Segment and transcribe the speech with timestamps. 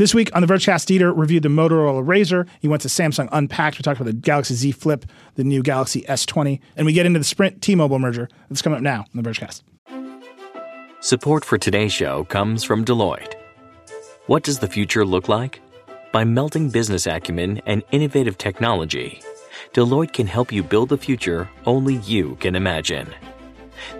[0.00, 2.48] This week on the Vergecast, Dieter reviewed the Motorola Razr.
[2.60, 3.76] He went to Samsung Unpacked.
[3.76, 7.18] We talked about the Galaxy Z Flip, the new Galaxy S20, and we get into
[7.18, 9.60] the Sprint T-Mobile merger that's coming up now on the Vergecast.
[11.00, 13.34] Support for today's show comes from Deloitte.
[14.24, 15.60] What does the future look like?
[16.12, 19.20] By melting business acumen and innovative technology,
[19.74, 23.06] Deloitte can help you build the future only you can imagine.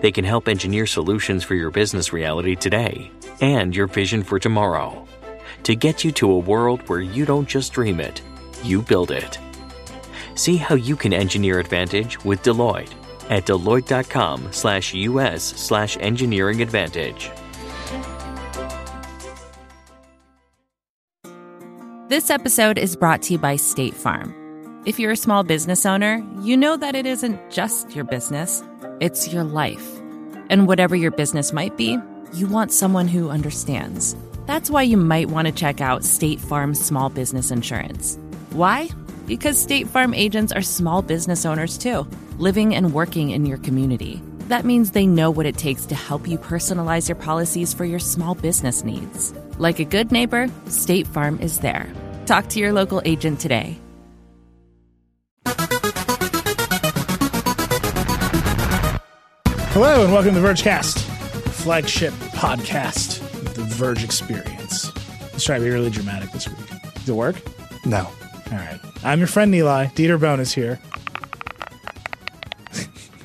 [0.01, 5.07] They can help engineer solutions for your business reality today and your vision for tomorrow
[5.63, 8.21] to get you to a world where you don't just dream it,
[8.63, 9.39] you build it.
[10.35, 12.93] See how you can engineer advantage with Deloitte
[13.29, 17.31] at deloitte.com slash us slash engineering advantage.
[22.07, 24.35] This episode is brought to you by State Farm.
[24.85, 28.61] If you're a small business owner, you know that it isn't just your business,
[28.99, 29.99] it's your life.
[30.49, 31.97] And whatever your business might be,
[32.33, 34.17] you want someone who understands.
[34.51, 38.17] That's why you might want to check out State Farm Small Business Insurance.
[38.49, 38.89] Why?
[39.25, 42.05] Because State Farm agents are small business owners too,
[42.37, 44.21] living and working in your community.
[44.49, 47.97] That means they know what it takes to help you personalize your policies for your
[47.97, 49.33] small business needs.
[49.57, 51.87] Like a good neighbor, State Farm is there.
[52.25, 53.79] Talk to your local agent today.
[59.71, 60.99] Hello and welcome to Vergecast,
[61.63, 63.30] flagship podcast
[63.81, 64.95] Verge Experience.
[65.33, 66.57] Let's try to be really dramatic this week.
[66.93, 67.35] Does it work?
[67.83, 68.01] No.
[68.51, 68.79] All right.
[69.03, 69.87] I'm your friend Eli.
[69.87, 70.79] Dieter Bohn is here.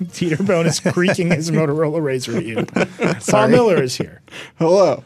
[0.01, 3.21] Dieter Bohn is creaking his Motorola Razr at you.
[3.31, 4.23] Paul Miller is here.
[4.59, 5.05] Hello.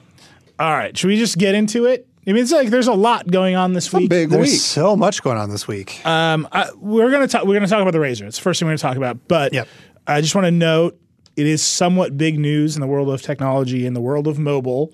[0.61, 0.97] All right.
[0.97, 2.06] Should we just get into it?
[2.28, 4.09] I mean, it's like there's a lot going on this A week.
[4.09, 4.61] big There's week.
[4.61, 6.01] so much going on this week.
[6.06, 7.45] Um, I, we're gonna talk.
[7.45, 8.23] We're gonna talk about the Razr.
[8.28, 9.27] It's the first thing we're gonna talk about.
[9.27, 9.67] But Yep.
[10.06, 10.97] I just want to note
[11.34, 14.93] it is somewhat big news in the world of technology, in the world of mobile,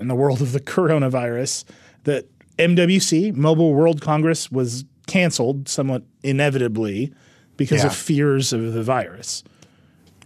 [0.00, 1.64] in the world of the coronavirus
[2.04, 2.26] that
[2.58, 7.12] MWC Mobile World Congress was canceled somewhat inevitably
[7.56, 7.86] because Yeah.
[7.88, 9.44] of fears of the virus,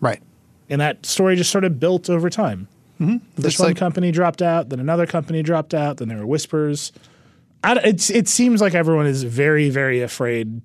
[0.00, 0.22] right.
[0.70, 2.68] and that story just sort of built over time.
[3.00, 3.16] Mm-hmm.
[3.36, 6.26] This It's one like- company dropped out, then another company dropped out, then there were
[6.26, 6.92] whispers.
[7.64, 10.60] I, it's, it seems like everyone is very, very afraid.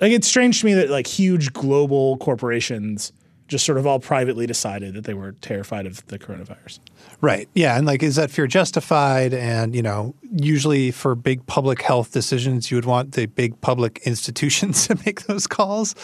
[0.00, 3.12] Like it's strange to me that like huge global corporations
[3.48, 6.78] just sort of all privately decided that they were terrified of the coronavirus.
[7.20, 7.48] Right.
[7.54, 7.76] Yeah.
[7.76, 9.34] And like, is that fear justified?
[9.34, 13.98] And, you know, usually for big public health decisions, you would want the big public
[14.04, 15.94] institutions to make those calls.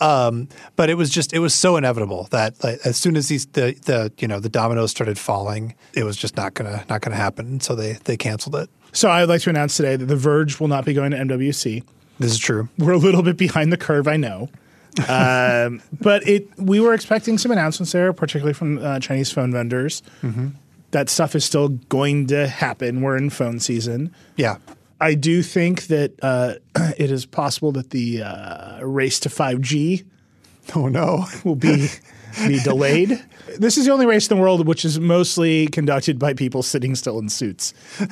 [0.00, 3.46] Um, but it was just, it was so inevitable that like, as soon as these,
[3.46, 7.00] the, the, you know, the dominoes started falling, it was just not going to, not
[7.00, 7.58] going to happen.
[7.60, 8.70] So they, they canceled it.
[8.92, 11.16] So I would like to announce today that The Verge will not be going to
[11.16, 11.82] MWC.
[12.18, 12.68] This is true.
[12.78, 14.48] We're a little bit behind the curve, I know.
[15.08, 20.02] Um, but it we were expecting some announcements there, particularly from uh, Chinese phone vendors.
[20.90, 23.00] That stuff is still going to happen.
[23.00, 24.14] We're in phone season.
[24.36, 24.58] Yeah.
[25.00, 26.54] I do think that uh,
[26.98, 30.04] it is possible that the uh, race to 5G
[30.76, 31.24] Oh, no.
[31.44, 31.88] will be
[32.46, 33.22] be delayed.
[33.58, 36.94] This is the only race in the world which is mostly conducted by people sitting
[36.94, 37.74] still in suits.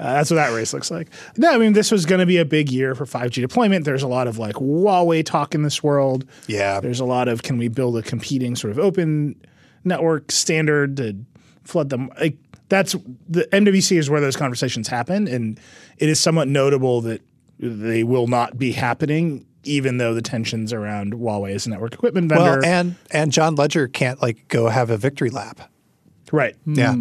[0.00, 1.10] Uh, that's what that race looks like.
[1.36, 3.84] No, I mean this was going to be a big year for 5G deployment.
[3.84, 6.24] There's a lot of like Huawei talk in this world.
[6.46, 6.80] Yeah.
[6.80, 9.36] There's a lot of can we build a competing sort of open
[9.84, 11.16] network standard to
[11.64, 12.10] flood them?
[12.18, 12.38] Like
[12.70, 12.96] that's
[13.28, 15.60] the MWC is where those conversations happen, and
[15.98, 17.20] it is somewhat notable that
[17.58, 22.30] they will not be happening, even though the tensions around Huawei as a network equipment
[22.30, 22.60] vendor.
[22.60, 25.60] Well, and, and John Legere can't like go have a victory lap.
[26.32, 26.94] right, Yeah.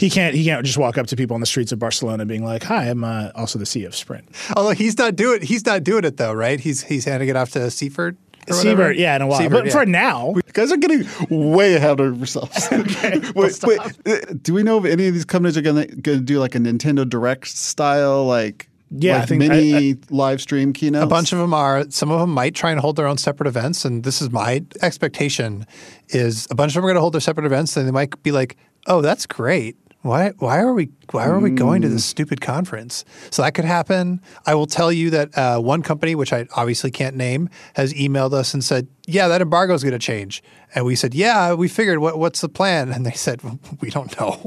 [0.00, 2.42] He can't he can't just walk up to people on the streets of Barcelona being
[2.44, 5.84] like, "Hi, I'm uh, also the CEO of Sprint." Although he's not doing he's not
[5.84, 6.58] doing it though, right?
[6.58, 8.16] He's he's handing it off to Sievert.
[8.48, 8.82] or whatever?
[8.94, 9.72] Sievert, yeah, in a while, Sievert, but yeah.
[9.72, 12.66] for now, You guys are getting way ahead of yourselves.
[13.34, 16.40] wait, wait, uh, do we know if any of these companies are going to do
[16.40, 21.04] like a Nintendo Direct style, like, Yeah, like I think- mini I- live stream keynotes?
[21.04, 21.84] a bunch of them are.
[21.90, 24.64] Some of them might try and hold their own separate events, and this is my
[24.80, 25.66] expectation:
[26.08, 28.20] is a bunch of them are going to hold their separate events, and they might
[28.22, 28.56] be like,
[28.86, 29.76] "Oh, that's great.
[30.02, 30.30] Why?
[30.38, 30.88] Why are we?
[31.10, 34.22] Why are we going to this stupid conference?" So that could happen.
[34.46, 38.32] I will tell you that uh, one company, which I obviously can't name, has emailed
[38.32, 40.42] us and said, "Yeah, that embargo is going to change."
[40.74, 41.98] And we said, "Yeah, we figured.
[41.98, 43.42] What, what's the plan?" And they said,
[43.82, 44.40] "We don't know."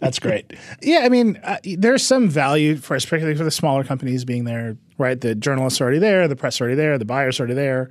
[0.00, 0.54] That's great.
[0.80, 4.44] Yeah, I mean, uh, there's some value for, us, particularly for the smaller companies being
[4.44, 5.20] there, right?
[5.20, 7.90] The journalists are already there, the press are already there, the buyers are already there.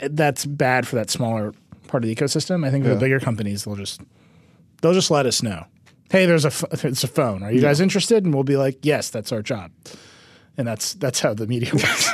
[0.00, 1.52] That's bad for that smaller
[1.86, 2.66] part of the ecosystem.
[2.66, 4.00] I think the bigger companies, they'll just
[4.82, 5.66] they'll just let us know.
[6.10, 7.42] Hey, there's a it's a phone.
[7.42, 8.24] Are you guys interested?
[8.24, 9.70] And we'll be like, yes, that's our job.
[10.56, 12.08] And that's that's how the media works.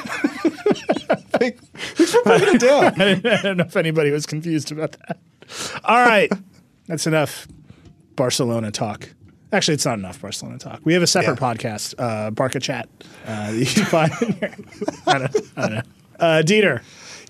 [1.41, 1.55] I
[3.43, 5.19] don't know if anybody was confused about that.
[5.85, 6.31] All right,
[6.87, 7.47] that's enough
[8.17, 9.09] Barcelona talk.
[9.53, 10.81] Actually, it's not enough Barcelona talk.
[10.85, 11.55] We have a separate Yeah.
[11.55, 12.89] podcast, uh, Barca Chat.
[13.27, 14.13] Uh, you can find.
[15.07, 15.83] I don't, I don't know.
[16.19, 16.83] Uh, Dieter,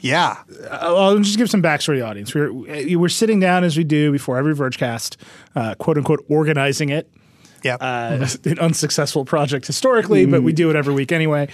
[0.02, 0.36] Yeah.
[0.70, 2.34] uh, I'll just give some backstory to the audience.
[2.34, 2.52] We're
[2.98, 5.16] we're sitting down as we do before every Vergecast,
[5.54, 7.10] uh, quote unquote, organizing it.
[7.62, 7.76] Yeah.
[7.76, 11.48] Uh, an unsuccessful project historically, but we do it every week anyway.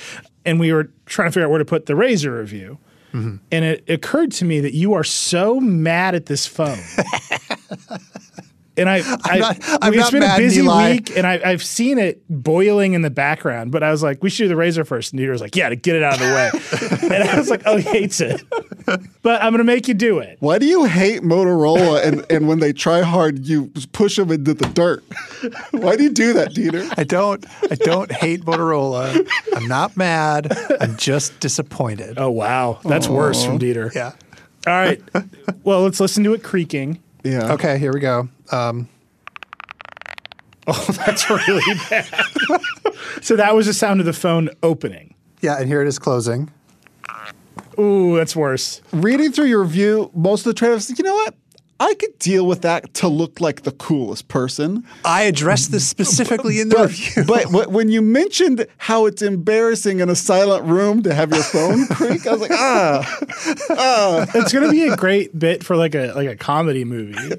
[0.45, 2.79] And we were trying to figure out where to put the Razr review.
[3.13, 6.79] And it occurred to me that you are so mad at this phone.
[8.79, 10.93] And I, I not- I'm it's not been mad, a busy Eli.
[10.93, 13.73] week, and I, I've seen it boiling in the background.
[13.73, 15.13] But I was like, "We should do the Razr first.
[15.13, 17.51] And Dieter was like, "Yeah, to get it out of the way." and I was
[17.51, 18.41] like, "Oh, he hates it."
[19.23, 20.37] but I'm going to make you do it.
[20.41, 24.55] Why do you hate Motorola and, and when they try hard, you push them into
[24.55, 25.05] the dirt?
[25.73, 26.89] Why do you do that, Dieter?
[26.97, 29.29] I don't I don't hate Motorola.
[29.55, 30.57] I'm not mad.
[30.81, 32.19] I'm just disappointed.
[32.19, 33.95] Oh wow, that's worse from Dieter.
[33.95, 34.13] Yeah.
[34.67, 35.01] All right.
[35.65, 37.03] Well, let's listen to it creaking.
[37.25, 37.53] Yeah.
[37.55, 38.29] Okay, here we go.
[38.53, 38.89] Um,
[40.71, 42.07] Oh, that's really bad.
[43.23, 45.15] so that was the sound of the phone opening.
[45.41, 46.51] yeah, and here it is closing.
[47.79, 48.83] Ooh, that's worse.
[48.93, 51.35] Reading through your review, most of the trailers, you know what?
[51.81, 54.85] I could deal with that to look like the coolest person.
[55.05, 57.25] I addressed this specifically in the But, review.
[57.25, 61.43] but wh- when you mentioned how it's embarrassing in a silent room to have your
[61.45, 65.95] phone creak, I was like, ah, It's going to be a great bit for like
[65.95, 67.17] a like a comedy movie.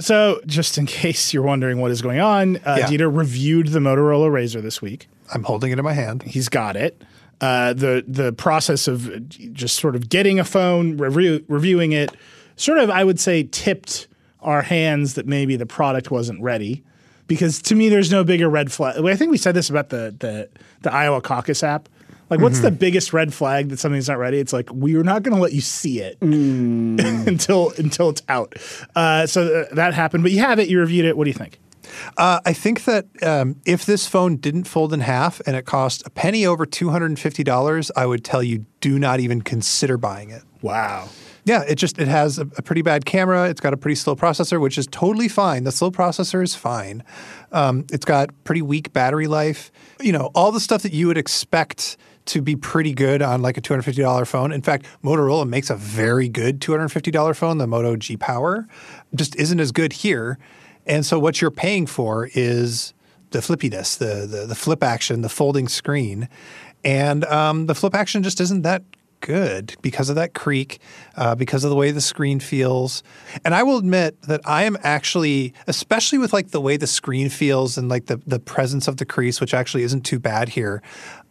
[0.00, 2.86] so, just in case you're wondering what is going on, uh, Yeah.
[2.88, 5.08] Dieter reviewed the Motorola Razr this week.
[5.32, 6.22] I'm holding it in my hand.
[6.22, 7.00] He's got it.
[7.40, 12.14] Uh, the the process of just sort of getting a phone, review, reviewing it,
[12.56, 14.08] sort of I would say tipped
[14.40, 16.84] our hands that maybe the product wasn't ready.
[17.26, 19.02] Because to me, there's no bigger red flag.
[19.02, 20.48] I think we said this about the the,
[20.82, 21.88] the Iowa Caucus app.
[22.30, 24.38] Like, what's the biggest red flag that something's not ready?
[24.38, 28.54] It's like we're not going to let you see it until until it's out.
[28.96, 30.68] Uh, so th- that happened, but you have it.
[30.68, 31.16] You reviewed it.
[31.16, 31.60] What do you think?
[32.16, 36.02] Uh, I think that um, if this phone didn't fold in half and it cost
[36.06, 40.42] a penny over $250, I would tell you do not even consider buying it.
[40.62, 41.08] Wow.
[41.46, 43.50] Yeah, it just it has a, a pretty bad camera.
[43.50, 45.64] It's got a pretty slow processor, which is totally fine.
[45.64, 47.04] The slow processor is fine.
[47.52, 49.70] Um, it's got pretty weak battery life.
[50.00, 53.58] You know, all the stuff that you would expect to be pretty good on like
[53.58, 54.52] a two hundred fifty dollar phone.
[54.52, 57.58] In fact, Motorola makes a very good two hundred fifty dollar phone.
[57.58, 58.66] The Moto G Power
[59.14, 60.38] just isn't as good here.
[60.86, 62.94] And so what you're paying for is
[63.30, 66.28] the flippiness, the the, the flip action, the folding screen,
[66.84, 68.82] and um, the flip action just isn't that
[69.20, 70.78] good because of that creak,
[71.16, 73.02] uh, because of the way the screen feels.
[73.42, 77.30] And I will admit that I am actually, especially with like the way the screen
[77.30, 80.82] feels and like the the presence of the crease, which actually isn't too bad here.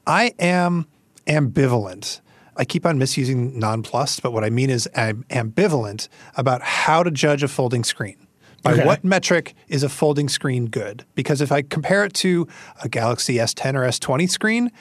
[0.07, 0.87] I am
[1.27, 2.21] ambivalent.
[2.55, 7.09] I keep on misusing nonplussed, but what I mean is I'm ambivalent about how to
[7.09, 8.22] judge a folding screen.
[8.63, 8.85] By Okay.
[8.85, 11.05] what metric is a folding screen good?
[11.15, 12.47] Because if I compare it to
[12.81, 14.71] a Galaxy S10 or S20 screen,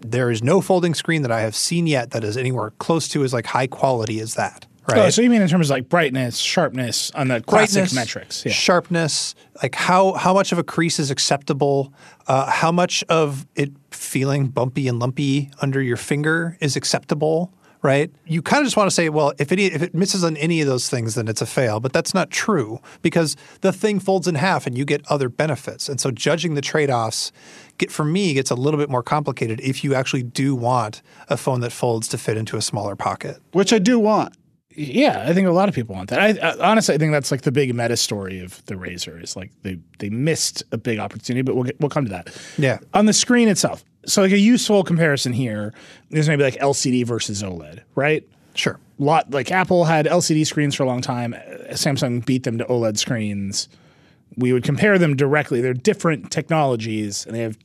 [0.00, 3.22] there is no folding screen that I have seen yet that is anywhere close to
[3.24, 4.66] as like high quality as that.
[4.88, 4.98] Right?
[4.98, 8.44] Oh, so you mean in terms of like brightness, sharpness on the classic brightness, metrics?
[8.44, 8.52] Yeah.
[8.52, 11.92] sharpness, like how how much of a crease is acceptable,
[12.26, 17.50] uh, how much of it feeling bumpy and lumpy under your finger is acceptable,
[17.84, 18.10] right?
[18.24, 20.62] You kind of just want to say, well, if it if it misses on any
[20.62, 21.78] of those things, then it's a fail.
[21.78, 25.88] But that's not true because the thing folds in half and you get other benefits.
[25.88, 27.30] And so judging the trade offs.
[27.76, 31.36] Get, for me, gets a little bit more complicated if you actually do want a
[31.36, 33.42] phone that folds to fit into a smaller pocket.
[33.50, 34.32] which I do want.
[34.76, 36.18] Yeah, I think a lot of people want that.
[36.20, 39.36] I, I honestly I think that's like the big meta story of the Razr is
[39.36, 42.36] like they they missed a big opportunity, but we'll get, we'll come to that.
[42.58, 42.78] Yeah.
[42.92, 45.72] On the screen itself, so like a useful comparison here
[46.10, 48.26] is maybe like LCD versus OLED, right?
[48.56, 48.78] Sure.
[48.98, 51.34] lot like Apple had LCD screens for a long time.
[51.70, 53.68] Samsung beat them to OLED screens.
[54.36, 55.60] We would compare them directly.
[55.60, 57.56] They're different technologies and they have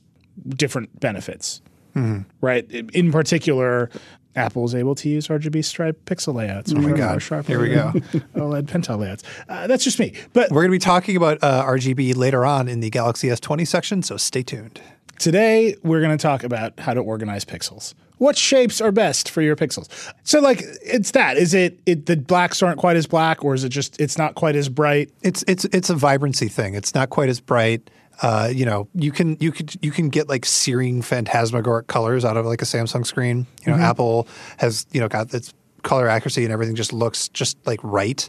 [0.48, 1.60] different benefits.
[1.96, 2.22] Mm-hmm.
[2.40, 2.70] Right.
[2.70, 3.90] In- In particular,
[4.36, 6.72] Apple is able to use RGB stripe pixel layouts.
[6.72, 7.22] Oh my God.
[7.46, 7.92] Here we go.
[8.34, 9.24] OLED PenTile layouts.
[9.48, 10.14] Uh, that's just me.
[10.32, 13.66] But We're going to be talking about uh, RGB later on in the Galaxy S20
[13.66, 14.80] section, so stay tuned.
[15.18, 17.94] Today, we're going to talk about how to organize pixels.
[18.16, 19.88] What shapes are best for your pixels?
[20.24, 21.36] So, like, it's that.
[21.36, 24.34] Is it, it the blacks aren't quite as black, or is it just it's not
[24.34, 25.10] quite as bright?
[25.22, 26.74] It's it's it's a vibrancy thing.
[26.74, 27.90] It's not quite as bright.
[28.22, 32.36] Uh, you know, you can you could you can get like searing phantasmagoric colors out
[32.36, 33.46] of like a Samsung screen.
[33.64, 37.56] You know, Apple has you know got its color accuracy and everything just looks just
[37.66, 38.28] like right.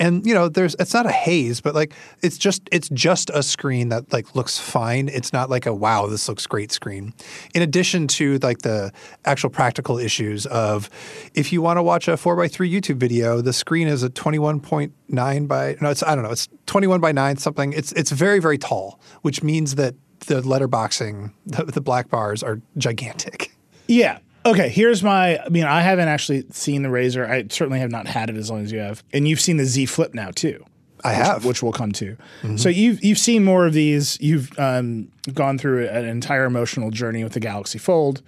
[0.00, 1.92] And you know, there's it's not a haze, but like
[2.22, 5.08] it's just it's just a screen that like looks fine.
[5.08, 7.12] It's not like a wow, this looks great screen.
[7.54, 8.92] In addition to like the
[9.26, 10.88] actual practical issues of
[11.34, 14.08] if you want to watch a four by three YouTube video, the screen is a
[14.08, 17.36] twenty one point nine by no, it's I don't know, it's twenty one by nine
[17.36, 17.74] something.
[17.74, 22.60] It's it's very very tall, which means that the letterboxing, the, the black bars are
[22.78, 23.52] gigantic.
[23.86, 24.18] Yeah.
[24.46, 25.38] Okay, here's my.
[25.38, 27.28] I mean, I haven't actually seen the Razr.
[27.28, 29.64] I certainly have not had it as long as you have, and you've seen the
[29.64, 30.64] Z Flip now too.
[31.02, 31.44] I which, have.
[31.46, 32.16] which we'll come to.
[32.56, 34.18] So you've you've seen more of these.
[34.20, 38.22] You've um, gone through an entire emotional journey with the Galaxy Fold.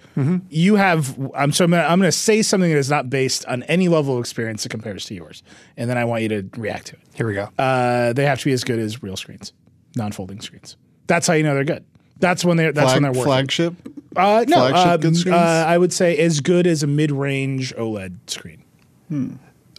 [0.49, 1.17] You have.
[1.35, 3.89] I'm so I'm gonna, I'm going to say something that is not based on any
[3.89, 5.43] level of experience that compares to yours,
[5.77, 7.01] and then I want you to react to it.
[7.13, 7.49] Here we go.
[7.59, 9.53] Uh, they have to be as good as real screens,
[9.95, 10.75] non-folding screens.
[11.05, 11.85] That's how you know they're good.
[12.23, 13.23] That's when they're that's Flag- when they're working.
[13.25, 13.73] flagship.
[14.15, 15.35] Uh, no, Flagship um, good screens?
[15.35, 18.63] uh, I would say as good as a mid-range OLED screen.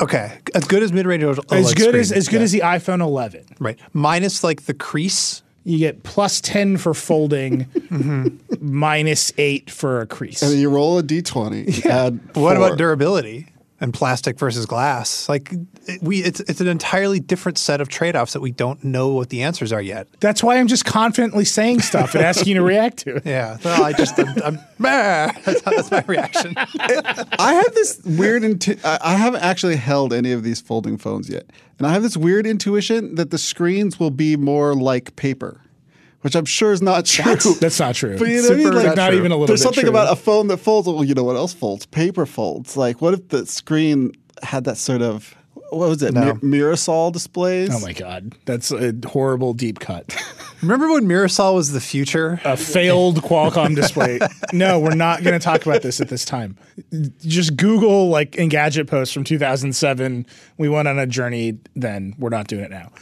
[0.00, 2.18] okay, as good as mid range OLED as good as screen.
[2.18, 3.44] as good as the iPhone 11.
[3.60, 5.42] right minus like the crease.
[5.66, 7.66] You get plus 10 for folding,
[8.60, 10.42] minus 8 for a crease.
[10.42, 11.86] And then you roll a d20.
[11.86, 13.46] Add What about durability
[13.84, 15.28] and plastic versus glass?
[15.28, 15.54] Like
[16.00, 19.28] we, it's it's an entirely different set of trade offs that we don't know what
[19.28, 20.08] the answers are yet.
[20.20, 23.26] That's why I'm just confidently saying stuff and asking you to react to it.
[23.26, 26.54] Yeah, well, I just I'm, I'm that's, that's my reaction.
[26.56, 28.42] I have this weird.
[28.42, 31.44] Intu- I I haven't actually held any of these folding phones yet,
[31.78, 35.60] and I have this weird intuition that the screens will be more like paper,
[36.24, 37.36] which I'm sure is not true.
[37.60, 38.16] That's not true.
[38.18, 38.64] But you know what I mean?
[38.66, 39.90] Super- Like, not even a little There's bit something true.
[39.90, 40.88] about a phone that folds.
[40.88, 41.84] Well, you know what else folds?
[41.86, 42.76] Paper folds.
[42.76, 44.12] Like, what if the screen
[44.42, 45.34] had that sort of
[45.70, 46.14] what was it?
[46.14, 46.34] No.
[46.42, 47.70] Mir- Mirasol displays.
[47.74, 50.14] Oh my god, that's a horrible deep cut.
[50.62, 52.40] Remember when Mirasol was the future?
[52.44, 54.18] a failed Qualcomm display.
[54.52, 56.56] No, we're not going to talk about this at this time.
[57.20, 60.26] Just Google like Engadget post from 2007.
[60.56, 62.14] We went on a journey then.
[62.18, 62.92] We're not doing it now.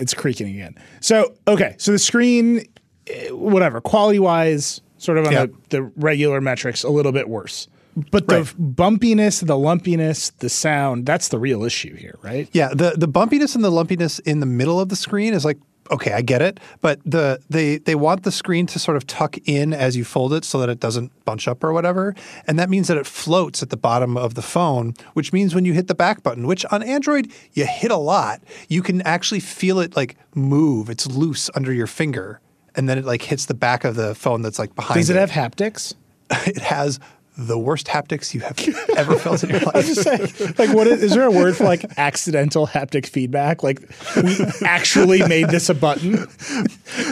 [0.00, 0.74] It's creaking again.
[1.00, 1.74] So, okay.
[1.78, 2.64] So the screen,
[3.06, 5.46] eh, whatever, quality wise, sort of on Yeah.
[5.46, 7.68] the, the regular metrics, a little bit worse.
[8.10, 8.54] But the Right.
[8.76, 12.48] bumpiness, the lumpiness, the sound, that's the real issue here, right?
[12.52, 15.58] Yeah, the the bumpiness and the lumpiness in the middle of the screen is like
[15.90, 19.36] okay, I get it, but the they they want the screen to sort of tuck
[19.44, 22.14] in as you fold it so that it doesn't bunch up or whatever,
[22.46, 25.64] and that means that it floats at the bottom of the phone, which means when
[25.64, 29.40] you hit the back button, which on Android you hit a lot, you can actually
[29.40, 30.90] feel it like move.
[30.90, 32.40] It's loose under your finger,
[32.74, 35.00] and then it like hits the back of the phone that's like behind.
[35.00, 35.94] Does it have haptics?
[36.46, 37.00] It has
[37.46, 38.58] the worst haptics you have
[38.96, 39.76] ever felt in your life.
[39.76, 43.62] I just saying, like, what is, is there a word for like accidental haptic feedback?
[43.62, 43.80] Like,
[44.16, 46.12] we actually made this a button.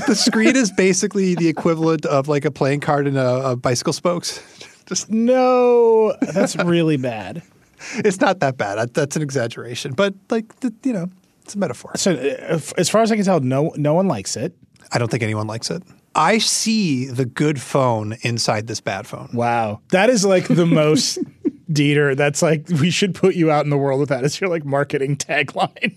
[0.06, 3.92] the screen is basically the equivalent of like a playing card in a, a bicycle
[3.92, 4.42] spokes.
[4.86, 7.42] Just No, that's really bad.
[7.96, 8.76] it's not that bad.
[8.76, 11.08] That- That's an exaggeration, but like the, you know,
[11.42, 11.92] it's a metaphor.
[11.96, 14.54] So, uh, as far as I can tell, no, no one likes it.
[14.92, 15.82] I don't think anyone likes it.
[16.18, 19.30] I see the good phone inside this bad phone.
[19.32, 21.18] Wow, that is like the most.
[21.70, 24.48] Dieter, that's like we should put you out in the world with that as your
[24.48, 25.94] like marketing tagline.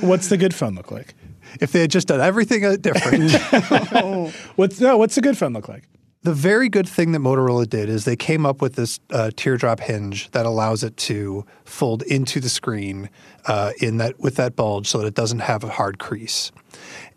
[0.00, 1.14] What's the good phone look like?
[1.60, 3.32] If they had just done everything uh, different,
[4.56, 4.96] What's no?
[4.96, 5.84] What's the good phone look like?
[6.22, 9.80] the very good thing that Motorola did is they came up with this uh, teardrop
[9.80, 13.10] hinge that allows it to fold into the screen
[13.46, 16.52] uh, in that with that bulge, so that it doesn't have a hard crease.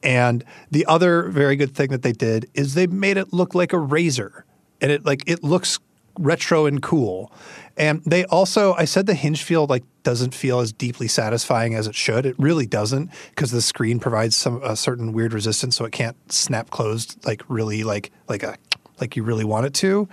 [0.03, 3.73] And the other very good thing that they did is they made it look like
[3.73, 4.45] a razor,
[4.81, 5.79] and it like it looks
[6.19, 7.31] retro and cool.
[7.77, 11.87] And they also, I said the hinge feel like doesn't feel as deeply satisfying as
[11.87, 12.25] it should.
[12.25, 16.15] It really doesn't because the screen provides some a certain weird resistance, so it can't
[16.31, 18.57] snap closed like really like like a
[18.99, 20.07] like you really want it to.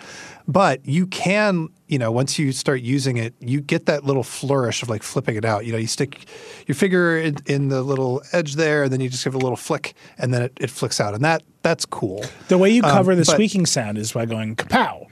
[0.48, 4.82] But you can, you know, once you start using it, you get that little flourish
[4.82, 5.64] of like flipping it out.
[5.66, 6.26] You know, you stick
[6.66, 9.40] your finger in, in the little edge there, and then you just give it a
[9.44, 12.24] little flick, and then it, it flicks out, and that that's cool.
[12.48, 15.06] The way you cover the Um, but- squeaking sound is by going kapow.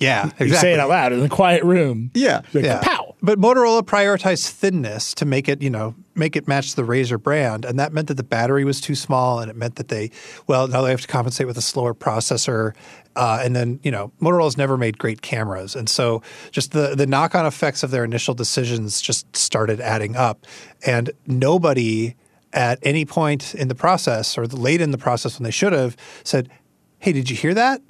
[0.00, 0.46] Yeah, exactly.
[0.48, 2.10] You say it out loud in a quiet room.
[2.14, 2.40] Yeah.
[2.52, 2.80] Like, Yeah.
[2.82, 3.13] kapow.
[3.24, 7.64] But Motorola prioritized thinness to make it, you know, make it match the Razr brand,
[7.64, 10.10] and that meant that the battery was too small, and it meant that they,
[10.46, 12.74] well, now they have to compensate with a slower processor,
[13.16, 17.06] uh, and then you know, Motorola's never made great cameras, and so just the the
[17.06, 20.44] knock on effects of their initial decisions just started adding up,
[20.84, 22.16] and nobody
[22.52, 25.96] at any point in the process or late in the process when they should have
[26.24, 26.50] said,
[26.98, 27.80] "Hey, did you hear that?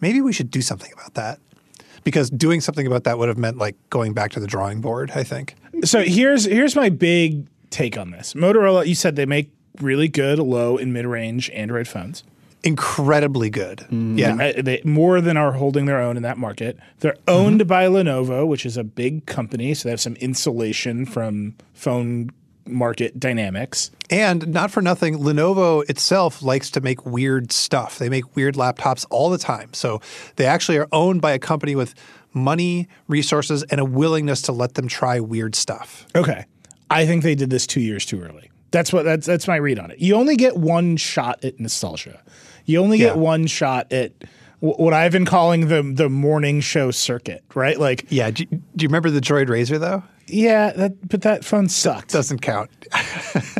[0.00, 1.38] Maybe we should do something about that."
[2.04, 5.12] Because doing something about that would have meant like going back to the drawing board,
[5.14, 5.54] I think.
[5.84, 8.34] So here's here's my big take on this.
[8.34, 12.24] Motorola, you said they make really good low and mid range Android phones.
[12.62, 13.86] incredibly good.
[13.90, 14.34] Yeah.
[14.34, 16.78] Uh, they, more than are holding their own in that market.
[16.98, 21.54] They're owned by Lenovo, which is a big company, so they have some insulation from
[21.72, 22.30] phone
[22.72, 23.90] market dynamics.
[24.10, 27.98] And not for nothing, Lenovo itself likes to make weird stuff.
[27.98, 29.72] They make weird laptops all the time.
[29.74, 30.00] So
[30.36, 31.94] they actually are owned by a company with
[32.32, 36.06] money, resources, and a willingness to let them try weird stuff.
[36.14, 36.44] Okay,
[36.90, 38.50] I think they did this two years too early.
[38.72, 39.98] That's what that's that's my read on it.
[39.98, 42.20] You only get one shot at nostalgia.
[42.66, 43.20] You only get Yeah.
[43.22, 44.12] one shot at
[44.60, 47.78] what I've been calling the the morning show circuit, right?
[47.80, 48.30] Like, Yeah.
[48.30, 50.04] Do, do you remember the Droid Razr though?
[50.32, 52.10] Yeah, that but that phone sucked.
[52.10, 52.70] Doesn't count.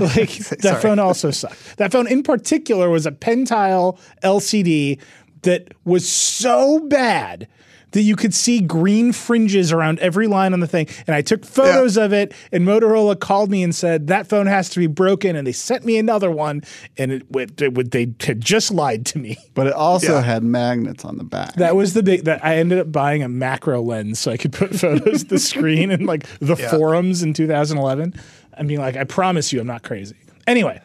[0.00, 1.76] like that phone also sucked.
[1.78, 5.00] That phone in particular was a PenTile LCD
[5.42, 7.48] that was so bad
[7.92, 10.86] that you could see green fringes around every line on the thing.
[11.06, 14.68] And I took photos of it, and Motorola called me and said that phone has
[14.70, 16.62] to be broken, and they sent me another one,
[16.98, 19.36] and it, it, it would- they had just lied to me.
[19.54, 20.22] But it also Yeah.
[20.22, 21.54] had magnets on the back.
[21.54, 24.52] That was the big that I ended up buying a macro lens so I could
[24.52, 28.14] put photos the screen and like the forums in 2011.
[28.54, 30.16] and being like, I promise you, I'm not crazy.
[30.46, 30.80] Anyway,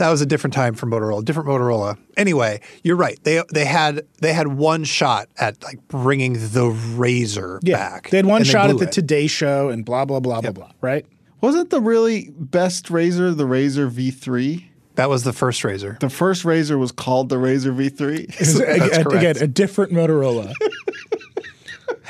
[0.00, 1.98] That was a different time for Motorola, different Motorola.
[2.16, 3.22] Anyway, you're right.
[3.22, 8.08] They they had they had one shot at like bringing the Razr yeah, back.
[8.08, 8.92] they had one shot at the it.
[8.92, 10.70] Today Show and blah blah blah blah blah.
[10.80, 11.04] Right?
[11.42, 14.64] Wasn't the really best Razr the Razr V3?
[14.94, 16.00] That was the first Razr.
[16.00, 18.40] The first Razr was called the Razr V3.
[18.40, 19.12] It's a- a- correct.
[19.12, 20.54] Again, a different Motorola.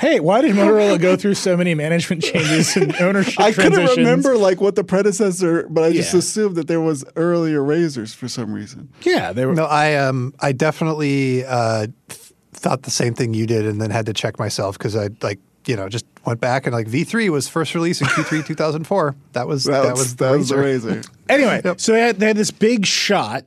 [0.01, 4.35] hey, why did Motorola go through so many management changes and ownership I couldn't remember
[4.37, 6.19] like what the predecessor, but I just Yeah.
[6.19, 8.89] assumed that there was earlier Razrs for some reason.
[9.03, 9.53] Yeah, they were.
[9.53, 12.19] No, I um I definitely uh, th-
[12.53, 15.39] thought the same thing you did, and then had to check myself because I like
[15.65, 19.15] you know just went back and like V3 was first released in Q3 2004.
[19.33, 20.81] That was That, that, was, was that was the Razr.
[21.03, 21.09] Razr.
[21.29, 23.45] Anyway, so they had, they had this big shot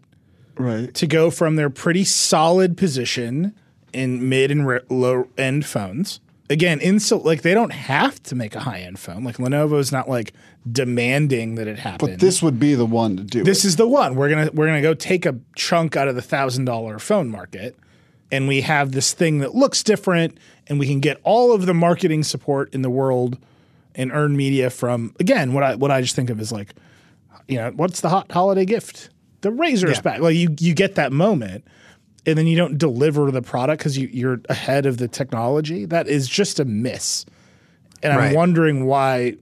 [0.57, 0.95] right.
[0.95, 3.55] to go from their pretty solid position
[3.93, 6.21] in mid and re- low end phones.
[6.51, 9.25] Again, insult like they don't have to make a high end phone.
[9.25, 10.35] Like Lenovo's not like
[10.71, 12.11] demanding that it happen.
[12.11, 13.69] But this would be the one to do this it.
[13.69, 16.67] is the one we're gonna we're gonna go take a chunk out of the thousand
[16.67, 17.77] dollar phone market,
[18.31, 21.75] and we have this thing that looks different, and we can get all of the
[21.75, 23.39] marketing support in the world,
[23.95, 26.75] and earn media from again what I what I just think of as like,
[27.49, 29.09] you know, what's the hot holiday gift?
[29.41, 30.01] The Razr's Yeah.
[30.03, 30.21] back.
[30.21, 31.65] Like you you get that moment,
[32.27, 35.85] and then you don't deliver the product because you, you're ahead of the technology.
[35.85, 37.27] That is just a miss,
[38.03, 39.37] and I'm wondering why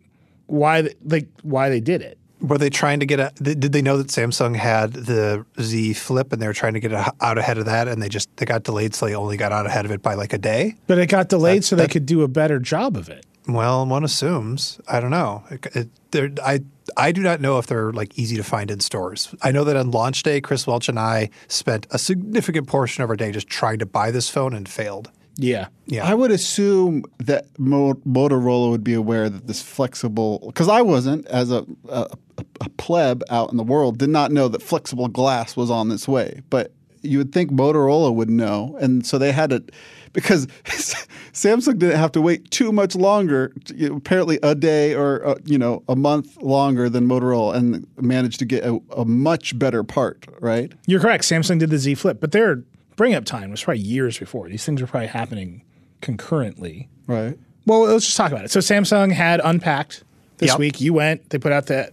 [0.47, 2.19] why like why they did it.
[2.41, 3.33] Were they trying to get a?
[3.41, 6.93] Did they know that Samsung had the Z Flip and they were trying to get
[6.93, 9.67] out ahead of that, and they just they got delayed, so they only got out
[9.67, 10.75] ahead of it by like a day?
[10.89, 13.25] But it got delayed so they could do a better job of it.
[13.47, 14.81] Well, one assumes.
[14.89, 15.45] I don't know.
[15.51, 16.61] It, it, I
[16.97, 19.35] I do not know if they're like easy to find in stores.
[19.43, 23.11] I know that on launch day, Chris Welch and I spent a significant portion of
[23.11, 25.11] our day just trying to buy this phone and failed.
[25.37, 25.69] Yeah.
[25.87, 30.83] Yeah, I would assume that Mo- Motorola would be aware that this flexible, because I
[30.83, 32.09] wasn't, as a, a,
[32.61, 36.07] a pleb out in the world, did not know that flexible glass was on this
[36.07, 36.43] way.
[36.51, 38.77] But you would think Motorola would know.
[38.81, 39.63] And so they had to,
[40.13, 40.47] because
[41.33, 43.53] Samsung didn't have to wait too much longer,
[43.85, 48.45] apparently a day or, uh, you know, a month longer than Motorola and managed to
[48.45, 50.73] get a, a much better part, right?
[50.87, 51.25] You're correct.
[51.25, 52.63] Samsung did the Z Flip, but their
[52.97, 54.49] bring up time was probably years before.
[54.49, 55.63] These things were probably happening
[56.03, 56.89] concurrently.
[57.07, 57.39] Right.
[57.67, 58.51] Well, let's just talk about it.
[58.51, 60.05] So Samsung had unpacked
[60.39, 60.59] this Yep.
[60.59, 60.81] week.
[60.81, 61.91] You went, they put out the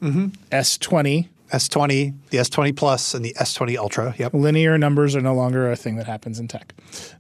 [0.52, 1.28] S20.
[1.52, 4.16] S20, the S20 Plus, and the S20 Ultra.
[4.18, 4.34] Yep.
[4.34, 6.74] Linear numbers are no longer a thing that happens in tech.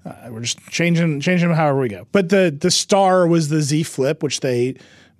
[0.05, 2.07] Uh, we're just changing changing them however we go.
[2.11, 4.75] But the the star was the Z Flip, which they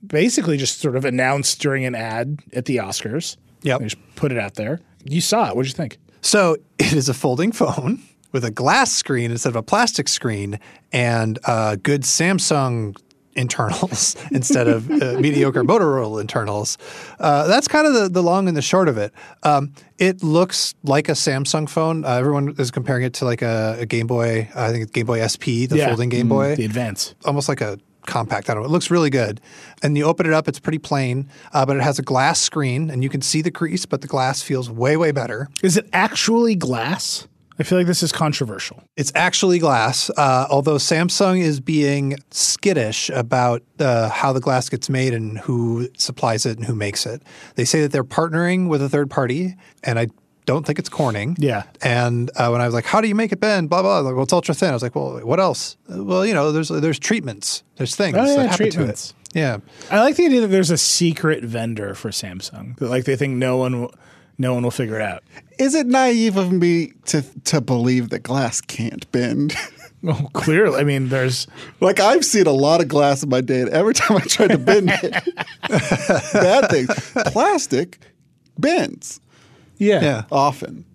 [0.05, 3.37] basically just sort of announced during an ad at the Oscars.
[3.63, 3.79] Yep.
[3.79, 4.79] They just put it out there.
[5.03, 5.55] You saw it.
[5.55, 5.97] What did you think?
[6.21, 10.59] So it is a folding phone with a glass screen instead of a plastic screen
[10.91, 12.95] and a good Samsung
[13.35, 16.77] internals instead of uh, mediocre Motorola internals.
[17.19, 19.13] Uh, that's kind of the, the long and the short of it.
[19.43, 22.05] Um, it looks like a Samsung phone.
[22.05, 24.49] Uh, everyone is comparing it to like a, a Game Boy.
[24.55, 25.87] I think it's Game Boy SP, the Yeah.
[25.87, 27.15] folding Game Boy The Advance.
[27.25, 28.49] almost like a compact.
[28.49, 28.69] I don't know.
[28.69, 29.39] It looks really good.
[29.83, 32.89] And you open it up, it's pretty plain, uh, but it has a glass screen
[32.89, 35.47] and you can see the crease, but the glass feels way, way better.
[35.61, 37.27] Is it actually glass?
[37.59, 38.81] I feel like this is controversial.
[38.95, 44.89] It's actually glass, uh, although Samsung is being skittish about uh, how the glass gets
[44.89, 47.21] made and who supplies it and who makes it.
[47.55, 50.07] They say that they're partnering with a third party, and I
[50.45, 51.35] don't think it's Corning.
[51.37, 51.63] Yeah.
[51.81, 53.99] And uh, when I was like, "How do you make it bend?" Blah blah.
[53.99, 54.69] Like, well, it's ultra thin.
[54.69, 58.17] I was like, "Well, what else?" Uh, Well, you know, there's there's treatments, there's things
[58.17, 59.11] Oh, yeah, that happen treatments.
[59.11, 59.15] to it.
[59.35, 59.57] Yeah.
[59.91, 62.79] I like the idea that there's a secret vendor for Samsung.
[62.81, 63.93] Like they think no one, will,
[64.39, 65.23] no one will figure it out.
[65.59, 69.55] Is it naive of me to to believe that glass can't bend?
[70.01, 71.45] Well, clearly, I mean, there's
[71.81, 74.51] like I've seen a lot of glass in my day, and every time I tried
[74.51, 75.11] to bend it,
[76.33, 77.11] bad things.
[77.33, 77.99] Plastic
[78.57, 79.19] bends
[79.77, 80.01] yeah.
[80.01, 80.23] Yeah.
[80.31, 80.85] often.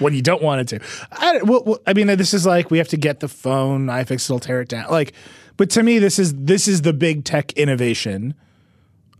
[0.00, 0.86] when you don't want it to.
[1.12, 4.30] I, well, well, I mean, this is like we have to get the phone, iFixit
[4.30, 4.90] will tear it down.
[4.90, 5.14] Like,
[5.56, 8.34] but to me, this is this is the big tech innovation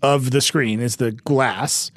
[0.03, 1.91] of the screen is the glass,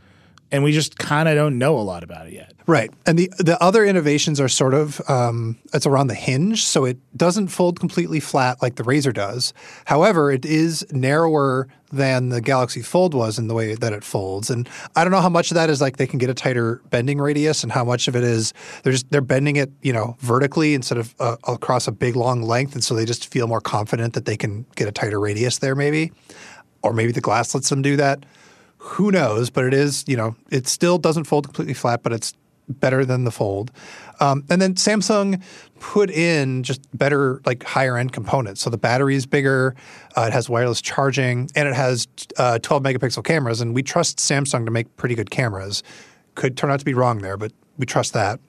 [0.51, 2.53] and we just kind of don't know a lot about it yet.
[2.67, 2.91] Right.
[3.05, 6.97] And the the other innovations are sort of um, it's around the hinge, so it
[7.15, 9.53] doesn't fold completely flat like the Razr does.
[9.85, 14.49] However, it is narrower than the Galaxy Fold was in the way that it folds.
[14.49, 16.81] And I don't know how much of that is like they can get a tighter
[16.89, 20.15] bending radius, and how much of it is they're just they're bending it you know
[20.19, 23.61] vertically instead of uh, across a big long length, and so they just feel more
[23.61, 26.11] confident that they can get a tighter radius there, maybe,
[26.81, 28.25] or maybe the glass lets them do that.
[28.85, 29.49] Who knows?
[29.49, 32.33] But it is, you know, it still doesn't fold completely flat, but it's
[32.69, 33.71] better than the Fold.
[34.19, 35.41] Um, and then Samsung
[35.79, 38.61] put in just better, like higher end components.
[38.61, 39.75] So the battery is bigger,
[40.15, 43.61] uh, it has wireless charging, and it has uh, 12 megapixel cameras.
[43.61, 45.83] And we trust Samsung to make pretty good cameras.
[46.35, 48.39] Could turn out to be wrong there, but we trust that.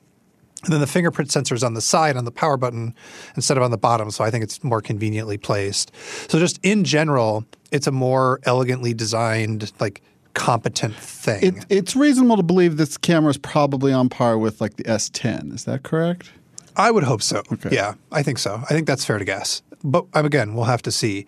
[0.63, 2.95] And then the fingerprint sensor is on the side on the power button
[3.35, 4.09] instead of on the bottom.
[4.09, 5.91] So I think it's more conveniently placed.
[6.29, 10.01] So just in general, it's a more elegantly designed, like
[10.37, 11.43] competent thing.
[11.43, 15.53] It, it's reasonable to believe this camera is probably on par with like the S10.
[15.53, 16.31] Is that correct?
[16.75, 17.41] I would hope so.
[17.51, 17.69] Okay.
[17.71, 18.61] Yeah, I think so.
[18.63, 19.63] I think that's fair to guess.
[19.83, 21.25] But um, again, we'll have to see.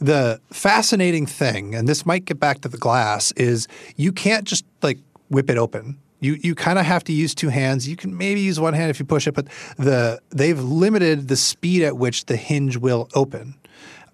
[0.00, 4.64] The fascinating thing, and this might get back to the glass, is you can't just
[4.80, 4.98] like
[5.28, 5.98] whip it open.
[6.20, 7.88] You you kind of have to use two hands.
[7.88, 11.36] You can maybe use one hand if you push it, but the they've limited the
[11.36, 13.56] speed at which the hinge will open.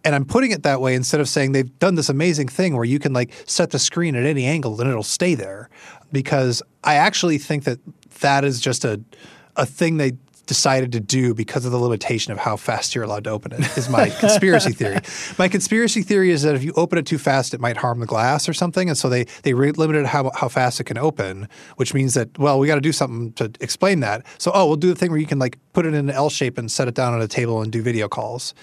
[0.09, 2.87] And I'm putting it that way instead of saying they've done this amazing thing where
[2.87, 5.68] you can like set the screen at any angle and it'll stay there.
[6.12, 7.79] Because I actually think that
[8.21, 9.03] that is just a
[9.57, 10.12] a thing they
[10.47, 13.77] decided to do because of the limitation of how fast you're allowed to open it
[13.77, 14.99] is my conspiracy theory.
[15.37, 18.07] My conspiracy theory is that if you open it too fast, it might harm the
[18.07, 21.92] glass or something, and so they they limited how how fast it can open, which
[21.92, 24.25] means that well, we got to do something to explain that.
[24.38, 26.31] So oh, we'll do the thing where you can like put it in an L
[26.31, 28.55] shape and set it down on a table and do video calls.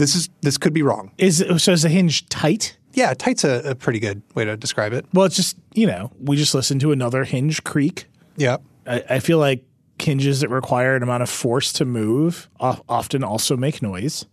[0.00, 1.12] This is this could be wrong.
[1.18, 2.78] Is so is the hinge tight?
[2.94, 5.04] Yeah, tight's a, a pretty good way to describe it.
[5.12, 8.06] Well, it's just you know we just listened to another hinge creak.
[8.36, 8.56] Yeah.
[8.86, 9.62] I, I feel like
[9.98, 14.24] hinges that require an amount of force to move often also make noise.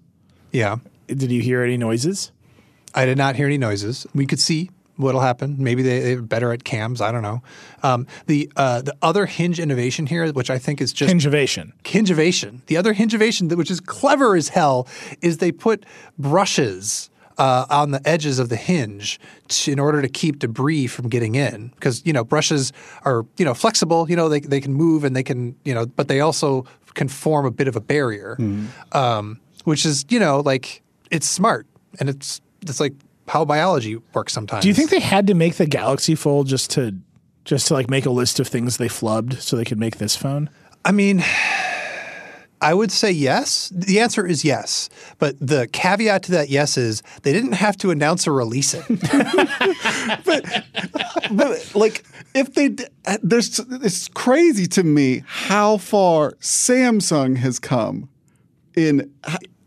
[0.54, 0.78] Yeah.
[1.08, 2.32] Did you hear any noises?
[2.96, 4.08] I did not hear any noises.
[4.16, 5.56] We could see what'll happen.
[5.60, 7.02] Maybe they, they're better at cams.
[7.02, 7.42] I don't know.
[7.84, 11.72] Um, the uh, the other hinge innovation here, which I think is just Hingeovation.
[11.84, 12.66] Hingeovation.
[12.68, 14.88] The other Hingeovation, that- which is clever as hell,
[15.22, 15.86] is they put
[16.18, 21.08] brushes uh, on the edges of the hinge to, in order to keep debris from
[21.08, 21.68] getting in.
[21.76, 22.74] Because you know brushes
[23.06, 24.10] are you know flexible.
[24.10, 27.08] You know they they can move and they can you know, but they also can
[27.08, 28.36] form a bit of a barrier,
[28.94, 30.82] um, which is you know like
[31.12, 31.68] it's smart
[32.00, 32.94] and it's it's like
[33.28, 34.62] how biology works sometimes.
[34.62, 36.96] Do you think they had to make the Galaxy Fold just to
[37.46, 40.16] just to like make a list of things they flubbed so they could make this
[40.16, 40.50] phone?
[40.84, 41.24] I mean,
[42.62, 43.72] I would say yes.
[43.74, 44.90] The answer is yes.
[45.20, 48.86] But the caveat to that yes is they didn't have to announce or release it.
[51.32, 52.76] but like if they
[53.22, 58.10] there's it's crazy to me how far Samsung has come
[58.76, 59.12] in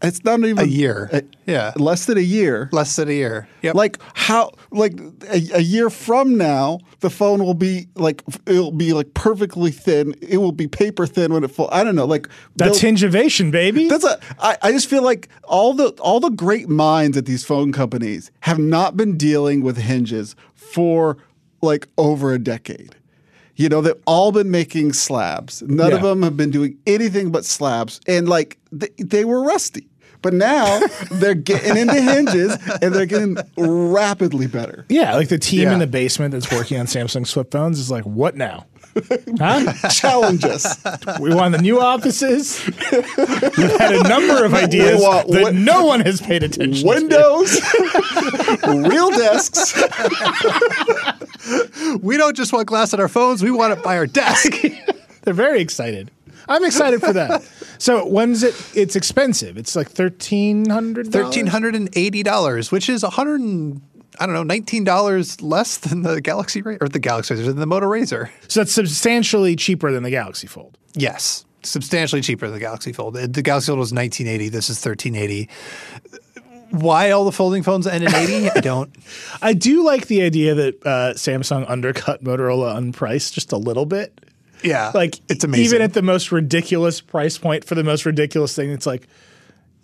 [0.02, 1.08] it's not even A year.
[1.12, 1.72] uh, Yeah.
[1.76, 3.48] less than a year Less than a year.
[3.62, 3.74] Yep.
[3.74, 8.92] like how like a, a year from now the phone will be like it'll be
[8.92, 12.28] like perfectly thin it will be paper thin when it fall i don't know like
[12.56, 13.88] That's Hingeovation, baby.
[13.88, 14.18] that's a.
[14.38, 18.30] I, I just feel like all the all the great minds at these phone companies
[18.40, 21.16] have not been dealing with hinges for
[21.62, 22.96] like over a decade.
[23.60, 25.62] You know, they've all been making slabs.
[25.62, 29.86] None of them have been doing anything but slabs, and like they, they were rusty.
[30.22, 34.84] But now they're getting into hinges and they're getting rapidly better.
[34.90, 35.72] yeah, like the team Yeah.
[35.74, 38.66] in the basement that's working on Samsung flip phones is like, what now?
[39.38, 39.72] Huh?
[39.90, 40.76] Challenge us.
[41.20, 42.60] We want the new offices.
[42.66, 46.86] We've had a number of ideas want that what- no one has paid attention to.
[46.88, 47.58] Windows,
[48.66, 49.72] real desks.
[52.02, 54.52] We don't just want glass on our phones, we want it by our desk.
[55.22, 56.10] They're very excited.
[56.48, 57.42] I'm excited for that.
[57.78, 58.54] So when's it?
[58.74, 59.56] It's expensive.
[59.56, 61.12] It's like thirteen hundred.
[61.12, 63.80] Thirteen hundred and eighty dollars, which is a hundred and
[64.18, 67.56] I don't know, nineteen dollars less than the Galaxy Ra- or the Galaxy Razr, than
[67.56, 68.28] the Moto Razr.
[68.48, 70.76] So that's substantially cheaper than the Galaxy Fold.
[70.94, 73.14] Yes, substantially cheaper than the Galaxy Fold.
[73.14, 74.48] The Galaxy Fold was nineteen eighty.
[74.48, 75.48] This is thirteen eighty.
[76.70, 78.50] Why all the folding phones end in 80?
[78.54, 78.94] I don't.
[79.42, 83.86] I do like the idea that uh, Samsung undercut Motorola on price just a little
[83.86, 84.18] bit.
[84.62, 84.92] Yeah.
[84.94, 85.64] Like it's amazing.
[85.64, 89.06] Even at the most ridiculous price point for the most ridiculous thing, it's like,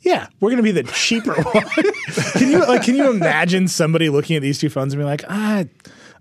[0.03, 1.65] yeah, we're going to be the cheaper one.
[2.33, 2.83] can you like?
[2.83, 5.65] Can you imagine somebody looking at these two phones and be like, ah,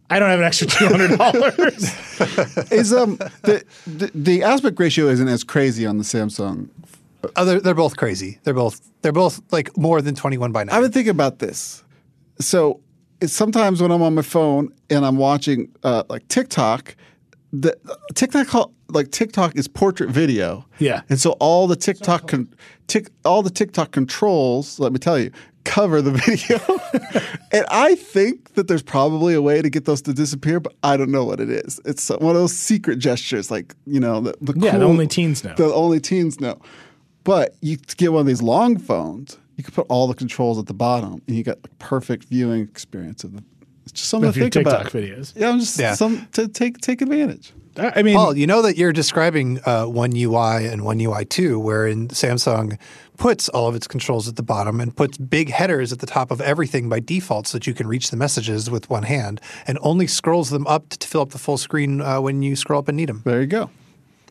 [0.09, 1.83] I don't have an extra two hundred dollars.
[2.71, 6.69] Is um the, the the aspect ratio isn't as crazy on the Samsung.
[7.35, 8.39] Oh, they're, they're both crazy.
[8.43, 10.75] They're both they're both like more than 21 by 9.
[10.75, 11.83] I've been thinking about this.
[12.39, 12.81] So
[13.21, 16.95] it's sometimes when I'm on my phone and I'm watching uh, like TikTok,
[17.53, 17.77] the
[18.13, 20.65] TikTok like TikTok is portrait video.
[20.79, 21.01] Yeah.
[21.09, 22.53] and so all the TikTok con-
[22.87, 24.79] tick all the TikTok controls.
[24.79, 25.31] Let me tell you.
[25.63, 26.59] Cover the video,
[27.51, 30.95] and I think that there's probably a way to get those to disappear, but I
[30.95, 31.81] don't know what it is.
[31.85, 35.43] It's one of those secret gestures, like you know, the, the Yeah, the only teens
[35.43, 35.55] know.
[35.55, 36.61] The only teens know.
[37.25, 40.67] But you get one of these long phones, you can put all the controls at
[40.67, 43.43] the bottom, and you got the perfect viewing experience of the.
[43.83, 44.93] It's just something Of to think TikTok about.
[44.93, 45.33] videos.
[45.35, 45.93] Yeah, I'm just Yeah.
[45.95, 47.51] some to take take advantage.
[47.77, 51.25] I I mean, Paul, you know that you're describing uh, One UI and One UI
[51.25, 52.77] 2, wherein Samsung
[53.17, 56.31] puts all of its controls at the bottom and puts big headers at the top
[56.31, 59.77] of everything by default so that you can reach the messages with one hand and
[59.81, 62.87] only scrolls them up to fill up the full screen uh, when you scroll up
[62.87, 63.21] and need them.
[63.25, 63.69] There you go.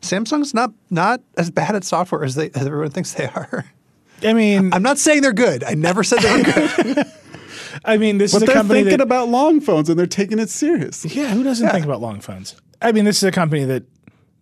[0.05, 3.65] Samsung's not not as bad at software as, they, as everyone thinks they are.
[4.23, 5.63] I mean, I'm not saying they're good.
[5.63, 7.05] I never said they were good.
[7.85, 10.07] I mean, this But is a they're company thinking that, about long phones and they're
[10.07, 11.03] taking it serious.
[11.05, 12.55] Yeah, who doesn't think about long phones?
[12.81, 13.83] I mean, this is a company that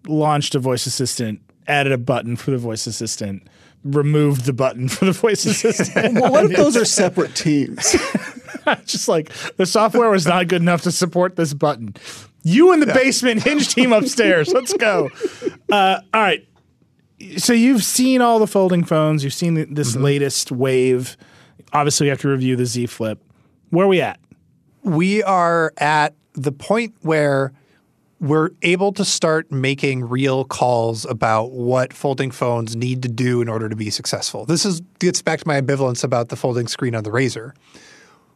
[0.08, 3.47] launched a voice assistant, added a button for the voice assistant,
[3.84, 6.15] removed the button for the voice assistant.
[6.21, 7.91] Well, what if those are separate teams?
[8.86, 11.95] Just like the software was not good enough to support this button.
[12.43, 14.51] You in the basement, hinge team upstairs.
[14.53, 15.10] Let's go.
[15.71, 16.47] Uh, all right.
[17.38, 19.23] So you've seen all the folding phones.
[19.23, 21.17] You've seen th- this latest wave.
[21.71, 23.19] Obviously, you have to review the Z Flip.
[23.71, 24.19] Where are we at?
[24.84, 27.53] we are at the point where
[28.19, 33.49] we're able to start making real calls about what folding phones need to do in
[33.49, 34.45] order to be successful.
[34.45, 37.53] This is gets back to my ambivalence about the folding screen on the Razr.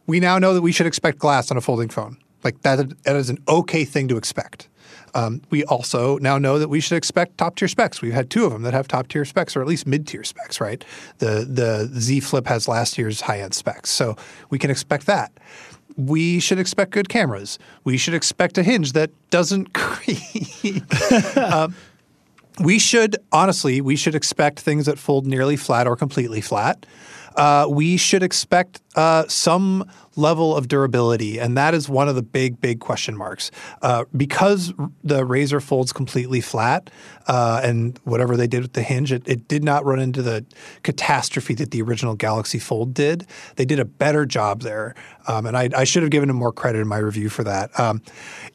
[0.06, 2.18] We now know that we should expect glass on a folding phone.
[2.44, 4.68] Like that, that is an okay thing to expect.
[5.14, 8.02] Um, we also now know that we should expect top tier specs.
[8.02, 10.24] We've had two of them that have top tier specs, or at least mid tier
[10.24, 10.60] specs.
[10.60, 10.84] Right?
[11.18, 14.16] The the Z Flip has last year's high end specs, so
[14.50, 15.32] we can expect that.
[15.96, 17.58] We should expect good cameras.
[17.84, 20.82] We should expect a hinge that doesn't creak.
[21.36, 21.74] Um,
[22.60, 26.86] we should honestly, we should expect things that fold nearly flat or completely flat.
[27.36, 32.22] Uh, we should expect uh, some level of durability, and that is one of the
[32.22, 33.52] big, big question marks.
[33.80, 36.90] Uh, because the Razr folds completely flat,
[37.28, 40.44] uh, and whatever they did with the hinge, it, it did not run into the
[40.82, 43.24] catastrophe that the original Galaxy Fold did.
[43.54, 44.96] They did a better job there,
[45.28, 47.78] um, and I, I should have given them more credit in my review for that.
[47.78, 48.02] Um,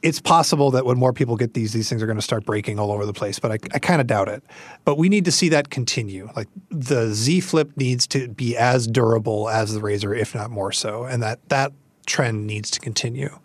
[0.01, 2.79] it's possible that when more people get these, these things are going to start breaking
[2.79, 4.43] all over the place, but I, I kind of doubt it.
[4.83, 6.29] But we need to see that continue.
[6.35, 10.71] Like the Z Flip needs to be as durable as the Razr, if not more
[10.71, 11.73] so, and that that
[12.05, 13.39] trend needs to continue.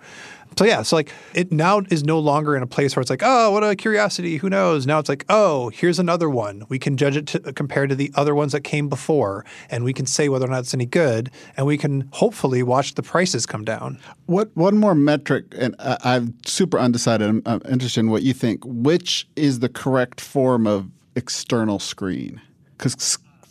[0.59, 3.23] So yeah, so like it now is no longer in a place where it's like,
[3.23, 4.89] oh, what a curiosity, who knows?
[4.89, 6.65] Now it's like, oh, here's another one.
[6.69, 9.93] We can judge it to, compared to the other ones that came before, and we
[9.93, 13.47] can say whether or not it's any good, and we can hopefully watch the prices
[13.47, 14.01] come down.
[14.27, 17.29] What one more metric, and I, I'm super undecided.
[17.29, 18.65] I'm, I'm interested in what you think.
[18.65, 22.41] Which is the correct form of external screen?
[22.77, 22.97] Because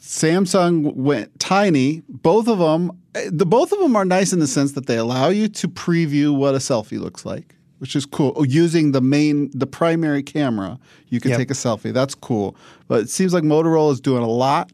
[0.02, 2.02] Samsung went tiny.
[2.10, 2.98] Both of them,
[3.30, 6.36] the both of them are nice in the sense that they allow you to preview
[6.36, 8.34] what a selfie looks like, which is cool.
[8.36, 11.38] Oh, Using the main, the primary camera, you can Yep.
[11.40, 11.94] take a selfie.
[11.94, 12.56] That's cool.
[12.88, 14.72] But it seems like Motorola is doing a lot,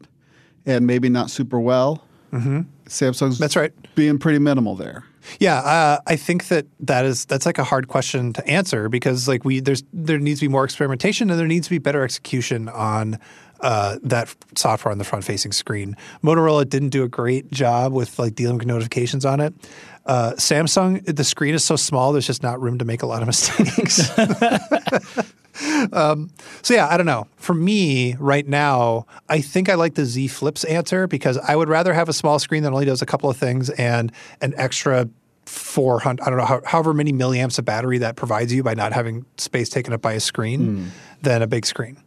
[0.66, 2.04] and maybe not super well.
[2.32, 2.60] Mm-hmm.
[2.88, 3.72] Samsung's That's right.
[3.94, 5.04] being pretty minimal there.
[5.40, 9.26] Yeah, uh, I think that that is that's like a hard question to answer because
[9.26, 12.04] like we there's there needs to be more experimentation and there needs to be better
[12.04, 13.18] execution on
[13.64, 15.96] uh, that software on the front facing screen.
[16.22, 19.54] Motorola didn't do a great job with like dealing with notifications on it.
[20.06, 23.22] Uh, Samsung, the screen is so small, there's just not room to make a lot
[23.22, 24.10] of mistakes.
[25.92, 26.30] Um,
[26.62, 27.28] so yeah, I don't know.
[27.36, 31.68] For me, right now, I think I like the Z Flips answer because I would
[31.68, 35.08] rather have a small screen that only does a couple of things and an extra
[35.46, 38.92] 400, I don't know, how, however many milliamps of battery that provides you by not
[38.92, 40.90] having space taken up by a screen
[41.22, 41.98] than a big screen.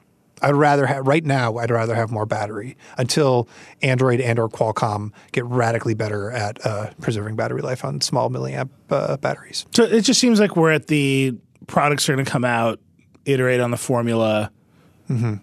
[0.42, 1.58] I'd rather have right now.
[1.58, 3.48] I'd rather have more battery until
[3.82, 8.70] Android and or Qualcomm get radically better at uh, preserving battery life on small milliamp
[8.90, 9.66] uh, batteries.
[9.74, 12.80] So it just seems like we're at the products are going to come out,
[13.26, 14.52] iterate on the formula.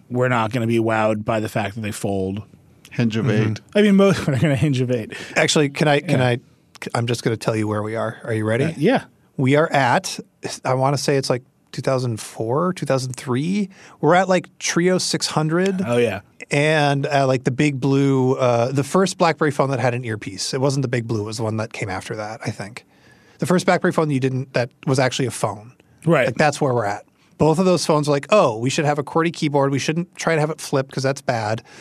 [0.09, 2.43] We're not going to be wowed by the fact that they fold.
[2.91, 3.59] Hinge of eight.
[3.73, 5.13] I mean, most are going to hinge of eight.
[5.35, 5.99] Actually, can I?
[5.99, 6.39] Can I?
[6.93, 8.19] I'm just going to tell you where we are.
[8.23, 8.65] Are you ready?
[8.65, 9.05] Uh, yeah.
[9.37, 10.19] We are at.
[10.63, 11.43] I want to say it's like
[11.75, 13.69] 2004, 2003.
[14.01, 15.81] We're at like Treo 600.
[15.85, 16.21] Oh yeah.
[16.51, 20.53] and uh, like the big blue, uh, the first BlackBerry phone that had an earpiece.
[20.53, 22.39] It wasn't the big blue; it was the one that came after that.
[22.45, 22.85] I think
[23.39, 25.73] the first BlackBerry phone you didn't that was actually a phone.
[26.05, 26.27] Right.
[26.27, 27.05] Like that's where we're at.
[27.37, 29.71] Both of those phones are like, oh, we should have a QWERTY keyboard.
[29.71, 31.63] We shouldn't try to have it flip because that's bad.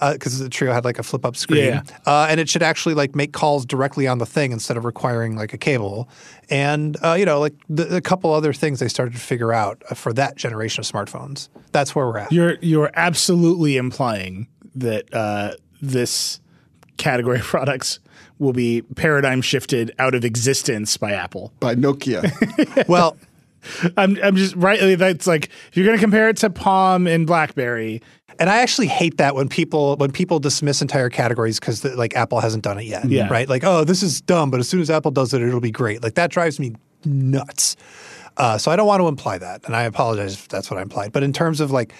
[0.00, 1.82] Because the Treo had like a flip up screen, Yeah.
[2.06, 5.36] uh, and it should actually like make calls directly on the thing instead of requiring
[5.36, 6.08] like a cable.
[6.50, 9.82] And uh, you know, like the, a couple other things they started to figure out
[9.90, 11.48] uh, for that generation of smartphones.
[11.72, 12.32] That's where we're at.
[12.32, 16.40] You're you're absolutely implying that uh, this
[16.96, 18.00] category of products
[18.38, 21.52] will be paradigm shifted out of existence by Apple.
[21.60, 22.86] By Nokia.
[22.88, 23.16] well.
[23.96, 24.96] I'm I'm just right.
[24.98, 28.02] That's like if you're going to compare it to Palm and BlackBerry.
[28.40, 32.40] And I actually hate that when people when people dismiss entire categories because like Apple
[32.40, 33.28] hasn't done it yet, Yeah.
[33.28, 33.48] right?
[33.48, 36.02] Like, oh, this is dumb, but as soon as Apple does it, it'll be great.
[36.02, 36.74] Like that drives me
[37.04, 37.76] nuts.
[38.36, 40.82] Uh, so I don't want to imply that, and I apologize if that's what I
[40.82, 41.12] implied.
[41.12, 41.92] But in terms of like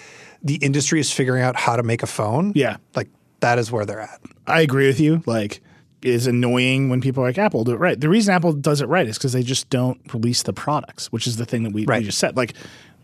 [0.43, 2.77] the industry is figuring out how to make a phone, Yeah.
[2.95, 3.07] like
[3.39, 4.19] that is where they're at.
[4.45, 5.23] I agree with you.
[5.25, 5.61] Like,
[6.05, 7.99] is annoying when people are like Apple do it right.
[7.99, 11.27] The reason Apple does it right is because they just don't release the products, which
[11.27, 11.99] is the thing that we, Right.
[11.99, 12.35] we just said.
[12.37, 12.53] Like,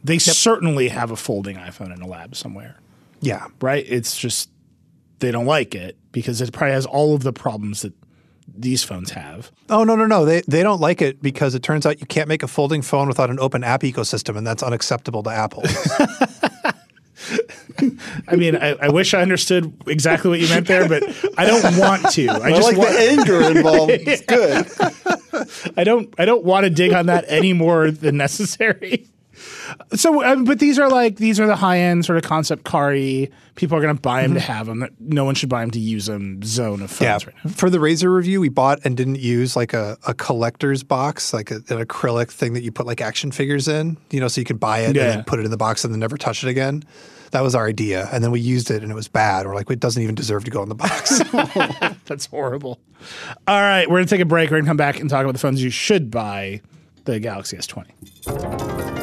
[0.03, 2.77] they certainly have a folding iPhone in a lab somewhere,
[3.19, 3.85] Yeah, right?
[3.87, 4.49] It's just
[5.19, 7.93] they don't like it because it probably has all of the problems that
[8.53, 9.51] these phones have.
[9.69, 10.25] Oh no no no!
[10.25, 13.07] They they don't like it because it turns out you can't make a folding phone
[13.07, 15.63] without an open app ecosystem, and that's unacceptable to Apple.
[18.27, 21.03] I mean, I, I wish I understood exactly what you meant there, but
[21.37, 22.27] I don't want to.
[22.29, 23.91] I I just like want, the anger involved.
[23.91, 24.21] It's
[25.63, 25.73] good.
[25.77, 29.07] I don't I don't want to dig on that any more than necessary.
[29.95, 33.31] So, um, but these are like these are the high end sort of concept cari.
[33.55, 34.85] People are going to buy them to have them.
[34.99, 36.41] No one should buy them to use them.
[36.43, 37.13] Zone of Yeah.
[37.17, 37.51] phones right now.
[37.51, 41.49] For the Razr review, we bought and didn't use like a, a collector's box, like
[41.51, 44.45] a, an acrylic thing that you put like action figures in, you know, so you
[44.45, 45.13] could buy it Yeah.
[45.13, 46.83] and put it in the box and then never touch it again.
[47.31, 48.09] That was our idea.
[48.11, 49.45] And then we used it and it was bad.
[49.45, 51.19] We're like, it doesn't even deserve to go in the box.
[52.05, 52.79] That's horrible.
[53.47, 54.49] All right, we're going to take a break.
[54.51, 56.61] We're going to come back and talk about the phones you should buy.
[57.05, 59.00] The Galaxy S20.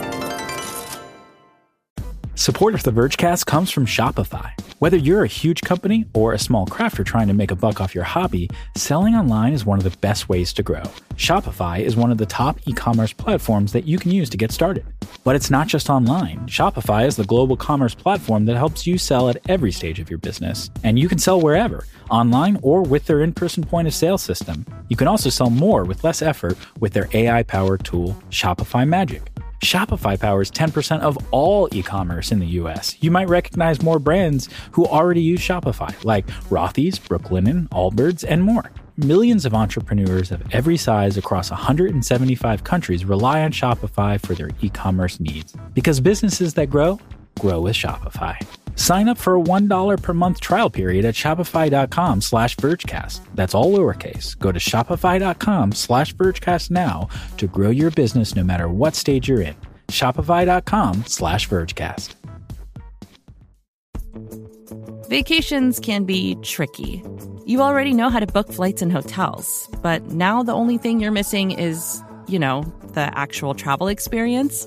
[2.39, 4.53] Support for the Vergecast comes from Shopify.
[4.79, 7.97] Whether you're a huge company or a small crafter trying to make a buck off
[7.97, 10.85] your hobby, selling online is one of the best ways to grow.
[11.17, 14.53] Shopify is one of the top e commerce platforms that you can use to get
[14.53, 14.87] started.
[15.25, 16.39] But it's not just online.
[16.47, 20.21] Shopify is the global commerce platform that helps you sell at every stage of your
[20.21, 20.71] business.
[20.85, 24.65] And you can sell wherever, online or with their in person point of sale system.
[24.89, 29.29] You can also sell more with less effort with their AI powered tool, Shopify Magic.
[29.61, 32.97] Shopify powers 10% of all e commerce in the US.
[33.01, 38.71] You might recognize more brands who already use Shopify, like Rothy's, Brooklinen, Allbirds, and more.
[38.97, 44.69] Millions of entrepreneurs of every size across 175 countries rely on Shopify for their e
[44.69, 45.55] commerce needs.
[45.75, 46.99] Because businesses that grow,
[47.39, 48.37] grow with Shopify.
[48.79, 53.21] Sign up for a $1 per month trial period at shopify.com slash vergecast.
[53.35, 54.39] That's all lowercase.
[54.39, 59.43] Go to shopify.com slash vergecast now to grow your business no matter what stage you're
[59.43, 59.57] in.
[59.89, 62.15] Shopify.com slash vergecast.
[65.09, 67.03] Vacations can be tricky.
[67.47, 71.11] You already know how to book flights and hotels, but now the only thing you're
[71.11, 72.63] missing is, you know,
[72.93, 74.67] the actual travel experience.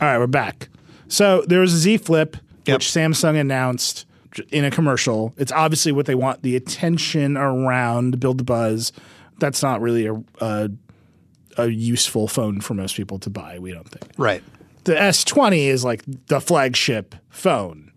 [0.00, 0.68] All right, we're back.
[1.08, 4.06] So there was a Z Flip, which Samsung announced
[4.52, 5.34] in a commercial.
[5.36, 8.92] It's obviously what they want the attention around, build the buzz.
[9.38, 10.70] That's not really a, a
[11.56, 13.58] a useful phone for most people to buy.
[13.58, 14.12] We don't think.
[14.16, 14.42] right.
[14.84, 17.87] The S20 is like the flagship phone.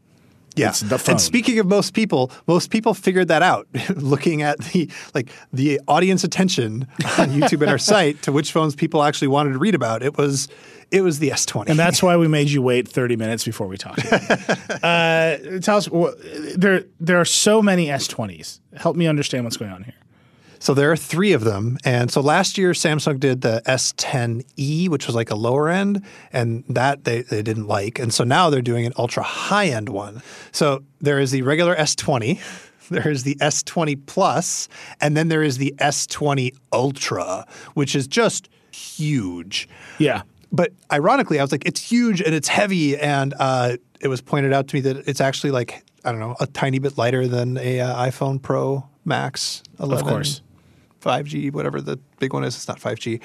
[0.55, 0.69] Yeah.
[0.69, 1.13] It's the phone.
[1.13, 5.79] And speaking of most people, most people figured that out looking at the like the
[5.87, 6.87] audience attention
[7.17, 10.03] on YouTube and our site to which phones people actually wanted to read about.
[10.03, 10.47] It was
[10.91, 11.69] it was the S20.
[11.69, 14.05] And that's why we made you wait 30 minutes before we talked.
[14.83, 16.11] uh, tell us, wh-
[16.57, 18.59] there, there are so many S20s.
[18.75, 19.93] Help me understand what's going on here.
[20.61, 21.79] So there are three of them.
[21.83, 26.63] And so last year, Samsung did the S10e, which was like a lower end, and
[26.69, 27.97] that they, they didn't like.
[27.97, 30.21] And so now they're doing an ultra high end one.
[30.51, 32.39] So there is the regular S20,
[32.91, 34.69] there is the S20 Plus,
[35.01, 39.67] and then there is the S20 Ultra, which is just huge.
[39.97, 40.21] Yeah.
[40.51, 42.99] But ironically, I was like, it's huge and it's heavy.
[42.99, 46.35] And uh, it was pointed out to me that it's actually like, I don't know,
[46.39, 50.05] a tiny bit lighter than a uh, iPhone Pro Max 11.
[50.05, 50.41] course.
[51.01, 52.55] 5G, whatever the big one is.
[52.55, 53.19] It's not 5G.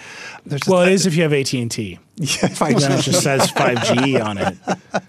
[0.44, 1.98] There's just Well, it is if you have AT and T.
[2.18, 2.98] Yeah, 5G.
[2.98, 4.56] it just says 5G on it.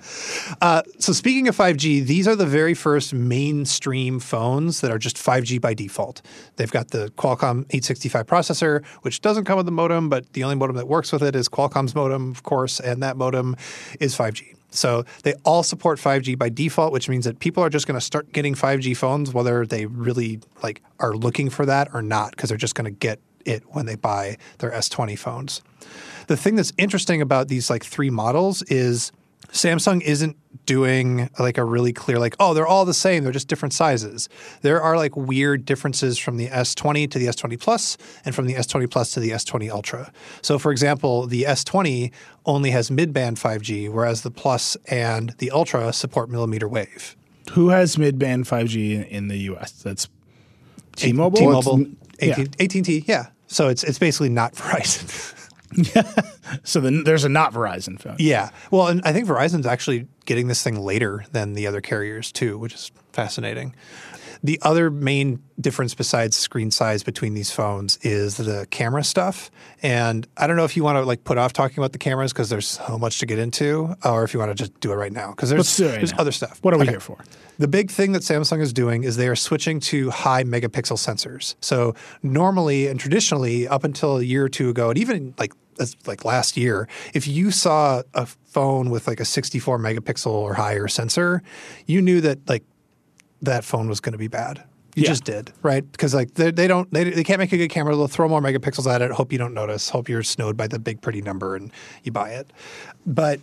[0.62, 5.18] Uh, so speaking of 5G, these are the very first mainstream phones that are just
[5.18, 6.22] 5G by default.
[6.56, 10.56] They've got the Qualcomm 865 processor, which doesn't come with a modem, but the only
[10.56, 13.56] modem that works with it is Qualcomm's modem, of course, and that modem
[14.00, 14.57] is 5G.
[14.78, 18.06] So they all support 5G by default, which means that people are just going to
[18.06, 22.50] start getting 5G phones whether they really like are looking for that or not because
[22.50, 25.62] they're just going to get it when they buy their S20 phones.
[26.28, 29.12] The thing that's interesting about these like three models is
[29.50, 30.36] Samsung isn't
[30.66, 34.28] doing like a really clear like oh they're all the same they're just different sizes.
[34.62, 38.56] There are like weird differences from the S20 to the S20 Plus and from the
[38.56, 40.12] S20 Plus to the S20 Ultra.
[40.42, 42.12] So for example, the S20
[42.46, 47.16] only has mid-band 5G whereas the Plus and the Ultra support millimeter wave.
[47.52, 49.72] Who has mid-band 5G in, the U.S.?
[49.72, 50.10] That's
[50.98, 51.38] T-Mobile.
[51.40, 51.86] T-Mobile,
[52.22, 52.42] Yeah.
[52.42, 53.28] AT- AT&T, yeah.
[53.48, 55.47] So it's it's basically not Verizon.
[56.64, 58.16] So then there's a not Verizon phone.
[58.20, 58.50] Yeah.
[58.72, 62.58] Well, and I think Verizon's actually getting this thing later than the other carriers too,
[62.58, 63.76] which is fascinating.
[64.48, 69.52] The other main difference besides screen size between these phones is the camera stuff.
[69.84, 72.32] And I don't know if you want to like put off talking about the cameras
[72.32, 74.96] because there's so much to get into, or if you want to just do it
[74.96, 76.20] right now because there's, Let's do it right there's now.
[76.20, 76.60] other stuff.
[76.62, 76.92] What are we Okay.
[76.94, 77.18] here for?
[77.60, 81.56] The big thing that Samsung is doing is they are switching to high megapixel sensors.
[81.60, 81.94] So
[82.24, 86.24] normally and traditionally, up until a year or two ago, and even like as- like
[86.24, 91.42] last year, if you saw a phone with like a 64 megapixel or higher sensor,
[91.86, 92.64] you knew that like
[93.42, 94.64] that phone was going to be bad.
[94.96, 95.10] You Yeah.
[95.10, 95.90] just did, right?
[95.92, 97.96] Because like they, they don't they, they can't make a good camera.
[97.96, 99.12] They'll throw more megapixels at it.
[99.12, 99.90] Hope you don't notice.
[99.90, 101.72] Hope you're snowed by the big pretty number and
[102.04, 102.52] you buy it.
[103.06, 103.40] But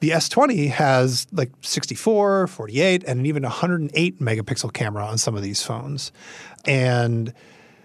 [0.00, 5.62] the S20 has like 64, 48, and even 108 megapixel camera on some of these
[5.62, 6.12] phones,
[6.64, 7.32] and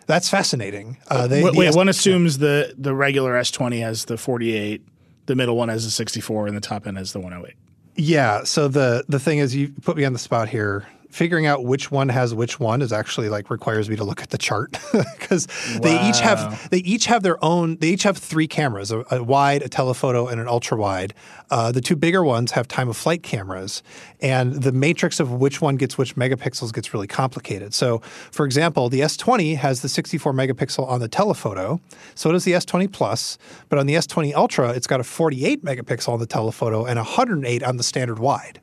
[0.05, 0.97] that's fascinating.
[1.07, 4.81] Uh, they, Wait, the wait, S- one assumes the the regular S20 has the 48,
[5.27, 7.55] the middle one has the 64, and the top end has the 108.
[7.95, 8.43] Yeah.
[8.43, 10.85] So the the thing is, you put me on the spot here.
[11.09, 14.29] Figuring out which one has which one is actually like requires me to look at
[14.29, 14.77] the chart
[15.19, 15.47] because
[15.81, 17.77] they each have they each have their own.
[17.77, 21.15] They each have three cameras: a, a wide, a telephoto, and an ultra wide.
[21.49, 23.81] Uh, the two bigger ones have time of flight cameras,
[24.21, 27.73] and the matrix of which one gets which megapixels gets really complicated.
[27.73, 27.99] So,
[28.31, 31.81] for example, the S20 has the 64 megapixel on the telephoto.
[32.13, 33.37] So does the S20 Plus,
[33.67, 37.63] but on the S20 Ultra, it's got a 48 megapixel on the telephoto and 108
[37.63, 38.61] on the standard wide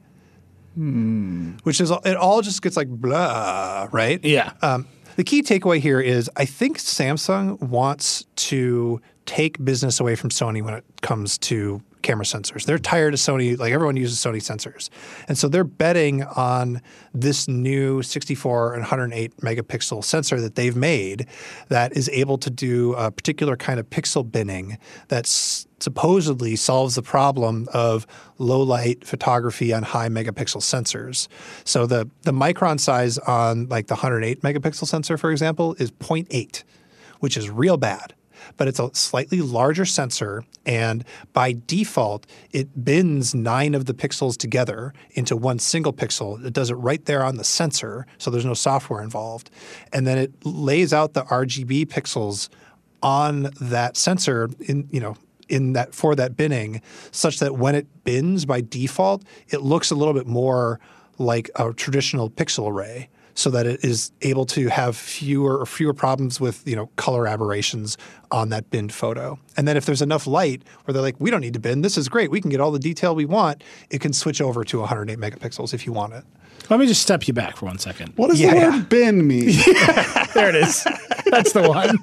[0.77, 4.22] which is it all just gets like blah, right?
[4.24, 4.53] Yeah.
[4.62, 10.31] Um, the key takeaway here is I think Samsung wants to take business away from
[10.31, 12.64] Sony when it comes to camera sensors.
[12.64, 14.88] They're tired of Sony, like everyone uses Sony sensors.
[15.26, 16.80] And so they're betting on
[17.12, 21.26] this new 64 and 108 megapixel sensor that they've made
[21.68, 24.78] that is able to do a particular kind of pixel binning
[25.09, 28.07] that's supposedly solves the problem of
[28.38, 31.26] low light photography on high megapixel sensors.
[31.64, 36.62] So the the micron size on like the 108 megapixel sensor for example is 0.8,
[37.18, 38.14] which is real bad.
[38.57, 44.37] But it's a slightly larger sensor and by default it bins 9 of the pixels
[44.37, 46.45] together into one single pixel.
[46.45, 49.51] It does it right there on the sensor so there's no software involved.
[49.93, 52.49] And then it lays out the RGB pixels
[53.03, 55.16] on that sensor in you know
[55.49, 56.80] in that for that binning
[57.12, 60.80] such that when it bins by default it looks a little bit more
[61.18, 65.93] like a traditional pixel array so that it is able to have fewer or fewer
[65.95, 67.97] problems with you know color aberrations
[68.32, 71.43] on that binned photo and then if there's enough light where they're like we don't
[71.43, 74.01] need to bin this is great we can get all the detail we want it
[74.01, 76.24] can switch over to 108 megapixels if you want it
[76.70, 78.12] Let me just step you back for one second.
[78.16, 79.51] What does Yeah, the word bin mean?
[80.34, 80.84] There it is.
[81.30, 81.97] That's the one.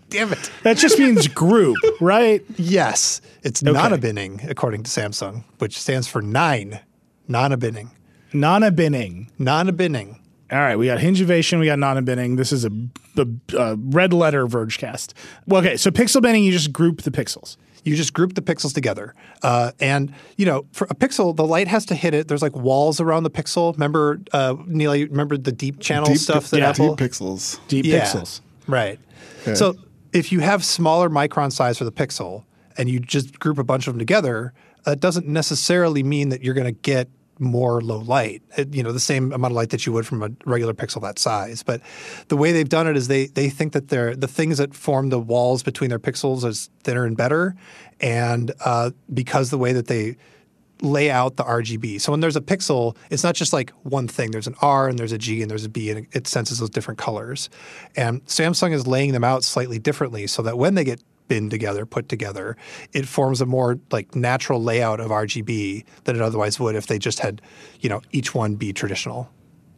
[0.08, 2.42] damn it That just means group, right?
[2.56, 3.72] yes it's Okay.
[3.72, 6.80] non-binning according to samsung which stands for nine
[7.28, 7.90] non-binning
[8.32, 9.30] Nona Binning.
[9.38, 10.18] Nona Binning.
[10.54, 12.36] All right, we got Hingevation, we got non-binning.
[12.36, 12.70] This is a,
[13.16, 13.26] a,
[13.58, 15.12] a red letter Vergecast.
[15.48, 17.56] Well, okay, so pixel binning, you just group the pixels.
[17.82, 19.14] You just group the pixels together.
[19.42, 22.28] Uh, and, you know, for a pixel, the light has to hit it.
[22.28, 23.74] There's like walls around the pixel.
[23.74, 26.94] Remember, uh, Neil, you remember the deep channel Deep, stuff that yeah, Apple?
[26.94, 27.58] deep pixels.
[27.66, 28.04] Deep Yeah.
[28.04, 28.40] pixels.
[28.68, 29.00] Right.
[29.54, 29.74] So
[30.12, 32.44] if you have smaller micron size for the pixel
[32.78, 36.54] and you just group a bunch of them together, that doesn't necessarily mean that you're
[36.54, 38.42] going to get more low light.
[38.70, 41.18] You know, the same amount of light that you would from a regular pixel that
[41.18, 41.62] size.
[41.62, 41.80] But
[42.28, 45.08] the way they've done it is they they think that they're the things that form
[45.10, 47.54] the walls between their pixels is thinner and better,
[48.00, 50.16] and uh, because the way that they
[50.82, 52.00] lay out the RGB.
[52.00, 54.30] So when there's a pixel, it's not just like one thing.
[54.30, 56.70] There's an R and there's a G and there's a B, and it senses those
[56.70, 57.48] different colors.
[57.96, 61.86] And Samsung is laying them out slightly differently so that when they get bin together,
[61.86, 62.56] put together,
[62.92, 66.98] it forms a more like natural layout of RGB than it otherwise would if they
[66.98, 67.40] just had,
[67.80, 69.30] you know, each one be traditional.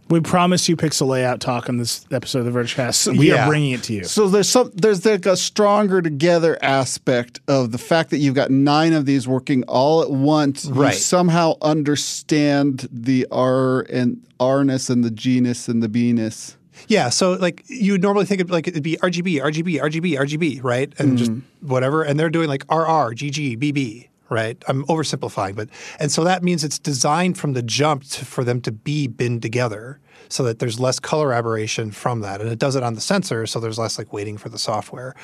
[0.09, 3.19] We promise you pixel layout talk on this episode of the Vergecast.
[3.19, 3.45] We Yeah.
[3.45, 4.05] are bringing it to you.
[4.05, 8.53] So there's some there's like a stronger together aspect of the fact that you've got
[8.53, 10.67] nine of these working all at once.
[10.67, 10.95] Right.
[10.95, 16.55] You somehow understand the R and Rness and the genus and the Bness.
[16.89, 20.63] Yeah, so like you would normally think of like it'd be RGB, RGB, RGB, RGB,
[20.63, 20.93] right?
[20.99, 21.69] And just mm-hmm.
[21.69, 22.03] whatever.
[22.03, 24.63] And they're doing like RR, GG, BB, right?
[24.69, 25.69] I'm oversimplifying, but
[25.99, 29.41] and so that means it's designed from the jump to, for them to be bin
[29.41, 32.41] together so that there's less color aberration from that.
[32.41, 35.15] And it does it on the sensor, so there's less like waiting for the software.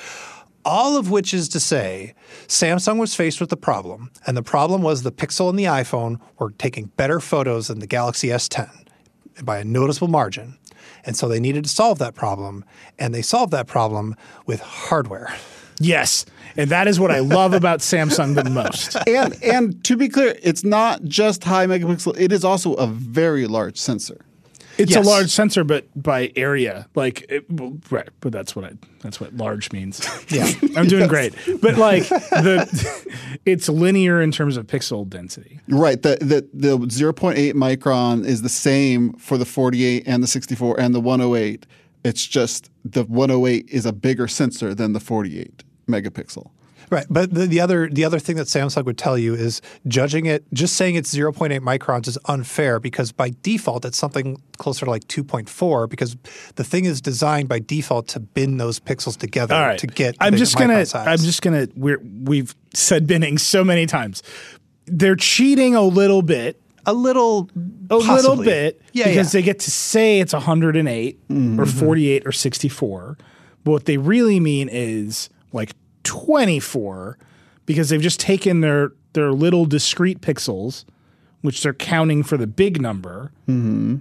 [0.64, 2.14] All of which is to say,
[2.46, 6.20] Samsung was faced with the problem, and the problem was the Pixel and the iPhone
[6.38, 8.70] were taking better photos than the Galaxy S10
[9.42, 10.56] by a noticeable margin.
[11.04, 12.64] And so they needed to solve that problem,
[12.98, 14.16] and they solved that problem
[14.46, 15.34] with hardware.
[15.80, 16.24] Yes.
[16.56, 18.96] And that is what I love about Samsung the most.
[19.06, 22.18] And and to be clear, it's not just high megapixel.
[22.18, 24.24] It is also a very large sensor.
[24.78, 25.04] It's Yes.
[25.04, 28.08] a large sensor, but by area, like it, well, right.
[28.20, 30.00] But that's what I that's what large means.
[30.28, 30.48] Yeah.
[30.76, 31.34] I'm doing great.
[31.60, 35.60] But like the, it's linear in terms of pixel density.
[35.68, 36.00] Right.
[36.00, 40.94] The the the 0.8 micron is the same for the 48 and the 64 and
[40.94, 41.66] the 108.
[42.04, 46.50] It's just the 108 is a bigger sensor than the 48 megapixel.
[46.92, 50.26] Right, but the, the other the other thing that Samsung would tell you is judging
[50.26, 54.90] it, just saying it's 0.8 microns is unfair because by default it's something closer to
[54.90, 56.18] like 2.4 because
[56.56, 59.78] the thing is designed by default to bin those pixels together right.
[59.78, 60.16] to get.
[60.20, 60.84] I'm just gonna.
[60.84, 61.06] size.
[61.06, 61.66] I'm just gonna.
[61.74, 64.22] We're we've said binning so many times.
[64.84, 66.60] They're cheating a little bit.
[66.84, 67.48] a little,
[67.88, 69.40] A little bit yeah, because yeah.
[69.40, 71.64] they get to say it's 108 or mm-hmm.
[71.64, 73.16] 48 or 64.
[73.64, 75.72] But what they really mean is like
[76.04, 77.18] 24
[77.66, 80.84] because they've just taken their their little discrete pixels,
[81.42, 83.96] which they're counting for the big number, mm-hmm.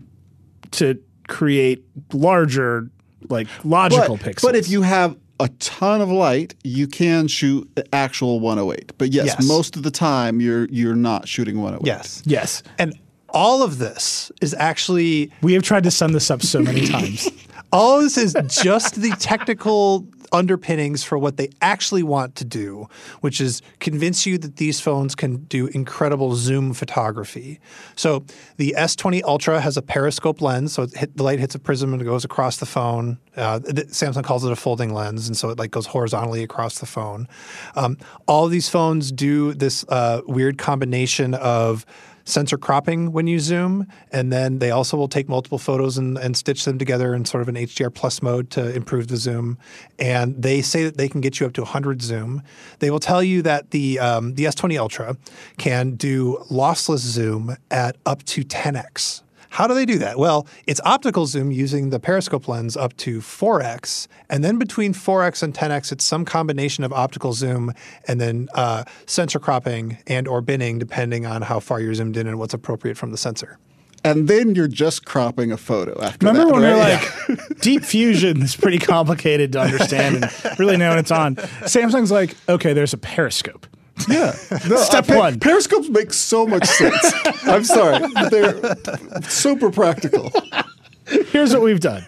[0.71, 0.97] to
[1.27, 1.83] create
[2.13, 2.89] larger,
[3.29, 4.41] like logical but, pixels.
[4.41, 8.93] But if you have a ton of light, you can shoot actual 108.
[8.97, 9.47] But yes, Yes.
[9.47, 11.85] most of the time you're you're not shooting 108.
[11.85, 12.97] yes, yes, and
[13.29, 17.29] all of this is actually we have tried to sum this up so many times.
[17.73, 22.87] All this is just the technical underpinnings for what they actually want to do,
[23.21, 27.59] which is convince you that these phones can do incredible zoom photography.
[27.95, 28.25] So
[28.57, 31.93] the S20 Ultra has a periscope lens, so it hit, the light hits a prism
[31.93, 33.17] and it goes across the phone.
[33.35, 36.85] Uh, Samsung calls it a folding lens, and so it like goes horizontally across the
[36.85, 37.27] phone.
[37.75, 41.85] Um, all these phones do this uh, weird combination of
[42.31, 46.35] sensor cropping when you zoom, and then they also will take multiple photos and, and
[46.35, 49.57] stitch them together in sort of an HDR plus mode to improve the zoom.
[49.99, 52.41] And they say that they can get you up to 100 zoom.
[52.79, 55.17] They will tell you that the um, the S20 Ultra
[55.57, 59.21] can do lossless zoom at up to 10x.
[59.51, 60.17] How do they do that?
[60.17, 65.43] Well, it's optical zoom using the periscope lens up to 4x, and then between 4x
[65.43, 67.73] and 10x, it's some combination of optical zoom
[68.07, 72.27] and then uh, sensor cropping and or binning, depending on how far you're zoomed in
[72.27, 73.57] and what's appropriate from the sensor.
[74.05, 76.53] And then you're just cropping a photo after Remember that.
[76.53, 77.27] when we were right?
[77.27, 81.35] like, deep fusion is pretty complicated to understand and really know when it's on.
[81.35, 83.67] Samsung's like, okay, there's a periscope.
[84.07, 84.35] Yeah.
[84.67, 85.39] No, Step uh, one.
[85.39, 87.13] Periscopes make so much sense.
[87.43, 88.05] I'm sorry.
[88.29, 88.75] They're
[89.23, 90.31] super practical.
[91.05, 92.05] Here's what we've done.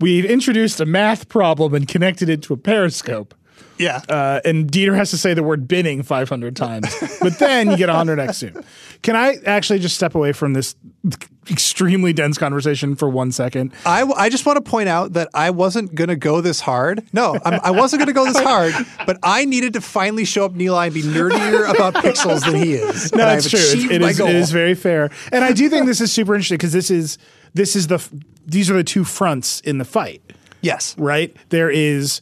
[0.00, 3.34] We've introduced a math problem and connected it to a periscope.
[3.78, 4.00] Yeah.
[4.08, 6.86] Uh, and Dieter has to say the word binning 500 times,
[7.20, 8.64] but then you get 100x zoom.
[9.04, 10.74] Can I actually just step away from this
[11.50, 13.72] extremely dense conversation for one second?
[13.84, 16.58] I, w- I just want to point out that I wasn't going to go this
[16.60, 17.04] hard.
[17.12, 18.72] No, I'm, I wasn't going to go this hard,
[19.06, 22.72] but I needed to finally show up Neil and be nerdier about pixels than he
[22.74, 23.14] is.
[23.14, 23.60] No, it's true.
[23.60, 26.72] It is- it is very fair, and I do think this is super interesting because
[26.72, 27.18] this is
[27.52, 28.02] this is the
[28.46, 30.22] these are the two fronts in the fight.
[30.62, 30.96] yes.
[30.98, 31.36] right?
[31.50, 32.20] There is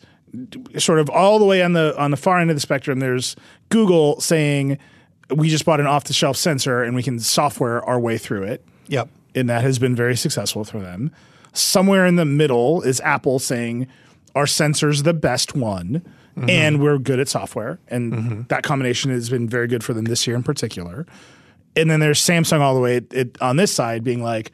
[0.79, 2.99] sort of all the way on the on the far end of the spectrum.
[2.99, 3.37] There's
[3.69, 4.79] Google saying
[5.35, 8.45] we just bought an off the shelf sensor and we can software our way through
[8.45, 9.09] it, Yep.
[9.35, 11.11] and that has been very successful for them.
[11.53, 13.87] Somewhere in the middle is Apple saying
[14.35, 16.03] our sensor's the best one.
[16.37, 16.49] Mm-hmm.
[16.49, 18.43] And we're good at software, and mm-hmm.
[18.49, 21.05] that combination has been very good for them this year in particular.
[21.77, 24.51] And then there's Samsung all the way at, at- on this side being like,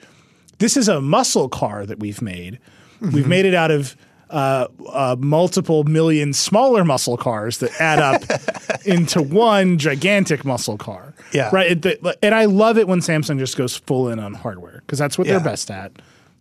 [0.59, 2.59] this is a muscle car that we've made.
[3.01, 3.29] We've mm-hmm.
[3.29, 3.97] made it out of
[4.31, 8.23] uh, uh, multiple million smaller muscle cars that add up
[8.87, 11.15] into one gigantic muscle car.
[11.33, 11.51] Yeah.
[11.53, 11.73] Right.
[11.73, 14.99] It- the- and I love it when Samsung just goes full in on hardware because
[14.99, 15.35] that's what Yeah.
[15.39, 15.93] they're best at.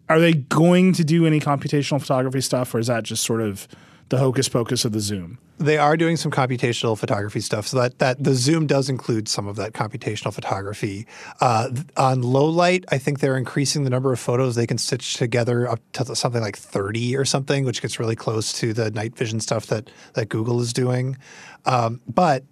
[0.09, 3.67] Are they going to do any computational photography stuff, or is that just sort of
[4.09, 5.39] the hocus pocus of the Zoom?
[5.59, 9.47] They are doing some computational photography stuff, so that, that the zoom does include some
[9.47, 11.07] of that computational photography.
[11.41, 15.15] Uh, on low light, I think they're increasing the number of photos they can stitch
[15.15, 19.17] together up to something like 30 or something, which gets really close to the night
[19.17, 21.17] vision stuff that that Google is doing.
[21.65, 22.43] Um, but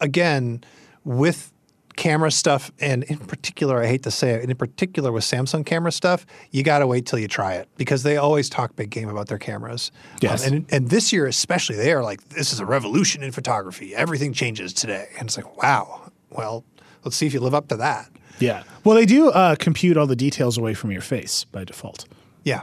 [0.00, 0.62] again,
[1.04, 1.52] with
[1.96, 5.92] camera stuff, and in particular, I hate to say it, in particular with Samsung camera
[5.92, 9.08] stuff, you got to wait till you try it because they always talk big game
[9.08, 9.90] about their cameras.
[10.20, 10.46] Yes.
[10.46, 13.94] Um, and, and this year especially, they are like, this is a revolution in photography.
[13.94, 15.08] Everything changes today.
[15.18, 16.10] And it's like, wow.
[16.30, 16.64] Well,
[17.04, 18.10] let's see if you live up to that.
[18.40, 18.64] Yeah.
[18.82, 22.06] Well, they do uh, compute all the details away from your face by default.
[22.42, 22.62] Yeah.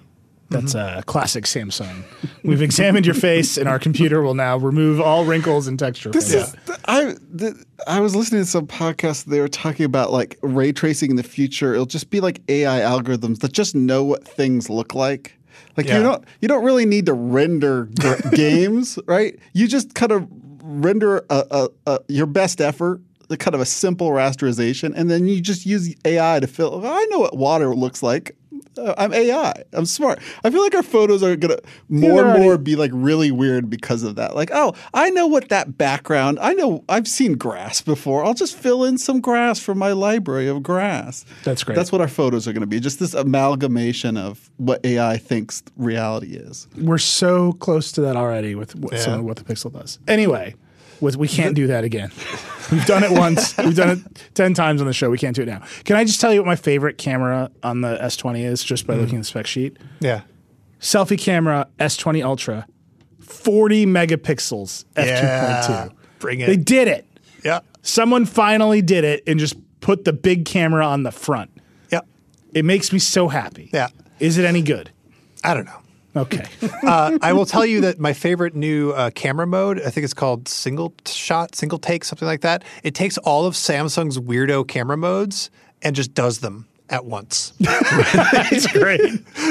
[0.52, 2.04] That's a classic Samsung.
[2.44, 6.12] We've examined your face, and our computer will now remove all wrinkles and texture.
[6.12, 6.78] This from is.
[6.86, 7.54] I th-
[7.88, 9.26] I was listening to some podcast.
[9.26, 11.74] They were talking about like ray tracing in the future.
[11.74, 15.38] It'll just be like AI algorithms that just know what things look like.
[15.78, 15.98] Like Yeah.
[15.98, 19.38] you don't you don't really need to render gr- games, right?
[19.54, 20.28] You just kind of
[20.64, 25.28] render a, a, a, your best effort, the kind of a simple rasterization, and then
[25.28, 26.82] you just use AI to fill.
[26.86, 28.36] Oh, I know what water looks like.
[28.78, 29.54] Uh, I'm AI.
[29.74, 30.20] I'm smart.
[30.44, 31.58] I feel like our photos are gonna
[31.90, 34.36] more and more be like really weird because of that.
[34.36, 36.40] Like, oh, I know what that background.
[36.40, 38.24] I know I've seen grass before.
[38.24, 41.26] I'll just fill in some grass from my library of grass.
[41.44, 41.76] That's great.
[41.76, 42.80] That's what our photos are going to be.
[42.80, 46.68] Just this amalgamation of what AI thinks reality is.
[46.78, 49.20] We're so close to that already with what, some Yeah.
[49.20, 50.00] of what the Pixel does.
[50.08, 50.56] Anyway,
[51.02, 52.12] with, we can't do that again.
[52.72, 53.58] We've done it once.
[53.58, 55.10] We've done it 10 times on the show.
[55.10, 55.62] We can't do it now.
[55.84, 58.94] Can I just tell you what my favorite camera on the S20 is just by
[58.94, 59.02] mm-hmm.
[59.02, 59.78] looking at the spec sheet?
[60.00, 60.22] Yeah.
[60.80, 62.66] Selfie camera S20 Ultra,
[63.20, 65.06] 40 megapixels, f2.2.
[65.06, 65.90] Yeah.
[66.20, 66.48] Bring it.
[66.48, 67.06] They did it.
[67.44, 67.60] Yeah.
[67.82, 71.52] Someone finally did it and just put the big camera on the front.
[71.92, 72.02] Yeah.
[72.54, 73.70] It makes me so happy.
[73.74, 73.90] Yeah.
[74.20, 74.92] Is it any good?
[75.44, 75.81] I don't know.
[76.16, 76.46] Okay.
[76.84, 80.14] uh, I will tell you that my favorite new uh, camera mode, I think it's
[80.14, 82.64] called single shot, single take, something like that.
[82.84, 85.50] It takes all of Samsung's weirdo camera modes
[85.82, 87.54] and just does them at once.
[88.54, 89.00] It's great.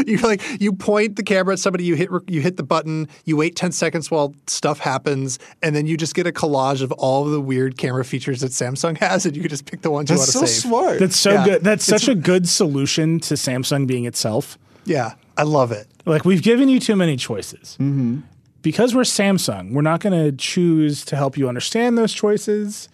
[0.06, 3.36] you like you point the camera at somebody, you hit you hit the button, you
[3.36, 7.24] wait ten seconds while stuff happens, and then you just get a collage of all
[7.24, 10.10] of the weird camera features that Samsung has, and you can just pick the ones
[10.10, 10.62] you want That's to so save.
[10.62, 10.98] smart.
[11.00, 11.44] That's so Yeah.
[11.46, 11.64] good.
[11.64, 14.58] That's such a good solution to Samsung being itself.
[14.84, 15.88] Yeah, I love it.
[16.04, 17.78] Like we've given you too many choices.
[17.80, 18.18] Mm-hmm.
[18.60, 22.90] Because we're Samsung, we're not going to choose to help you understand those choices.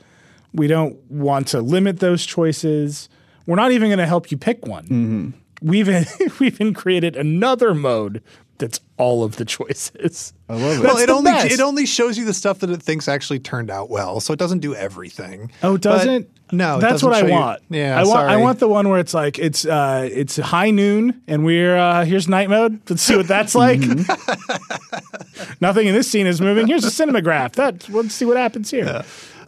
[0.54, 3.08] We don't want to limit those choices.
[3.46, 4.84] We're not even going to help you pick one.
[4.84, 5.30] Mm-hmm.
[5.60, 5.88] We've
[6.38, 8.22] we've even created another mode
[8.58, 10.32] that's all of the choices.
[10.48, 10.84] I love it.
[10.84, 11.52] well, it only best.
[11.52, 14.38] it only shows you the stuff that it thinks actually turned out well, so it
[14.38, 15.50] doesn't do everything.
[15.64, 16.30] Oh, it doesn't?
[16.52, 17.62] No, that's what I you- want.
[17.70, 18.28] yeah, I want.
[18.28, 22.04] I want the one where it's like it's uh, it's high noon and we're uh,
[22.04, 22.80] here's night mode.
[22.88, 23.80] Let's see what that's like.
[25.60, 26.66] Nothing in this scene is moving.
[26.66, 27.52] Here's a cinematograph.
[27.52, 29.04] That let's see what happens here.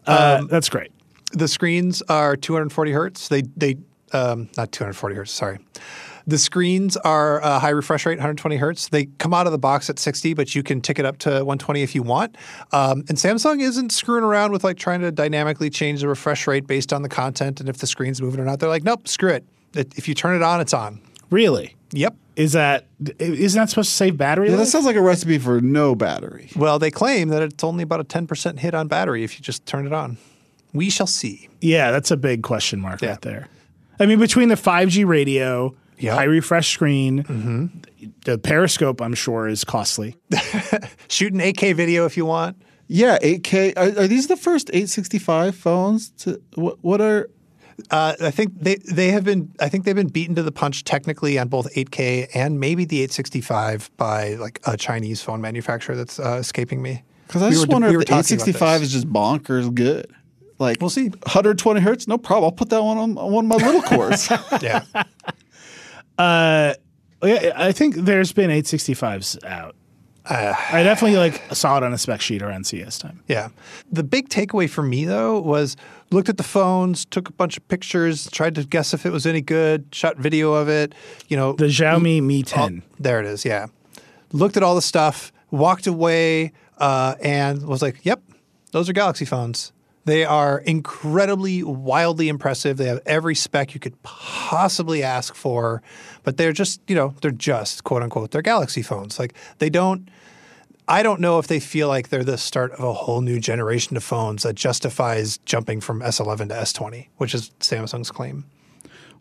[0.07, 0.91] Uh, that's great.
[1.33, 3.29] the screens are 240 hertz.
[3.29, 3.77] They they
[4.13, 5.33] um, not 240 hertz.
[5.33, 5.59] Sorry.
[6.29, 8.89] The screens are uh, high refresh rate, 120 hertz.
[8.89, 11.31] They come out of the box at 60, but you can tick it up to
[11.31, 12.37] 120 if you want.
[12.71, 16.67] Um, and Samsung isn't screwing around with like trying to dynamically change the refresh rate
[16.67, 18.61] based on the content and if the screen's moving or not.
[18.61, 19.45] They're like, nope, screw it.
[19.75, 21.01] It- If you turn it on, it's on.
[21.31, 22.15] Really, Yep.
[22.37, 22.85] is that
[23.19, 24.51] isn't that supposed to save battery?
[24.51, 26.51] yeah, that sounds like a recipe for no battery.
[26.57, 29.65] Well, they claim that it's only about a 10% hit on battery if you just
[29.67, 30.19] turn it on.
[30.75, 31.49] We shall see.
[31.63, 33.11] yeah, that's a big question mark Yeah.
[33.13, 33.49] right there.
[33.99, 36.15] I mean, between the 5G radio, Yeah.
[36.15, 37.83] high refresh screen,
[38.25, 40.17] the periscope, I'm sure is costly.
[41.09, 42.57] Shoot an 8K video if you want.
[42.87, 43.75] Yeah, 8K.
[43.77, 46.11] Are, are these the first 865 phones?
[46.23, 47.29] To what, what are?
[47.91, 49.53] Uh, I think they they have been.
[49.61, 52.97] I think they've been beaten to the punch technically on both 8K and maybe the
[53.03, 57.03] 865 by like a Chinese phone manufacturer that's uh, escaping me.
[57.27, 60.07] Because I We just were- wonder we if the 865 is just bonkers good.
[60.59, 61.09] Like We'll see.
[61.09, 62.47] 120 hertz, no problem.
[62.47, 64.29] I'll put that one on, on one of my little cores.
[64.61, 64.83] Yeah,
[66.19, 66.75] Uh,
[67.23, 69.75] yeah, I think there's been 865s out.
[70.31, 73.23] I definitely like saw it on a spec sheet around CES time.
[73.29, 73.49] yeah.
[73.91, 75.75] The big takeaway for me though was
[76.11, 79.25] looked at the phones, took a bunch of pictures, tried to guess if it was
[79.25, 80.95] any good, shot video of it.
[81.29, 82.83] You know, The Xiaomi Mi 10.
[83.01, 83.47] There it is.
[83.47, 83.69] Yeah.
[84.33, 88.21] Looked at all the stuff, walked away, uh, and was like, "Yep,
[88.73, 89.73] those are Galaxy phones.
[90.09, 92.79] They are incredibly, wildly impressive.
[92.79, 95.83] They have every spec you could possibly ask for,
[96.23, 99.19] but they're just, you know, they're just quote unquote, they're Galaxy phones.
[99.19, 100.09] Like they don't."
[100.91, 103.95] I don't know if they feel like they're the start of a whole new generation
[103.99, 108.47] of phones that justifies jumping from S11 to S20, which is Samsung's claim.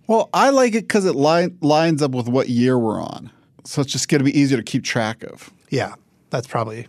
[0.08, 3.32] well, I like it because it line, lines up with what year we're on.
[3.66, 5.52] So it's just going to be easier to keep track of.
[5.70, 5.96] Yeah,
[6.30, 6.88] that's probably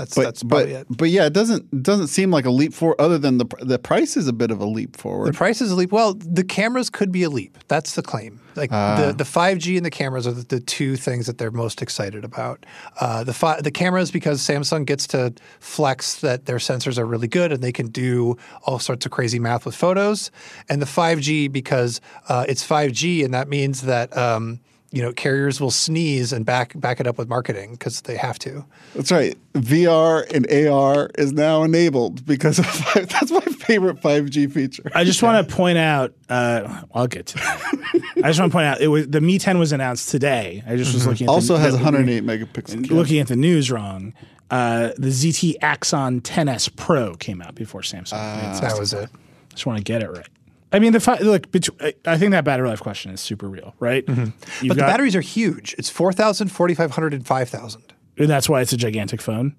[0.00, 0.86] that's But that's but it.
[0.90, 3.00] but yeah, it doesn't doesn't seem like a leap forward.
[3.00, 5.28] Other than the the price is a bit of a leap forward.
[5.28, 5.92] The price is a leap.
[5.92, 7.58] Well, the cameras could be a leap.
[7.68, 8.40] That's the claim.
[8.56, 11.52] Like the the five G and the cameras are the, the two things that they're
[11.52, 12.66] most excited about.
[13.00, 17.28] Uh, the fi- the cameras because Samsung gets to flex that their sensors are really
[17.28, 18.36] good and they can do
[18.66, 20.30] all sorts of crazy math with photos,
[20.68, 24.16] and the five G because uh, it's five G and that means that.
[24.16, 24.60] Um,
[24.92, 28.38] you know, carriers will sneeze and back back it up with marketing because they have
[28.40, 28.64] to.
[28.94, 29.36] That's right.
[29.54, 34.90] VR and AR is now enabled because of five, that's my favorite 5G feature.
[34.94, 36.12] I just want to point out.
[36.28, 38.02] Uh, I'll get to that.
[38.18, 40.62] I just want to point out it was the Mi 10 was announced today.
[40.66, 41.26] I just was looking.
[41.28, 42.90] at Also the, has the- 108 megapixel.
[42.90, 44.12] Looking at the news wrong.
[44.50, 48.38] Uh, the ZTE Axon 10s Pro came out before Samsung.
[48.38, 49.08] It's- That was it.
[49.12, 50.26] I just want to get it right.
[50.72, 51.50] I mean, the fi- look.
[51.50, 51.68] bet-
[52.06, 54.04] I- think that battery life question is super real, right?
[54.06, 54.68] Mm-hmm.
[54.68, 55.74] But the batteries are huge.
[55.78, 57.82] It's 4,000, 4,500, and 5,000.
[58.18, 59.56] and that's why it's a gigantic phone.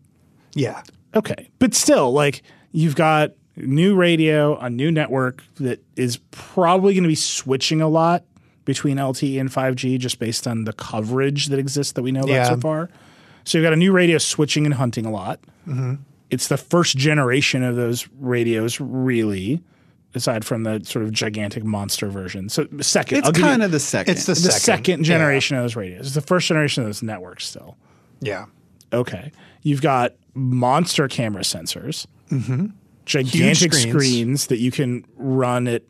[0.56, 0.84] Yeah.
[1.16, 7.04] Okay, but still, like you've got new radio, a new network that is probably going
[7.04, 8.24] to be switching a lot
[8.64, 12.30] between LTE and 5G just based on the coverage that exists that we know about
[12.30, 12.50] Yeah.
[12.50, 12.90] so far.
[13.44, 15.40] So you've got a new radio switching and hunting a lot.
[15.68, 15.96] Mm-hmm.
[16.30, 19.62] It's the first generation of those radios, really,
[20.14, 22.50] aside from the sort of gigantic monster version.
[22.50, 24.12] So second, It's I'll give you kind of the second.
[24.14, 26.08] It's the, the second, second, generation of those radios.
[26.08, 27.78] It's the first generation of those networks still.
[28.20, 28.46] Yeah.
[28.94, 29.32] Okay.
[29.64, 32.06] You've got monster camera sensors,
[33.06, 33.90] gigantic screens.
[33.90, 34.48] screens.
[34.48, 35.84] that you can run at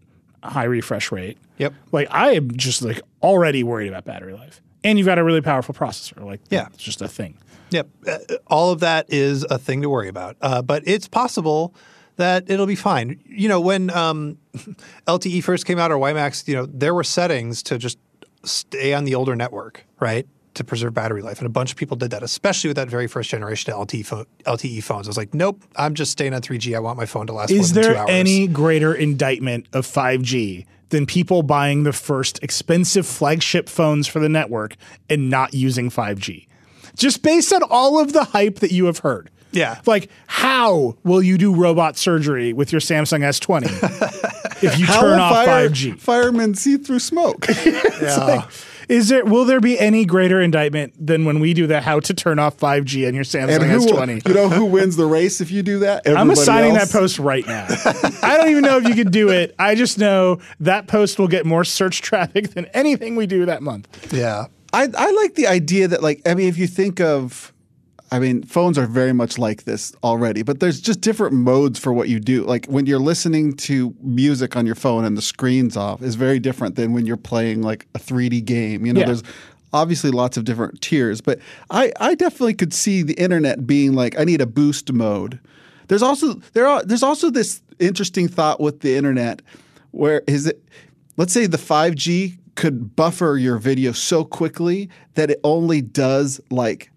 [0.43, 1.37] high refresh rate.
[1.57, 1.73] Yep.
[1.91, 4.61] Like I am just like already worried about battery life.
[4.83, 6.23] And you've got a really powerful processor.
[6.23, 6.67] Like Yeah.
[6.73, 7.37] it's just a thing.
[7.69, 7.87] Yep.
[8.07, 8.17] Uh,
[8.47, 10.35] all of that is a thing to worry about.
[10.41, 11.73] Uh, but it's possible
[12.17, 13.19] that it'll be fine.
[13.25, 14.37] You know, when um,
[15.07, 17.97] LTE first came out or WiMAX, you know, there were settings to just
[18.43, 20.27] stay on the older network, right?
[20.55, 21.39] To preserve battery life.
[21.39, 24.25] And a bunch of people did that, especially with that very first generation of LTE,
[24.45, 25.07] LTE phones.
[25.07, 26.75] I was like, nope, I'm just staying on 3G.
[26.75, 28.09] I want my phone to last more Is there hours.
[28.09, 34.27] any greater indictment of 5G than people buying the first expensive flagship phones for the
[34.27, 34.75] network
[35.09, 36.47] and not using 5G?
[36.97, 39.29] Just based on all of the hype that you have heard.
[39.51, 39.81] Yeah.
[39.85, 45.45] Like, how will you do robot surgery with your Samsung S20 if you turn off
[45.45, 45.99] fire, 5G?
[45.99, 47.47] firemen see through smoke?
[48.01, 48.47] Yeah.
[48.89, 52.13] Is there will there be any greater indictment than when we do the how to
[52.13, 54.27] turn off 5G on your Samsung and who will, S20?
[54.27, 56.05] you know who wins the race if you do that?
[56.09, 56.91] I'm assigning else.
[56.91, 57.67] that post right now.
[58.21, 59.55] I don't even know if you could do it.
[59.57, 63.61] I just know that post will get more search traffic than anything we do that
[63.61, 64.11] month.
[64.11, 64.47] yeah.
[64.73, 67.53] I, I like the idea that like I mean if you think of
[68.11, 71.93] I mean phones are very much like this already but there's just different modes for
[71.93, 72.43] what you do.
[72.43, 76.39] Like when you're listening to music on your phone and the screen's off is very
[76.39, 79.01] different than when you're playing like a 3D game you know?
[79.01, 79.07] Yeah.
[79.07, 79.23] there's
[79.73, 81.39] obviously lots of different tiers but
[81.69, 85.39] I I definitely could see the internet being like I need a boost mode.
[85.87, 89.41] There's also there are there's also this interesting thought with the internet
[89.91, 90.63] where is it
[91.17, 96.90] let's say the 5G could buffer your video so quickly that it only does like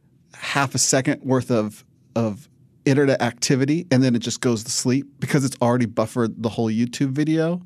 [0.45, 1.84] half a second worth of
[2.14, 2.49] of
[2.84, 6.70] internet activity and then it just goes to sleep because it's already buffered the whole
[6.70, 7.62] YouTube video.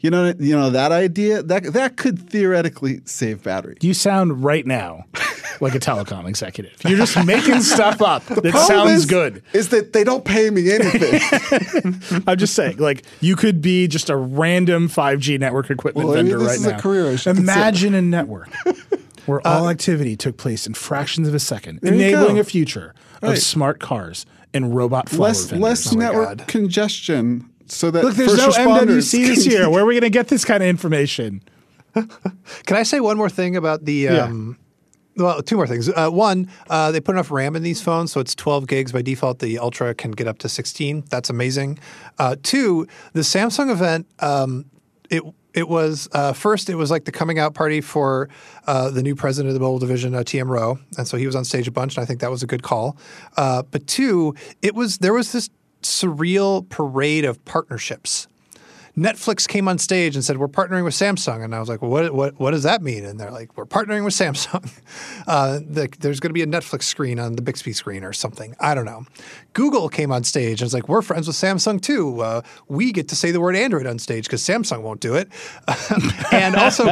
[0.00, 3.76] You know you know that idea that that could theoretically save battery.
[3.80, 5.04] You sound right now
[5.60, 6.72] like a telecom executive.
[6.86, 9.42] You're just making stuff up that sounds is- good.
[9.52, 12.22] Is that they don't pay me anything.
[12.26, 16.38] I'm just saying, like you could be just a random 5G network equipment Well, vendor
[16.38, 16.76] this right is a now.
[16.78, 18.48] I Imagine a network
[19.30, 23.32] where all activity took place in fractions of a second, enabling a future Right.
[23.32, 25.62] of smart cars and robot flower less vendors.
[25.62, 26.48] less Oh network God.
[26.48, 29.70] congestion, so that Look, there's first no responders MWC this year.
[29.72, 31.42] Where are we going to get this kind of information?
[31.94, 34.08] Can I say one more thing about the?
[34.08, 34.56] Um,
[35.16, 35.88] Well, two more things.
[35.88, 39.02] Uh, one, uh, they put enough RAM in these phones, so it's 12 gigs by
[39.02, 39.40] default.
[39.40, 41.04] The Ultra can get up to 16.
[41.10, 41.78] That's amazing.
[42.18, 44.64] Uh, two, the Samsung event, um,
[45.10, 45.22] it
[45.54, 46.68] it was uh, first.
[46.70, 48.28] It was like the coming out party for
[48.66, 51.36] uh, the new president of the mobile division, uh, TM Roh, and so he was
[51.36, 52.96] on stage a bunch, and I think that was a good call.
[53.36, 55.50] Uh, but two, it was there was this
[55.82, 58.28] surreal parade of partnerships.
[58.96, 61.90] Netflix came on stage and said, "We're partnering with Samsung," and I was like, well,
[61.90, 62.14] "What?
[62.14, 62.40] What?
[62.40, 64.70] What does that mean?" And they're like, "We're partnering with Samsung.
[65.26, 68.54] Uh, the, there's going to be a Netflix screen on the Bixby screen or something.
[68.58, 69.04] I don't know."
[69.52, 72.20] Google came on stage and was like, "We're friends with Samsung too.
[72.20, 75.28] Uh, we get to say the word Android on stage because Samsung won't do it."
[76.32, 76.84] and also,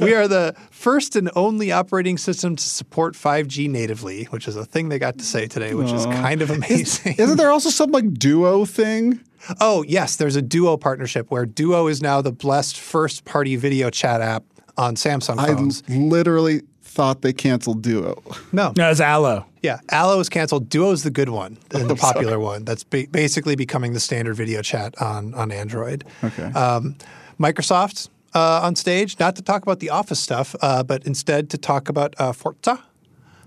[0.00, 4.64] we are the first and only operating system to support 5G natively, which is a
[4.64, 7.14] thing they got to say today, which is kind of amazing.
[7.18, 9.20] Isn't there also some like duo thing?
[9.60, 13.90] Oh, yes, there's a Duo partnership where Duo is now the blessed first party video
[13.90, 14.44] chat app
[14.76, 15.40] on Samsung phones.
[15.40, 15.88] I phones.
[15.88, 18.22] literally thought they canceled Duo.
[18.52, 18.72] no.
[18.76, 19.46] No, it's Allo.
[19.62, 20.68] Yeah, Allo is canceled.
[20.68, 22.64] Duo is the good one, and the popular one.
[22.64, 26.04] That's ba- basically becoming the standard video chat on, on Android.
[26.24, 26.44] Okay.
[26.52, 26.96] Um,
[27.38, 31.58] Microsoft uh, on stage, not to talk about the Office stuff, uh, but instead to
[31.58, 32.82] talk about uh, Forza.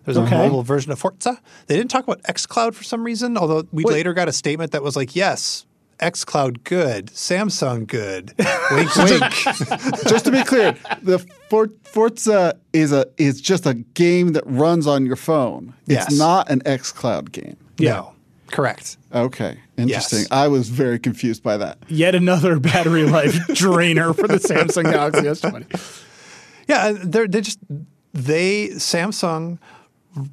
[0.06, 1.40] There's a mobile version of Forza.
[1.68, 4.82] They didn't talk about xCloud for some reason, although we later got a statement that
[4.82, 5.68] was like, yes,
[6.00, 8.34] xCloud good, Samsung good.
[8.72, 9.34] wink, wink.
[10.08, 11.20] just to be clear, the
[11.50, 15.74] For- Forza is a is just a game that runs on your phone.
[15.88, 16.18] It's Yes.
[16.18, 17.58] not an xCloud game.
[17.80, 18.14] No,
[18.48, 18.98] correct.
[19.14, 20.20] Okay, interesting.
[20.20, 20.28] Yes.
[20.32, 21.78] I was very confused by that.
[21.88, 26.04] Yet another battery life drainer for the Samsung Galaxy S20.
[26.68, 27.60] Yeah, they're they just
[28.14, 29.58] they Samsung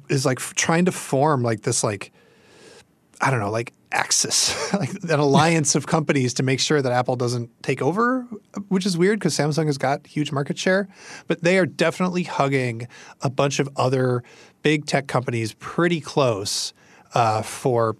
[0.09, 2.11] is like trying to form like this like
[3.21, 7.15] I don't know like axis like an alliance of companies to make sure that Apple
[7.15, 8.21] doesn't take over,
[8.69, 10.87] which is weird because Samsung has got huge market share,
[11.25, 12.87] but they are definitely hugging
[13.21, 14.23] a bunch of other
[14.61, 16.73] big tech companies pretty close
[17.15, 17.97] uh, for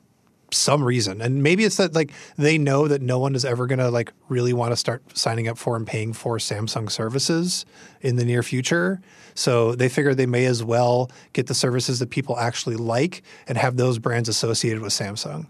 [0.52, 1.22] some reason.
[1.22, 4.14] And maybe it's that like they know that no one is ever going to like
[4.30, 7.66] really want to start signing up for and paying for samsung services
[8.02, 9.02] in the near future.
[9.34, 13.58] So they figure they may as well get the services that people actually like and
[13.58, 15.50] have those brands associated with samsung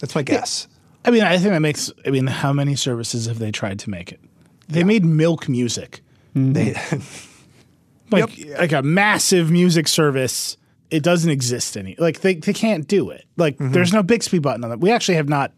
[0.00, 0.66] that's my guess
[1.04, 1.90] I mean, I think that makes.
[2.06, 4.20] I mean, how many services have they tried to make it?
[4.68, 6.00] They made Milk Music,
[6.34, 6.52] mm-hmm.
[6.52, 6.74] they,
[8.16, 10.56] like like a massive music service.
[10.90, 11.96] It doesn't exist any.
[11.98, 13.24] Like they they can't do it.
[13.36, 13.72] Like mm-hmm.
[13.72, 14.80] there's no Bixby button on that.
[14.80, 15.52] We actually have not.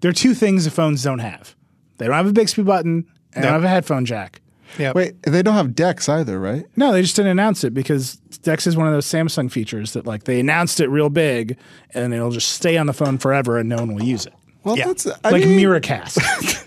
[0.00, 1.54] There are two things the phones don't have.
[1.98, 3.06] They don't have a Bixby button.
[3.34, 4.40] They don't have a headphone jack.
[4.78, 6.64] Yeah Wait, they don't have Dex either, right?
[6.76, 10.06] No, they just didn't announce it because Dex is one of those Samsung features that
[10.06, 11.56] like they announced it real big
[11.94, 14.32] and it'll just stay on the phone forever and no one will use it.
[14.64, 14.86] Well, Yeah.
[14.88, 16.66] that's I Like mean, Miracast.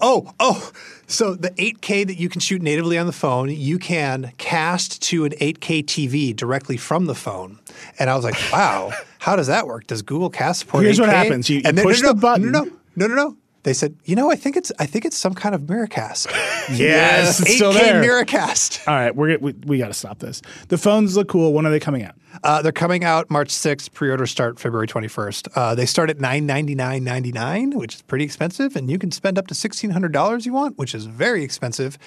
[0.00, 0.70] Oh, oh.
[1.06, 5.24] So the 8K that you can shoot natively on the phone, you can cast to
[5.26, 7.58] an 8K TV directly from the phone.
[7.98, 9.86] And I was like, wow, how does that work?
[9.86, 11.12] Does Google Cast support Here's what 8K?
[11.12, 11.50] happens.
[11.50, 12.50] You- you and then, push no, no, the button.
[12.50, 13.36] No, no, no, no, no.
[13.64, 16.26] They said, you know, I think it's I think it's some kind of Miracast.
[16.76, 18.02] yes, it's 8K still there.
[18.02, 18.88] Miracast.
[18.88, 20.42] All right, we're we, we got to stop this.
[20.68, 21.52] The phones look cool.
[21.52, 22.16] When are they coming out?
[22.42, 23.92] Uh, they're coming out March 6th.
[23.92, 25.48] Pre-order start February 21st.
[25.54, 29.54] Uh, they start at $999.99, which is pretty expensive, and you can spend up to
[29.54, 31.98] $1,600 you want, which is very expensive.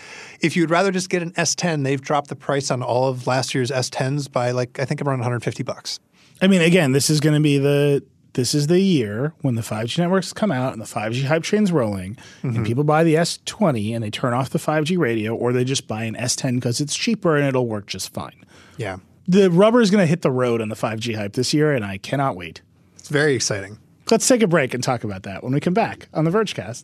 [0.41, 3.53] If you'd rather just get an S10, they've dropped the price on all of last
[3.53, 5.99] year's S10s by like I think around 150 bucks.
[6.41, 8.03] I mean, again, this is going to be the
[8.35, 11.71] this is the year when the 5G networks come out and the 5G hype train's
[11.71, 12.63] rolling, and mm-hmm.
[12.63, 16.03] people buy the S20 and they turn off the 5G radio, or they just buy
[16.03, 18.45] an S10 because it's cheaper and it'll work just fine.
[18.77, 21.73] Yeah, The rubber is going to hit the road on the 5G hype this year,
[21.73, 22.61] and I cannot wait.
[22.97, 23.79] it's very exciting.
[24.11, 26.83] Let's take a break and talk about that when we come back on the Vergecast.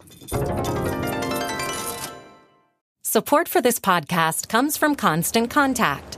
[3.03, 6.17] Support for this podcast comes from Constant Contact.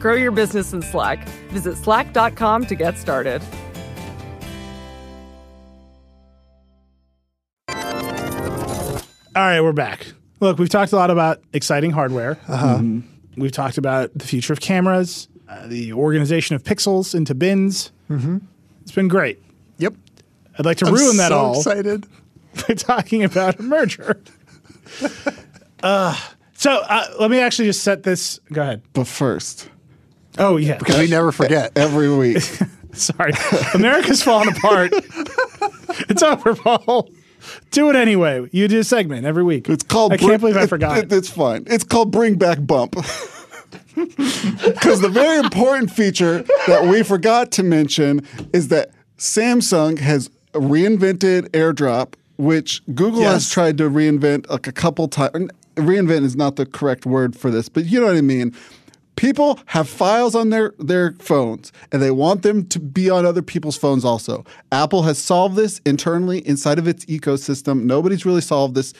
[0.00, 1.28] Grow your business in Slack.
[1.50, 3.42] Visit slack.com to get started.
[9.36, 10.08] All right, we're back.
[10.40, 12.36] Look, we've talked a lot about exciting hardware.
[12.48, 12.82] Uh-huh.
[13.36, 17.92] We've talked about the future of cameras, uh, the organization of pixels into bins.
[18.10, 18.38] Mm-hmm.
[18.82, 19.40] It's been great.
[19.78, 19.94] Yep.
[20.58, 22.06] I'd like to I'm ruin that so all excited.
[22.68, 24.20] by talking about a merger.
[25.82, 26.16] uh,
[26.54, 28.40] so uh, let me actually just set this.
[28.52, 28.82] Go ahead.
[28.92, 29.69] But first,
[30.40, 31.70] Oh yeah, Because we never forget.
[31.76, 32.42] every week,
[32.92, 33.32] Sorry,
[33.74, 34.90] America's falling apart.
[36.08, 37.08] it's over, Paul.
[37.70, 38.48] Do it anyway.
[38.52, 39.68] You do a segment every week.
[39.68, 40.12] it's called.
[40.12, 40.98] I can't believe I forgot.
[40.98, 41.64] it- it's fine.
[41.68, 42.96] It's called Bring Back Bump.
[43.94, 51.48] Because the very important feature that we forgot to mention is that Samsung has reinvented
[51.50, 55.50] AirDrop, which Google has tried to reinvent like a couple times.
[55.76, 58.54] Reinvent is not the correct word for this, but you know what I mean.
[59.20, 63.42] People have files on their, their phones and they want them to be on other
[63.42, 64.46] people's phones also.
[64.72, 67.82] Apple has solved this internally inside of its ecosystem.
[67.82, 68.94] Nobody's really solved this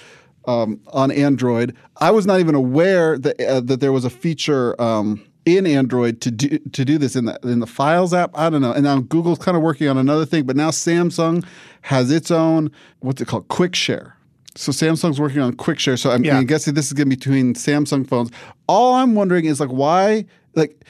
[0.44, 1.74] um, on Android.
[2.02, 6.20] I was not even aware that uh, that there was a feature um, in Android
[6.20, 8.30] to do to do this in the in the Files app.
[8.34, 8.72] I don't know.
[8.72, 11.46] And now Google's kind of working on another thing, but now Samsung
[11.80, 13.48] has its own what's it called?
[13.48, 14.18] Quick Share.
[14.56, 15.96] So Samsung's working on Quick Share.
[15.96, 16.36] So I'm, Yeah.
[16.36, 18.30] I'm guessing this is going to be between Samsung phones.
[18.66, 20.24] All I'm wondering is like why
[20.54, 20.84] like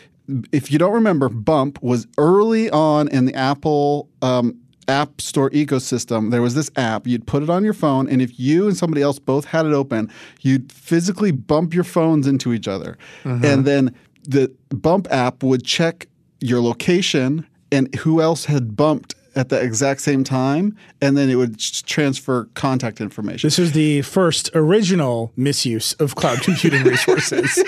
[0.53, 4.57] if you don't remember, Bump was early on in the Apple um,
[4.89, 6.31] App Store ecosystem.
[6.31, 7.07] There was this app.
[7.07, 9.73] You'd put it on your phone, and if you and somebody else both had it
[9.73, 13.95] open, you'd physically bump your phones into each other, and then
[14.25, 16.07] the Bump app would check
[16.41, 21.37] your location and who else had bumped at the exact same time, and then it
[21.37, 23.47] would transfer contact information.
[23.47, 27.63] This is the first original misuse of cloud computing resources.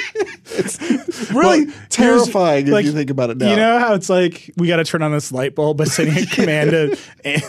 [0.47, 0.81] It's
[1.33, 3.51] really Well, terrifying here's- if you think about it now.
[3.51, 6.17] You know how it's like we got to turn on this light bulb by sending
[6.23, 6.97] a command to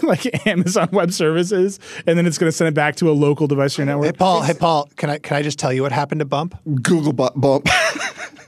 [0.03, 3.47] like Amazon Web Services, and then it's going to send it back to a local
[3.47, 4.05] device or your network.
[4.05, 6.55] Hey Paul, hey Paul, can I can I just tell you what happened to Bump?
[6.81, 7.67] Google bu- Bump.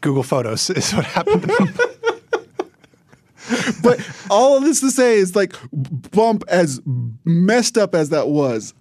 [0.02, 1.82] Google Photos is what happened to Bump.
[3.82, 5.56] But all of this to say is like
[6.12, 6.82] Bump, as
[7.26, 8.74] messed up as that was,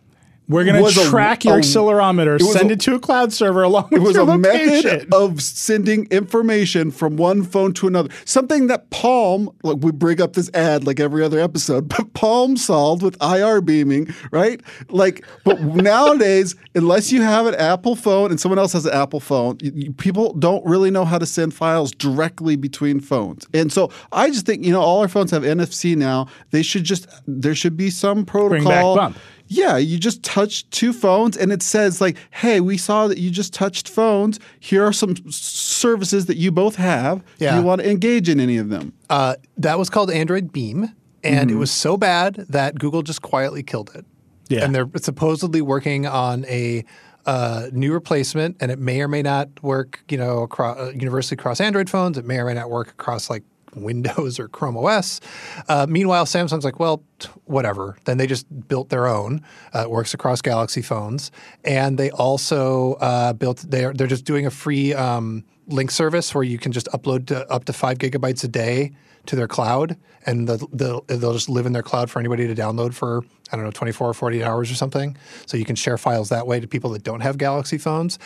[0.47, 3.88] We're going to a- track your accelerometer, send a- it to a cloud server along
[3.92, 4.51] with your location.
[4.51, 8.11] it was a method of sending information from one phone to another.
[8.26, 12.57] Something that Palm, like we bring up this ad like every other episode, but Palm
[12.59, 14.61] solved with IR beaming, right?
[14.90, 19.20] Like, but nowadays, unless you have an Apple phone and someone else has an Apple
[19.20, 23.47] phone, you, you- people don't really know how to send files directly between phones.
[23.55, 26.26] And so I just think, you know, all our phones have NFC now.
[26.51, 28.97] They should just, there should be some protocol.
[28.97, 29.18] back Bump.
[29.47, 33.30] Yeah, you just touch two phones and it says like, "Hey, we saw that you
[33.30, 34.40] just touched phones.
[34.59, 37.22] Here are some services that you both have.
[37.38, 40.90] Do you want to engage in any of them?" Uh, that was called Android Beam,
[41.22, 41.57] and Mm-hmm.
[41.57, 44.05] it was so bad that Google just quietly killed it.
[44.49, 44.64] Yeah.
[44.64, 46.84] And they're supposedly working on a
[47.26, 51.36] uh, new replacement, and it may or may not work, you know, across, uh, universally
[51.38, 52.18] across Android phones.
[52.18, 53.42] It may or may not work across like
[53.77, 55.20] Windows or Chrome OS.
[55.68, 57.97] Uh, meanwhile, Samsung's like, well, t- whatever.
[58.05, 59.43] Then they just built their own.
[59.75, 61.31] Uh, it works across Galaxy phones,
[61.64, 63.64] and they also uh, built.
[63.68, 67.51] They're they're just doing a free um, link service where you can just upload to,
[67.51, 68.93] up to five gigabytes a day
[69.27, 69.97] to their cloud,
[70.27, 73.57] and the, the, they'll just live in their cloud for anybody to download for I
[73.57, 75.16] don't know 24 or 48 hours or something.
[75.47, 78.18] So you can share files that way to people that don't have Galaxy phones.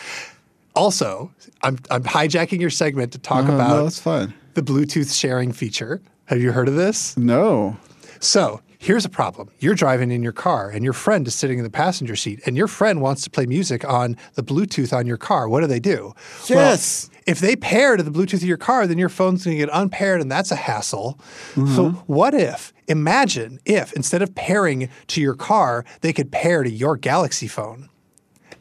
[0.75, 1.33] Also,
[1.63, 4.33] I'm I'm hijacking your segment to talk Uh, about no, that's fine.
[4.59, 6.03] The Bluetooth sharing feature.
[6.25, 7.17] Have you heard of this?
[7.17, 7.77] No.
[8.19, 9.51] So here's a problem.
[9.61, 12.57] You're driving in your car and your friend is sitting in the passenger seat and
[12.57, 15.49] your friend wants to play music on the Bluetooth on your car.
[15.49, 16.13] What do they do?
[16.49, 17.09] Yes.
[17.09, 19.65] Well, if they pair to the Bluetooth of your car, then your phone's going to
[19.65, 21.21] get unpaired and that's a hassle.
[21.55, 21.97] So mm-hmm.
[22.13, 26.97] what if, imagine if instead of pairing to your car, they could pair to your
[26.97, 27.89] Galaxy phone?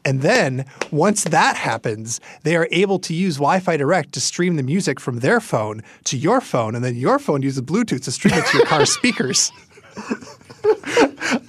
[0.08, 4.64] And then once that happens, they are able to use Wi-Fi Direct to stream the
[4.64, 8.36] music from their phone to your phone, and then your phone uses Bluetooth to stream
[8.36, 9.52] it to your car's speakers.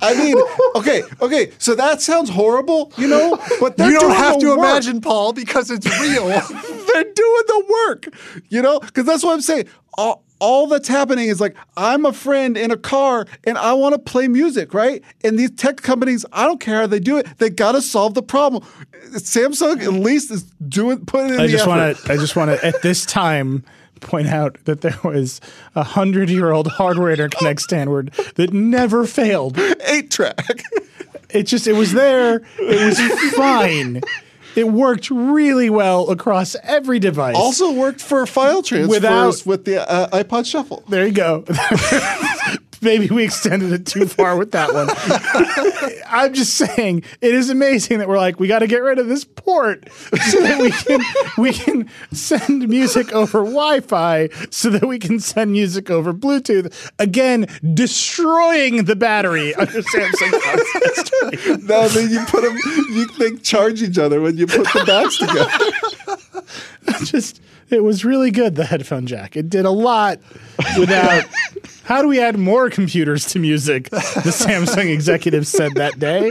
[0.03, 0.37] I mean,
[0.75, 1.53] okay, okay.
[1.59, 4.59] So that sounds horrible, you know, but you don't have to work.
[4.59, 6.27] imagine, Paul, because it's real.
[6.93, 8.15] they're doing the work,
[8.49, 9.69] you know, because that's what I'm saying.
[9.97, 13.95] All, all that's happening is like I'm a friend in a car and I want
[13.95, 15.03] to play music, right?
[15.25, 18.15] And these tech companies, I don't care how they do it, they got to solve
[18.15, 18.65] the problem.
[19.11, 22.13] Samsung at least is doing putting it in I the just want to.
[22.13, 23.65] I just want to at this time
[24.01, 25.41] point out that there was
[25.75, 29.59] a hundred year old hardware interconnect standard that never failed.
[29.87, 30.63] eight track.
[31.31, 32.43] It just it was there.
[32.59, 34.03] It was fine.
[34.59, 37.37] It worked really well across every device.
[37.37, 40.83] also worked for file transfers Without- with the uh, iPod Shuffle.
[40.89, 41.45] there you go.
[42.83, 44.89] Maybe we extended it too far with that one.
[46.11, 49.09] I'm just saying it is amazing that we're like we got to get rid of
[49.09, 51.01] this port so that we can
[51.37, 56.91] we can send music over Wi-Fi so that we can send music over Bluetooth.
[56.99, 60.33] Again, destroying the battery under Samsung.
[61.69, 62.57] No, then you put them.
[62.91, 65.49] You they charge each other when you put the backs together.
[67.05, 69.37] just it was really good the headphone jack.
[69.37, 70.19] It did a lot
[70.79, 71.25] without
[71.85, 73.91] how do we add more computers to music?
[73.91, 76.31] The samsung executive said that day.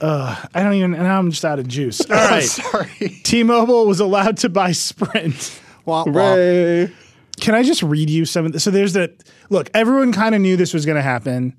[0.00, 2.00] Uh, i don't even now i'm just out of juice.
[2.10, 2.42] All right.
[2.42, 3.20] Sorry.
[3.22, 5.60] t-mobile was allowed to buy sprint.
[5.86, 6.92] Womp womp.
[7.40, 10.40] Can i just read you some of this so there's that look everyone kind of
[10.40, 11.54] knew this was going to happen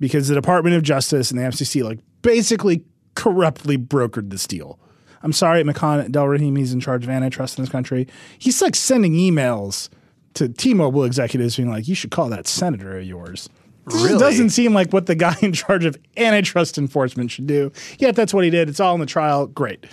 [0.00, 4.78] because the department of justice and the fcc like basically corruptly brokered this deal
[5.24, 8.06] i'm sorry Makan Delrahim he's in charge of antitrust in this country
[8.38, 9.88] he's like sending emails
[10.34, 13.48] to t-mobile executives being like you should call that senator of yours
[13.86, 14.18] This Really?
[14.18, 18.32] doesn't seem like what the guy in charge of antitrust enforcement should do yet that's
[18.32, 19.84] what he did it's all in the trial great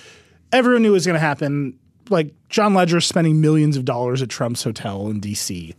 [0.52, 1.78] everyone knew it was going to happen
[2.10, 5.74] like John Legere spending millions of dollars at trump's hotel in dc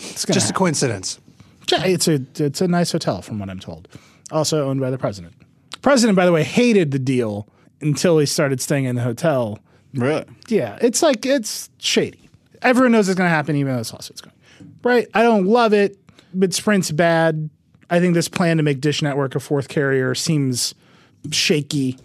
[0.00, 1.18] it's Just a coincidence.
[1.72, 3.88] Yeah, it's a it's a nice hotel from what I'm told.
[4.30, 5.34] Also owned by the president.
[5.82, 7.48] President, by the way, hated the deal
[7.80, 9.58] until he started staying in the hotel.
[9.94, 10.24] Really?
[10.48, 12.28] Yeah, it's like it's shady.
[12.62, 14.34] Everyone knows it's going to happen, even though this lawsuit's going.
[14.82, 15.08] Right?
[15.14, 15.98] I don't love it,
[16.34, 17.48] but Sprint's bad.
[17.90, 20.74] I think this plan to make Dish Network a fourth carrier seems
[21.30, 21.98] shaky.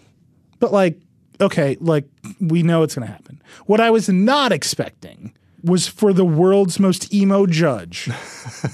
[0.60, 0.98] But like,
[1.42, 2.06] okay, like
[2.40, 3.42] we know it's going to happen.
[3.66, 5.34] What I was not expecting
[5.64, 8.10] was for the world's most emo judge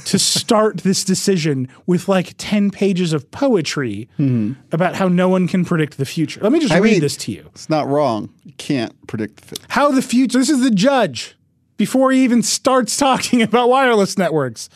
[0.05, 4.53] to start this decision with like 10 pages of poetry mm-hmm.
[4.71, 6.39] about how no one can predict the future.
[6.41, 7.45] Let me just I read mean- this to you.
[7.53, 8.33] It's not wrong.
[8.43, 9.65] You can't predict the future.
[9.69, 11.35] How the future, this is the judge
[11.77, 14.69] before he even starts talking about wireless networks.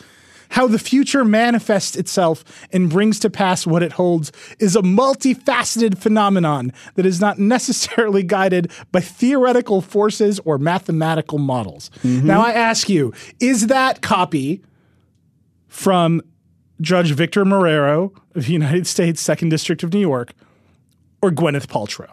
[0.54, 5.98] How the future manifests itself and brings to pass what it holds is a multifaceted
[5.98, 11.90] phenomenon that is not necessarily guided by theoretical forces or mathematical models.
[12.04, 12.28] Mm-hmm.
[12.28, 14.62] Now, I ask you, is that copy
[15.70, 16.22] from
[16.82, 20.34] Judge Victor Marrero of the United States Second District of New York
[21.24, 22.12] or Gwyneth Paltrow?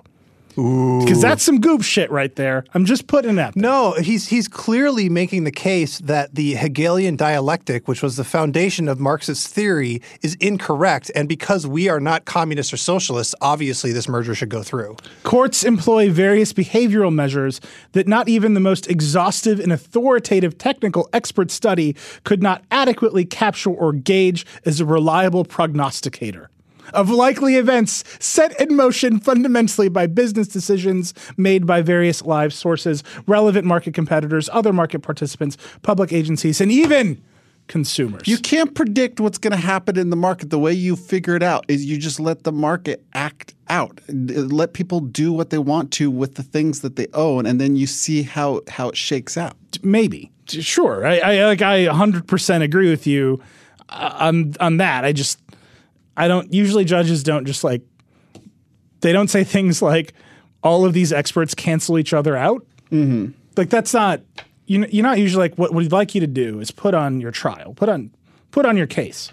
[0.51, 2.65] Because that's some goop shit right there.
[2.75, 3.57] I'm just putting that.
[3.57, 8.89] No, he's he's clearly making the case that the Hegelian dialectic, which was the foundation
[8.89, 14.09] of Marxist theory, is incorrect, and because we are not communists or socialists, obviously this
[14.09, 14.97] merger should go through.
[15.23, 17.61] Courts employ various behavioral measures
[17.93, 23.71] that not even the most exhaustive and authoritative technical expert study could not adequately capture
[23.71, 26.51] or gauge as a reliable prognosticator
[26.93, 33.03] of likely events set in motion fundamentally by business decisions made by various live sources,
[33.27, 37.23] relevant market competitors, other market participants, public agencies, and even
[37.69, 38.27] consumers.
[38.27, 40.51] You can't predict what's going to happen in the market.
[40.51, 44.01] The way you figure it out is you just let the market act out.
[44.09, 47.77] Let people do what they want to with the things that they own, and then
[47.77, 49.57] you see how how it shakes out.
[49.83, 53.41] maybe sure i, I like i 100% agree with you
[53.89, 55.39] uh, on on that i just
[56.21, 57.83] i don't usually judges don't just like
[59.01, 60.13] they don't say things like
[60.63, 62.67] all of these experts cancel each other out.
[62.91, 63.33] Mm-hmm.
[63.57, 64.21] like that's not
[64.67, 67.21] you know, you're not usually like what we'd like you to do is put on
[67.21, 68.11] your trial put on
[68.51, 69.31] put on your case.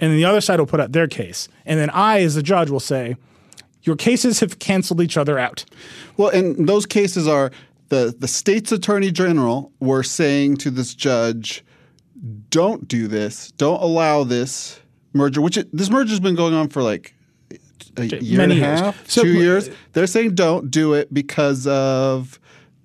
[0.00, 1.48] And then the other side will put out their case.
[1.64, 3.14] And then i as the judge will say
[3.82, 5.64] your cases have canceled each other out.
[6.16, 7.52] Well, and those cases are
[7.90, 11.64] the the state's attorney general were saying to this judge,
[12.50, 13.52] "Don't do this.
[13.52, 14.80] Don't allow this
[15.16, 17.14] merger." Which it, this merger's been going on for like
[17.96, 18.80] a year Many and a years.
[18.80, 19.70] half, So- two years.
[19.92, 22.38] They're saying don't do it because of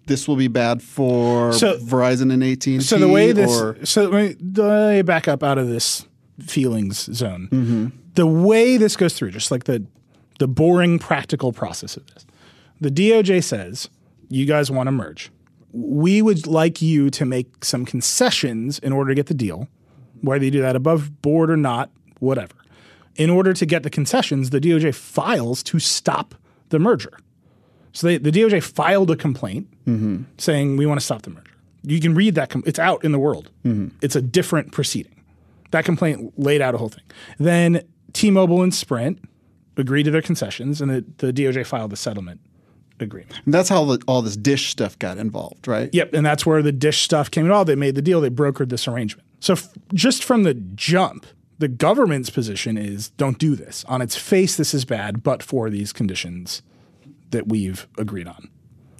[0.08, 2.80] this will be bad for So- Verizon and AT and T.
[2.82, 6.06] So the way this, or so let me, let me back up out of this
[6.40, 7.48] feelings zone.
[7.52, 7.86] Mm-hmm.
[8.16, 9.86] The way this goes through, just like the
[10.40, 12.26] the boring practical process of this.
[12.80, 13.90] The DOJ says,
[14.30, 15.30] you guys want to merge.
[15.72, 19.68] We would like you to make some concessions in order to get the deal,
[20.22, 21.92] whether you do that above board or not,
[22.22, 22.56] whatever.
[23.18, 26.34] In order to get the concessions, the DOJ files to stop
[26.70, 27.12] the merger.
[27.92, 29.68] So they, the DOJ filed a complaint
[30.38, 31.52] saying we want to stop the merger.
[31.84, 32.50] You can read that.
[32.50, 33.52] Com- it's out in the world.
[34.02, 35.22] It's a different proceeding.
[35.72, 37.04] That complaint laid out a whole thing.
[37.38, 37.82] Then
[38.14, 39.20] T-Mobile and Sprint
[39.78, 42.40] agreed to their concessions, and the, the DOJ filed the settlement
[43.00, 43.34] agreement.
[43.46, 45.90] And that's how the, all this dish stuff got involved, right?
[45.94, 47.68] Yep, and that's where the dish stuff came involved.
[47.68, 48.22] They made the deal.
[48.22, 49.28] They brokered this arrangement.
[49.40, 51.26] So f- just from the jump,
[51.62, 53.86] the government's position is don't do this.
[53.86, 56.64] On its face, this is bad, but for these conditions
[57.30, 58.50] that we've agreed on.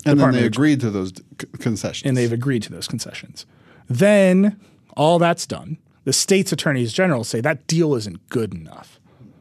[0.06, 1.12] And then they agreed to those
[1.60, 2.08] concessions.
[2.08, 3.46] and they've agreed to those concessions.
[3.90, 4.60] Then
[4.96, 5.80] all that's done.
[6.04, 9.00] The state's attorneys general say that deal isn't good enough.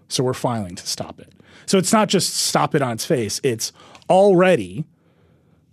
[0.08, 1.32] So we're filing to stop it.
[1.66, 3.72] So it's not just stop it on its face, it's
[4.08, 4.86] already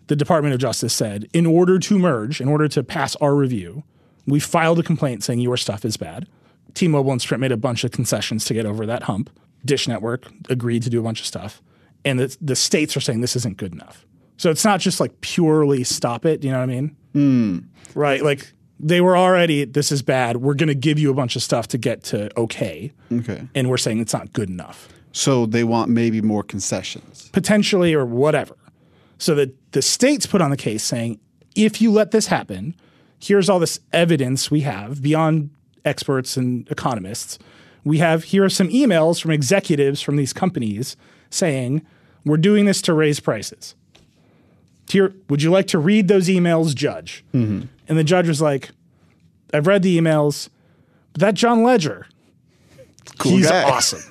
[0.07, 3.83] the Department of Justice said in order to merge, in order to pass our review,
[4.25, 6.27] we filed a complaint saying your stuff is bad.
[6.77, 9.29] T-Mobile and Sprint made a bunch of concessions to get over that hump.
[9.65, 11.61] Dish Network agreed to do a bunch of stuff,
[12.05, 14.05] and the, the states are saying this isn't good enough.
[14.37, 16.43] So it's not just like purely stop it.
[16.43, 16.95] You know what I mean?
[17.13, 17.57] Hmm.
[17.95, 18.21] Right?
[18.23, 20.37] Like they were already this is bad.
[20.37, 23.47] We're going to give you a bunch of stuff to get to okay, okay.
[23.55, 27.29] and we're saying it's not good enough So they want maybe more concessions.
[27.33, 28.55] potentially or whatever.
[29.17, 31.19] So that the states put on the case saying,
[31.55, 32.75] if you let this happen,
[33.19, 35.49] here's all this evidence we have beyond
[35.87, 37.39] experts and economists.
[37.83, 40.97] We have here are some emails from executives from these companies
[41.29, 41.85] saying,
[42.25, 43.73] we're doing this to raise prices.
[44.89, 47.23] Here, would you like to read those emails, judge?
[47.33, 47.67] Mm-hmm.
[47.87, 48.69] And the judge was like,
[49.53, 50.49] I've read the emails,
[51.13, 52.07] but that John Legere,
[53.17, 53.63] Cool he's guy.
[53.63, 54.01] awesome.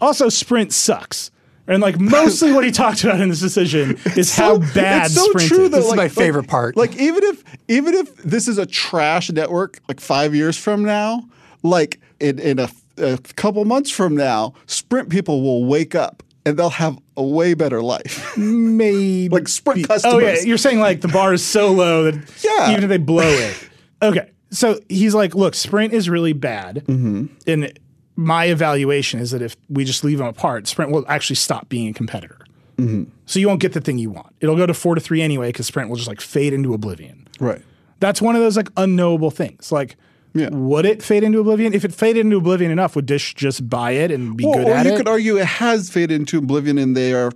[0.00, 1.30] Also, Sprint sucks.
[1.68, 5.24] And like mostly what he talked about in this decision is how bad it's so
[5.30, 5.70] Sprint true is.
[5.70, 5.76] though.
[5.78, 6.76] This is like- my like- favorite part.
[6.76, 11.22] Like even if even if this is a trash network, like five years from now,
[11.62, 12.68] like in, in a,
[12.98, 17.54] a couple months from now, Sprint people will wake up and they'll have a way
[17.54, 18.36] better life.
[18.36, 20.04] Maybe like Sprint customers.
[20.14, 20.42] Oh customers.
[20.44, 22.14] yeah, you're saying like the bar is so low that
[22.44, 22.70] Yeah.
[22.70, 23.70] even if they blow it.
[24.02, 27.26] Okay, so he's like, look, Sprint is really bad, Mm-hmm.
[27.46, 27.78] and
[28.16, 31.88] my evaluation is that if we just leave them apart, Sprint will actually stop being
[31.88, 32.38] a competitor.
[32.78, 33.04] Mm-hmm.
[33.26, 34.34] So you won't get the thing you want.
[34.40, 37.28] It'll go to four to three anyway because Sprint will just like fade into oblivion.
[37.40, 37.62] right.
[37.98, 39.72] That's one of those like unknowable things.
[39.72, 39.96] Like,
[40.34, 40.50] Yeah.
[40.50, 41.72] would it fade into oblivion?
[41.72, 44.66] If it faded into oblivion enough, would Dish just buy it and be Well, good
[44.68, 44.88] at it?
[44.90, 47.32] or you could argue it has faded into oblivion and they are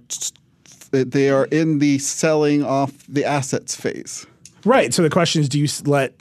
[0.93, 4.27] they are in the selling off the assets phase.
[4.65, 4.93] Right.
[4.93, 6.15] So the question is, do you let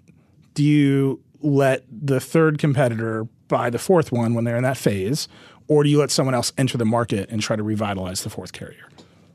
[0.53, 5.27] do you let the third competitor buy the fourth one when they're in that phase,
[5.67, 8.53] or do you let someone else enter the market and try to revitalize the fourth
[8.53, 8.89] carrier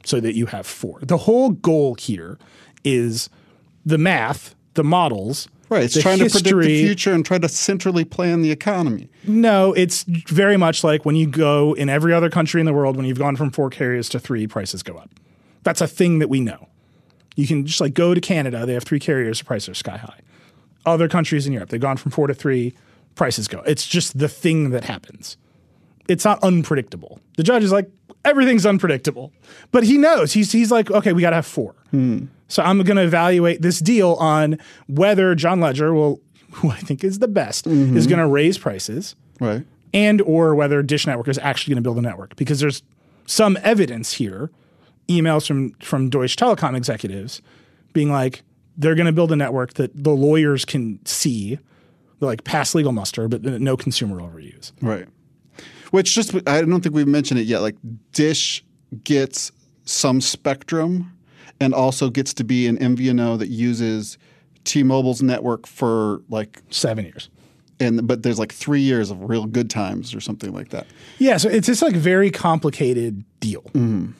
[0.05, 1.01] so that you have four?
[1.03, 2.39] The whole goal here
[2.83, 3.29] is
[3.85, 5.49] the math, the models.
[5.69, 5.85] Right.
[5.85, 9.09] It's trying to predict the future and try to centrally plan the economy.
[9.27, 12.97] No, it's very much like when you go in every other country in the world,
[12.97, 15.11] when you've gone from four carriers to three, prices go up.
[15.63, 16.69] That's a thing that we know.
[17.35, 19.97] You can just like go to Canada, they have three carriers, the prices are sky
[19.97, 20.21] high.
[20.87, 22.75] Other countries in Europe, they've gone from four to three,
[23.15, 23.61] prices go.
[23.61, 25.37] It's just the thing that happens.
[26.09, 27.21] It's not unpredictable.
[27.37, 27.91] The judge is like,
[28.25, 29.33] everything's unpredictable.
[29.73, 30.33] But he knows.
[30.33, 31.75] He's, he's like, okay, we got to have four.
[32.49, 36.21] So I'm going to evaluate this deal on whether John Legere will,
[36.53, 38.09] who I think is the best, is mm-hmm.
[38.09, 39.65] going to raise prices Right.
[39.93, 42.83] and or whether Dish Network is actually going to build a network because there's
[43.27, 44.51] some evidence here,
[45.09, 47.43] emails from from Deutsche Telekom executives
[47.93, 48.43] being like
[48.77, 51.59] they're going to build a network that the lawyers can see,
[52.21, 54.41] like pass legal muster, but no consumer will ever.
[54.81, 55.07] Right.
[55.91, 57.61] Which just I don't think we've mentioned it yet.
[57.61, 57.77] Like
[58.13, 58.65] Dish
[59.05, 59.53] gets
[59.85, 61.17] some spectrum
[61.61, 64.19] and also gets to be an MVNO that uses
[64.65, 67.29] T-Mobile's network for like Seven years.
[67.79, 70.87] and but there's like three years of real good times or something like that.
[71.19, 74.13] Yeah, so it's just like very complicated deal, mm-hmm.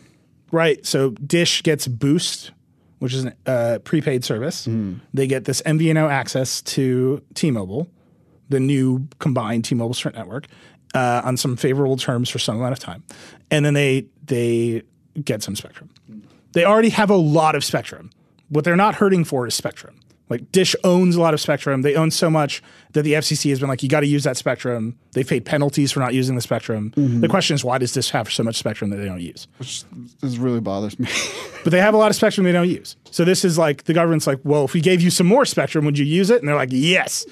[0.53, 0.85] right?
[0.87, 2.53] So Dish gets Boost,
[3.05, 4.65] which is a uh, prepaid service.
[5.13, 7.87] They get this MVNO access to T-Mobile,
[8.49, 10.47] the new combined T-Mobile Sprint network,
[10.95, 13.05] uh, on some favorable terms for some amount of time,
[13.51, 14.85] and then they they
[15.23, 15.91] get some spectrum.
[16.53, 18.09] They already have a lot of spectrum.
[18.49, 20.01] What they're not hurting for is spectrum.
[20.31, 21.83] Like Dish owns a lot of spectrum.
[21.83, 24.37] They own so much that the FCC has been like, you got to use that
[24.37, 24.99] spectrum.
[25.13, 26.93] They've paid penalties for not using the spectrum.
[26.97, 27.21] Mm-hmm.
[27.21, 29.47] The question is, why does Dish have so much spectrum that they don't use?
[29.59, 29.85] Which
[30.21, 31.09] this really bothers me.
[31.65, 32.95] But they have a lot of spectrum they don't use.
[33.11, 35.87] So this is like the government's like, well, if we gave you some more spectrum,
[35.87, 36.41] would you use it?
[36.41, 37.25] And they're like, yes.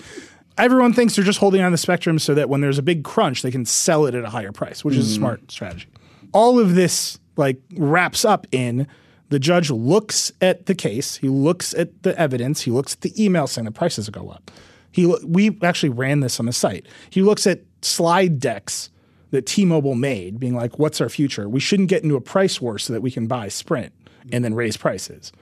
[0.57, 3.43] Everyone thinks they're just holding on the spectrum so that when there's a big crunch,
[3.43, 5.21] they can sell it at a higher price, which is a mm-hmm.
[5.21, 5.87] smart strategy.
[6.33, 8.87] all of this like wraps up in
[9.29, 13.25] the judge looks at the case, he looks at the evidence, he looks at the
[13.25, 14.51] email saying the prices go up.
[14.91, 16.87] He we actually ran this on the site.
[17.09, 18.91] He looks at slide decks
[19.31, 21.49] that T-Mobile made, being like, "What's our future?
[21.49, 23.93] We shouldn't get into a price war so that we can buy Sprint
[24.31, 25.33] and then raise prices."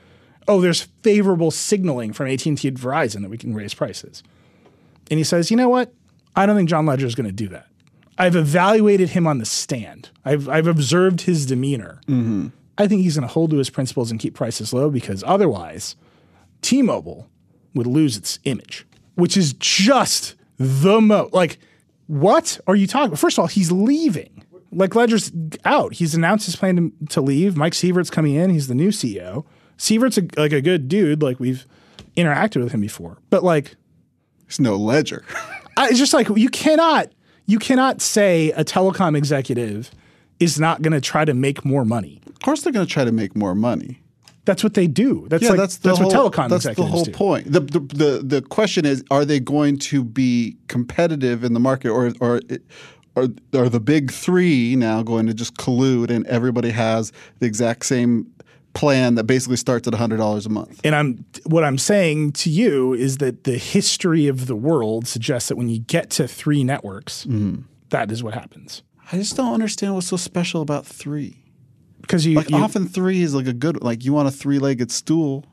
[0.46, 4.22] Oh, there's favorable signaling from AT&T and Verizon that we can raise prices.
[5.10, 5.92] And he says, "You know what?
[6.36, 7.66] I don't think John Legere is going to do that.
[8.16, 10.10] I've evaluated him on the stand.
[10.24, 12.00] I've I've observed his demeanor.
[12.06, 12.48] Mm-hmm.
[12.78, 15.96] I think he's going to hold to his principles and keep prices low because otherwise,
[16.62, 17.28] T-Mobile
[17.74, 21.58] would lose its image, which is just the most like
[22.06, 23.06] what are you talking?
[23.06, 23.20] about?
[23.20, 24.44] First of all, he's leaving.
[24.72, 25.30] Like Legere's
[25.64, 25.94] out.
[25.94, 27.56] He's announced his plan to, to leave.
[27.56, 28.50] Mike Sievert's coming in.
[28.50, 29.44] He's the new CEO.
[29.78, 31.22] Sievert's a, like a good dude.
[31.22, 31.66] Like we've
[32.16, 33.76] interacted with him before, but like
[34.46, 35.24] There's no Legere.
[35.76, 37.12] I, it's just like you cannot
[37.46, 39.90] you cannot say a telecom executive
[40.40, 42.20] is not going to try to make more money.
[42.26, 44.00] of course, they're going to try to make more money.
[44.46, 45.26] That's what they do.
[45.28, 47.12] That's Yeah, like that's the that's whole, what telecom That's the whole do.
[47.12, 47.52] point.
[47.52, 51.90] The, the the the question is: Are they going to be competitive in the market,
[51.90, 52.40] or or
[53.16, 57.84] are, are the big three now going to just collude and everybody has the exact
[57.84, 58.32] same
[58.72, 60.80] plan that basically starts at hundred dollars a month?
[60.84, 65.50] And I'm what I'm saying to you is that the history of the world suggests
[65.50, 67.62] that when you get to three networks, Mm-hmm.
[67.90, 68.82] that is what happens.
[69.12, 71.44] I just don't understand what's so special about three.
[72.00, 74.58] Because you, Like you often three is like a good like you want a three
[74.58, 75.44] legged stool.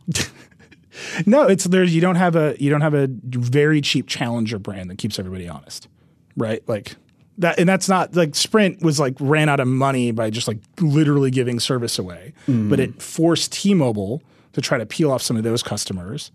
[1.26, 1.84] no, it's there.
[1.84, 5.48] You don't have a you don't have a very cheap challenger brand that keeps everybody
[5.48, 5.88] honest,
[6.36, 6.68] right?
[6.68, 6.96] Like
[7.38, 10.60] that, and that's not like Sprint was like ran out of money by just like
[10.80, 12.70] literally giving service away, mm-hmm.
[12.70, 14.24] but it forced T-Mobile
[14.54, 16.32] to try to peel off some of those customers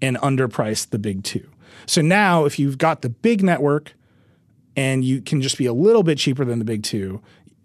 [0.00, 1.46] and underprice the big two.
[1.86, 3.92] So now, if you've got the big network
[4.78, 7.20] and you can just be a little bit cheaper than the big two,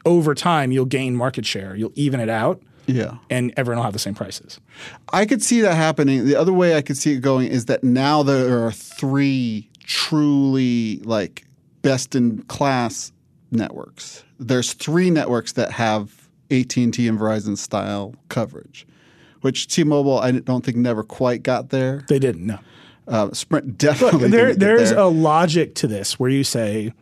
[0.06, 1.76] over time you'll gain market share.
[1.76, 3.18] You'll even it out, Yeah.
[3.30, 4.60] and everyone will have the same prices.
[5.11, 6.26] I could see that happening.
[6.26, 10.98] The other way I could see it going is that now there are three truly
[11.03, 11.45] like
[11.81, 13.11] best in class
[13.52, 14.23] networks.
[14.40, 18.85] There's three networks that have AT&T and Verizon style coverage,
[19.41, 22.03] which T-Mobile I don't think never quite got there.
[22.10, 22.45] They didn't.
[22.45, 22.60] No.
[23.07, 24.99] Uh, Sprint definitely there, didn't get there's there.
[24.99, 26.94] a logic to this where you say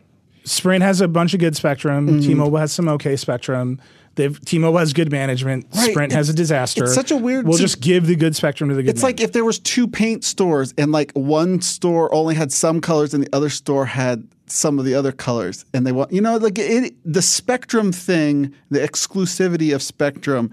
[0.44, 2.20] Sprint has a bunch of good spectrum, Mm-hmm.
[2.20, 3.80] T-Mobile has some okay spectrum.
[4.14, 5.66] They've, T-Mobile has good management.
[5.74, 5.90] Right.
[5.90, 6.84] Sprint has a disaster.
[6.84, 8.90] it's such a weird We'll si- just give the good spectrum to the good.
[8.90, 12.80] It's like if there was two paint stores and like one store only had some
[12.82, 16.20] colors and the other store had some of the other colors and they want you
[16.20, 20.50] know like it, the spectrum thing the exclusivity of spectrum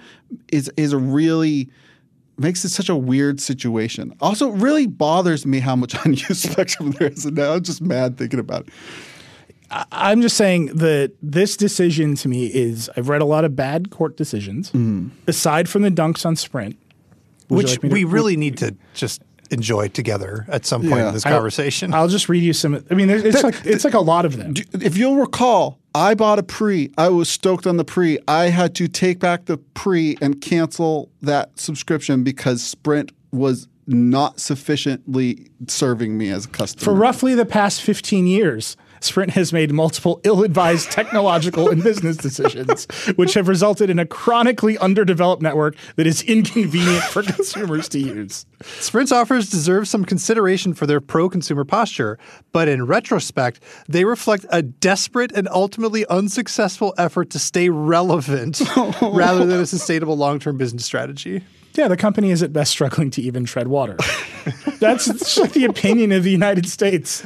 [0.53, 1.68] is is a really
[2.38, 6.91] makes it such a weird situation also it really bothers me how much unused spectrum
[6.91, 8.74] there is and now i'm just mad thinking about it
[9.91, 13.90] I'm just saying that this decision to me is I've read a lot of bad
[13.91, 14.70] court decisions.
[14.70, 15.10] Mm-hmm.
[15.28, 16.78] Aside from the dunks on Sprint,
[17.50, 19.22] which like me to- we really need to just
[19.52, 21.08] enjoy together at some point Yeah.
[21.08, 21.91] in this conversation.
[21.94, 22.84] I'll just read you some.
[22.91, 24.54] I mean, it's like it's like a lot of them.
[24.74, 26.91] if you'll recall, I bought a pre.
[26.98, 28.20] I was stoked on the pre.
[28.28, 34.40] I had to take back the pre and cancel that subscription because Sprint was not
[34.40, 39.71] sufficiently serving me as a customer For roughly the past 15 years, Sprint has made
[39.71, 42.85] multiple ill advised technological and business decisions,
[43.15, 48.45] which have resulted in a chronically underdeveloped network that is inconvenient for consumers to use.
[48.61, 52.17] Sprint's offers deserve some consideration for their pro consumer posture,
[52.51, 58.61] but in retrospect, they reflect a desperate and ultimately unsuccessful effort to stay relevant
[59.01, 61.43] rather than a sustainable long term business strategy.
[61.80, 63.95] Yeah, the company is at best struggling to even tread water.
[64.80, 67.23] That's it's like the opinion of the United States.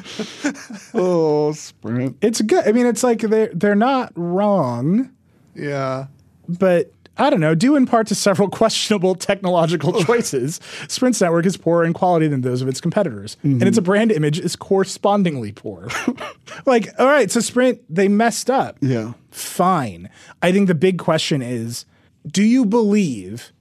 [0.93, 2.17] oh, Sprint.
[2.21, 2.67] It's good.
[2.67, 5.09] I mean, it's like they're, they're not wrong,
[5.55, 6.05] Yeah.
[6.47, 11.57] but I don't know, due in part to several questionable technological choices, Sprint's network is
[11.57, 13.37] poorer in quality than those of its competitors.
[13.41, 13.85] And its mm-hmm.
[13.85, 15.87] brand image is correspondingly poor.
[16.67, 18.77] like, all right, so Sprint, they messed up.
[18.81, 19.13] Yeah.
[19.31, 20.11] Fine.
[20.43, 21.87] I think the big question is
[22.27, 23.51] do you believe,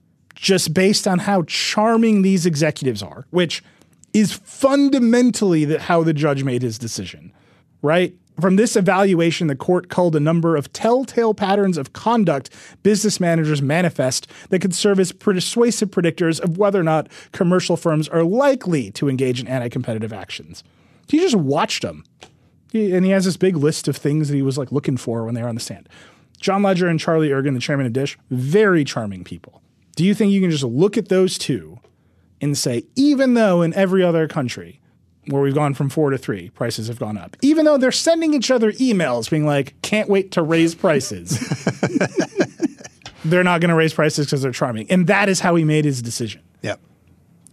[0.43, 3.63] just based on how charming these executives are, which
[4.13, 7.33] is fundamentally the, how the judge made his decision,
[7.81, 8.13] right?
[8.41, 12.51] From this evaluation, the court culled a number of telltale patterns of conduct
[12.83, 18.09] business managers manifest that could serve as persuasive predictors of whether or not commercial firms
[18.09, 20.65] are likely to engage in anti competitive actions.
[21.07, 22.05] He just watched them.
[22.73, 25.25] He- and he has this big list of things that he was like looking for
[25.25, 25.89] when they were on the stand.
[26.41, 29.63] John Legere and Charlie Ergen, the chairman of Dish, very charming people.
[29.97, 31.79] Do you think you can just look at those two
[32.41, 34.81] and say, even though in every other country
[35.27, 37.37] where we've gone from four to three, prices have gone up.
[37.43, 41.39] Even though they're sending each other emails being like, can't wait to raise prices.
[43.25, 44.91] they're not going to raise prices because they're charming.
[44.91, 46.43] And that is how he made his decision.
[46.63, 46.81] Yep.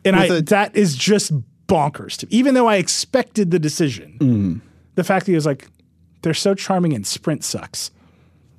[0.05, 1.31] And I, With a- that is just
[1.67, 2.31] bonkers to me.
[2.31, 4.61] Even though I expected the decision, Mm.
[4.95, 5.67] the fact that he was like,
[6.23, 7.91] they're so charming and Sprint sucks.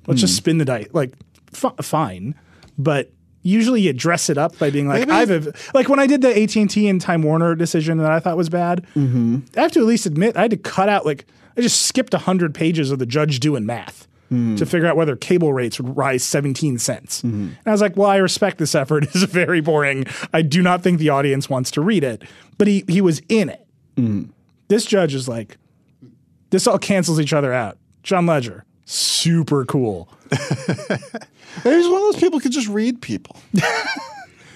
[0.07, 0.21] Let's Mm.
[0.21, 0.87] just spin the dice.
[0.93, 1.13] Like,
[1.53, 2.35] f- fine.
[2.77, 3.11] But
[3.43, 6.41] usually you dress it up by being like, Maybe- I've, like when I did the
[6.43, 9.39] AT&T and Time Warner decision that I thought was bad, Mm-hmm.
[9.57, 11.25] I have to at least admit I had to cut out like,
[11.57, 14.07] I just skipped 100 pages of the judge doing math.
[14.31, 14.57] Mm.
[14.59, 17.21] To figure out whether cable rates would rise 17 cents.
[17.21, 19.03] And I was like, well, I respect this effort.
[19.13, 20.05] It's very boring.
[20.31, 22.23] I do not think the audience wants to read it.
[22.57, 23.67] But he, he was in it.
[24.69, 25.57] This judge is like,
[26.49, 27.77] this all cancels each other out.
[28.03, 30.07] John Legere, super cool.
[31.65, 33.35] Maybe he's one of those people who could just read people.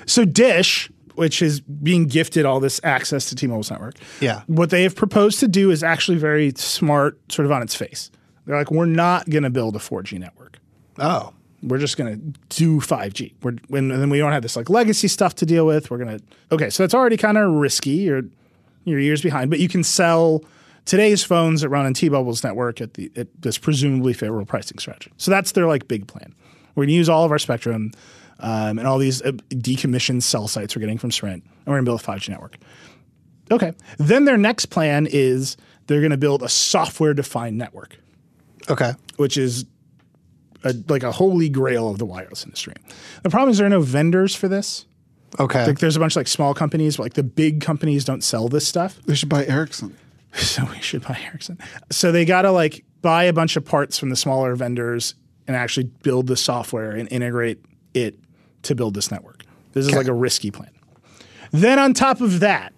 [0.07, 4.43] So Dish, which is being gifted all this access to T-Mobile's network, Yeah.
[4.47, 8.11] what they have proposed to do is actually very smart, sort of on its face.
[8.45, 10.59] They're like, we're not going to build a 4G network.
[10.99, 11.33] Oh.
[11.63, 13.33] We're just going to do 5G.
[13.41, 15.89] We're, when, and then we don't have this like legacy stuff to deal with.
[15.89, 16.69] We're going to okay.
[16.69, 17.89] So that's already kind of risky.
[17.91, 18.21] You're
[18.83, 20.43] you're years behind, but you can sell
[20.85, 25.11] today's phones that run on T-Mobile's network at the at this presumably favorable pricing strategy.
[25.17, 26.35] So that's their like big plan.
[26.75, 27.91] We're going to use all of our spectrum
[28.39, 31.85] um, and all these uh, decommissioned cell sites we're getting from Sprint, and we're going
[31.85, 32.57] to build a 5G network.
[33.49, 33.71] Okay.
[33.97, 35.55] Then their next plan is
[35.87, 37.97] they're going to build a software-defined network
[38.69, 38.93] Okay.
[39.17, 39.65] which is
[40.63, 42.73] a, like a holy grail of the wireless industry.
[43.21, 44.85] The problem is there are no vendors for this.
[45.39, 45.65] Okay.
[45.67, 48.47] Like there's a bunch of like small companies, but like the big companies don't sell
[48.47, 48.99] this stuff.
[49.05, 49.95] They should buy Ericsson.
[50.33, 51.57] So we should buy Ericsson.
[51.91, 55.15] So they got to like buy a bunch of parts from the smaller vendors
[55.47, 57.59] and actually build the software and integrate
[57.93, 58.19] it
[58.63, 59.43] to build this network.
[59.73, 60.71] This is like a risky plan.
[61.51, 62.73] Then on top of that,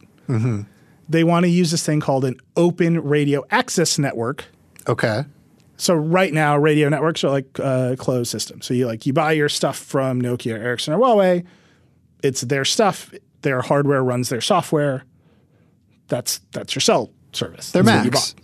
[1.09, 4.45] they want to use this thing called an open radio access network
[4.87, 5.23] okay.
[5.77, 8.65] so right now, radio networks are like uh, closed systems.
[8.65, 11.45] So you like you buy your stuff from Nokia, Ericsson, or Huawei.
[12.23, 13.13] It's their stuff.
[13.43, 15.03] Their hardware runs their software.
[16.07, 17.71] That's that's your cell service.
[17.71, 18.35] They're That's what you Macs.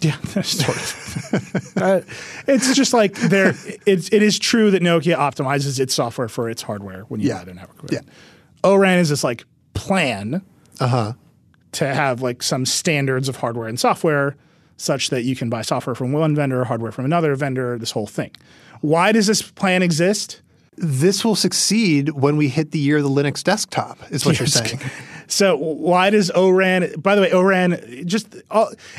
[0.00, 1.72] Yeah, sort of.
[1.76, 2.00] uh,
[2.46, 3.54] it's just like there.
[3.86, 7.38] It's it is true that Nokia optimizes its software for its hardware when you Yeah.
[7.38, 7.90] buy their network.
[7.92, 8.00] Yeah.
[8.64, 9.44] ORAN is this like
[9.74, 10.42] plan
[10.80, 11.12] Uh huh.
[11.72, 14.36] to have like some standards of hardware and software
[14.76, 18.06] such that you can buy software from one vendor, hardware from another vendor, this whole
[18.06, 18.30] thing.
[18.80, 20.40] Why does this plan exist?
[20.80, 24.46] This will succeed when we hit the year of the Linux desktop, is what you're
[24.46, 24.80] saying.
[25.28, 27.00] So why does ORAN?
[27.00, 28.34] By the way, ORAN just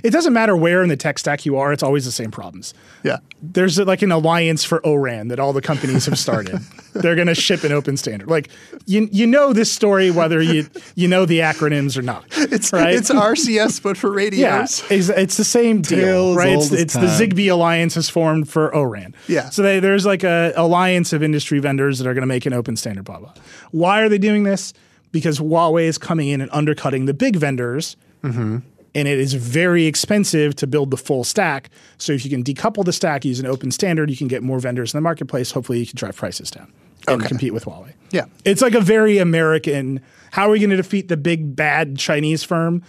[0.04, 2.74] it doesn't matter where in the tech stack you are; it's always the same problems.
[3.04, 3.18] Yeah.
[3.42, 6.60] There's like an alliance for ORAN that all the companies have started.
[6.94, 8.30] They're going to ship an open standard.
[8.30, 8.50] Like
[8.86, 12.26] you, you know this story whether you you know the acronyms or not.
[12.50, 12.96] It's right.
[12.96, 14.40] it's RCS, but for radios.
[14.40, 16.54] Yeah, it's, it's the same deal, Tale as right?
[16.54, 17.02] It's, it's the.
[17.02, 19.14] Zigbee alliance has formed for ORAN.
[19.28, 19.50] Yeah.
[19.50, 22.54] So they, there's like a alliance of industry vendors that are going to make an
[22.54, 23.06] open standard.
[23.06, 23.34] Blah blah.
[23.72, 24.74] Why are they doing this?
[25.12, 28.58] Because Huawei is coming in and undercutting the big vendors, mm-hmm.
[28.96, 31.70] and it is very expensive to build the full stack.
[31.98, 34.60] So if you can decouple the stack, use an open standard, you can get more
[34.60, 35.52] vendors in the marketplace.
[35.52, 36.72] Hopefully, you can drive prices down
[37.08, 37.28] and Okay.
[37.28, 37.94] compete with Huawei.
[38.12, 38.26] Yeah.
[38.46, 40.02] It's like a very American.
[40.32, 42.84] How are we going to defeat the big bad Chinese firm?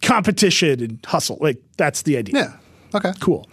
[0.00, 1.38] Competition and hustle.
[1.40, 2.34] Like that's the idea.
[2.34, 2.52] Yeah.
[2.98, 3.12] Okay.
[3.20, 3.48] Cool.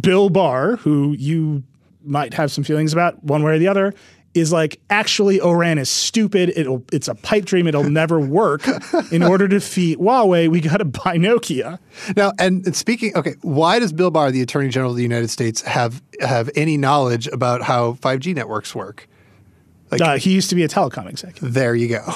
[0.00, 1.62] Bill Barr, who you
[2.04, 3.94] might have some feelings about one way or the other,
[4.32, 6.52] is like actually ORAN is stupid.
[6.56, 7.66] It'll it's a pipe dream.
[7.66, 8.62] It'll never work.
[9.10, 11.78] In order to defeat Huawei, we got to buy Nokia.
[12.16, 15.28] Now, and, and speaking, okay, why does Bill Barr, the Attorney General of the United
[15.30, 19.08] States, have have any knowledge about how 5G networks work?
[19.90, 21.52] Like- Uh, he used to be a telecom executive.
[21.52, 22.04] There you go.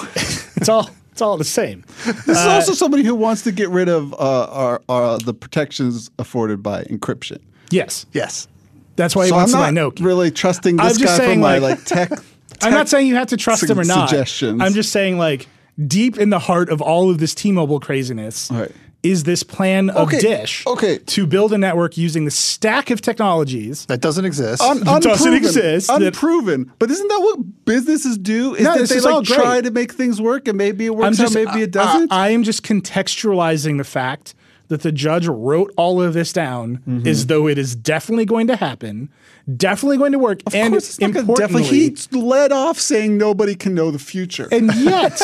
[0.57, 1.85] It's all it's all the same.
[2.05, 6.11] This is also somebody who wants to get rid of uh, our, our, the protections
[6.19, 7.39] afforded by encryption.
[7.71, 8.49] Yes, yes.
[8.97, 10.05] That's why he So I'm wants to buy Nokia.
[10.05, 12.19] really trusting I'm this just guy saying, from my like- like tech.
[12.63, 14.09] I'm not saying you have to trust su- him or not.
[14.09, 14.61] suggestions.
[14.63, 15.49] I'm just saying, like,
[15.87, 18.71] deep in the heart of all of this T-Mobile craziness Right.
[19.03, 20.99] is this plan of Okay, Dish okay.
[20.99, 23.85] to build a network using the stack of technologies.
[23.87, 24.63] That doesn't exist.
[24.63, 26.71] Un- It doesn't unproven, exist, that- Unproven.
[26.79, 28.55] but isn't that what businesses do?
[28.55, 29.37] Is No, that this they is like great.
[29.41, 32.13] try to make things work and maybe it works out, maybe it doesn't?
[32.13, 34.35] I, am just contextualizing the fact
[34.69, 37.07] that the judge wrote all of this down Mm-hmm.
[37.07, 39.09] as though it is definitely going to happen,
[39.57, 41.79] definitely going to work, of and course, it's importantly, definitely.
[41.79, 44.49] He led off saying nobody can know the future.
[44.51, 45.21] and yet,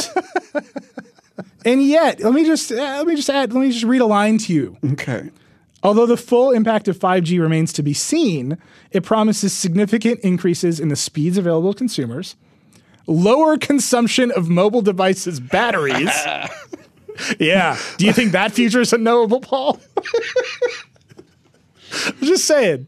[1.65, 4.07] and yet, let me just uh, let me just add, let me just read a
[4.07, 4.77] line to you.
[4.93, 5.31] okay.
[5.83, 8.59] Although the full impact of 5G remains to be seen,
[8.91, 12.37] it promises significant increases in the speeds available to consumers,
[13.07, 16.11] lower consumption of mobile devices' batteries,
[17.39, 17.79] Yeah.
[17.97, 19.81] Do you think that future is unknowable, Paul?
[22.07, 22.87] I'm just saying.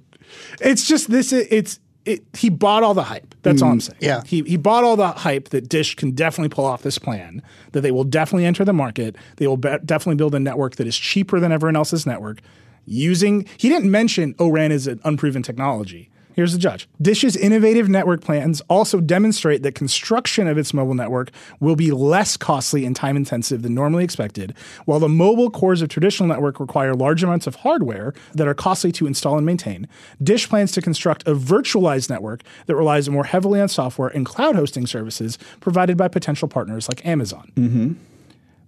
[0.61, 1.33] It's just this.
[1.33, 2.23] It's it.
[2.37, 3.35] He bought all the hype.
[3.43, 3.83] That's all I'm mm.
[3.83, 3.99] saying.
[4.01, 4.23] yeah.
[4.25, 7.43] He he bought all the hype that Dish can definitely pull off this plan.
[7.73, 9.17] That they will definitely enter the market.
[9.37, 12.41] They will be- definitely build a network that is cheaper than everyone else's network.
[12.85, 16.11] Using he didn't mention ORAN is an unproven technology.
[16.35, 16.89] Here's the judge.
[17.01, 21.31] Dish's innovative network plans also demonstrate that construction of its mobile network
[21.61, 24.55] will be less costly and time intensive than normally expected,
[24.85, 28.93] while the mobile cores of traditional network require large amounts of hardware that are costly
[28.93, 29.89] to install and maintain.
[30.23, 34.57] Dish plans to construct a virtualized network that relies more heavily on software and cloud
[34.57, 37.53] hosting services provided by potential partners like Amazon.
[37.57, 37.93] Mm-hmm.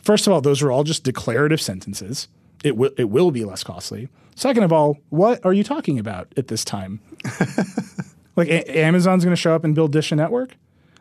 [0.03, 2.29] First of all, those are all just declarative sentences.
[2.63, 4.09] It will it will be less costly.
[4.35, 7.01] Second of all, what are you talking about at this time?
[8.37, 10.57] like a- Amazon's going to show up and build Dish a network?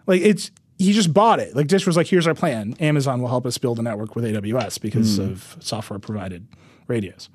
[0.05, 1.55] Like it's he just bought it.
[1.55, 2.75] Like Dish was like, here's our plan.
[2.79, 5.23] Amazon will help us build a network with AWS because hmm.
[5.23, 6.47] of software provided
[6.87, 7.29] radios.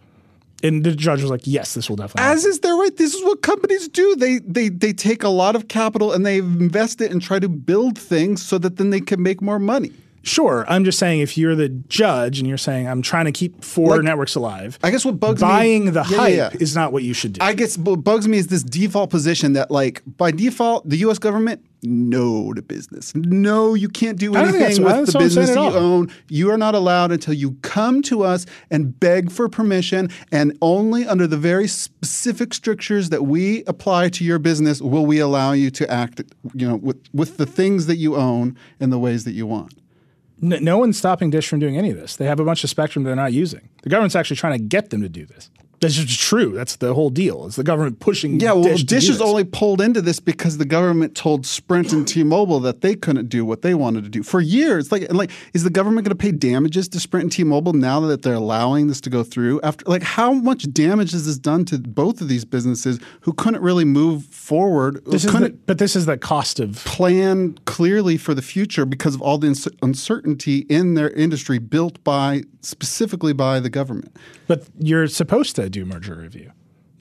[0.63, 2.31] And the judge was like, yes, this will definitely.
[2.31, 2.97] As is their right.
[2.97, 4.17] This is what companies do.
[4.17, 7.49] They they they take a lot of capital and they invest it and try to
[7.49, 9.93] build things so that then they can make more money.
[10.23, 13.65] Sure, I'm just saying if you're the judge and you're saying I'm trying to keep
[13.65, 16.61] four Like, networks alive, I guess what bugs me- buying the Yeah, yeah, hype yeah.
[16.61, 17.39] is not what you should do.
[17.43, 21.19] I guess what bugs me is this default position that, like, by default, the U.S.
[21.19, 23.15] government, no to business.
[23.15, 25.63] No, you can't do I don't think anything with the what I'm saying business you
[25.79, 26.11] own.
[26.29, 31.07] You are not allowed until you come to us and beg for permission, and only
[31.07, 35.71] under the very specific strictures that we apply to your business will we allow you
[35.71, 36.21] to act,
[36.53, 39.75] you know, with with the things that you own in the ways that you want.
[40.41, 42.17] No, one's stopping Dish from doing any of this.
[42.17, 43.69] They have a bunch of spectrum they're not using.
[43.83, 45.51] The government's actually trying to get them to do this.
[45.81, 46.53] That's just true.
[46.53, 47.47] That's the whole deal.
[47.47, 48.41] Is the government pushing?
[48.41, 52.07] Yeah, well, Dish, Dish, is only pulled into this because the government told Sprint and
[52.07, 54.91] T-Mobile that they couldn't do what they wanted to do for years.
[54.91, 58.23] Like, like, is the government going to pay damages to Sprint and T-Mobile now that
[58.23, 59.61] they're allowing this to go through?
[59.63, 63.63] After, like, how much damage has this done to both of these businesses who couldn't
[63.63, 65.05] really move forward?
[65.05, 66.85] This is the, but this is the cost of.
[66.85, 72.03] plan clearly for the future because of all the uncer- uncertainty in their industry built
[72.03, 74.15] by specifically by the government.
[74.47, 76.53] But you're supposed to do merger review,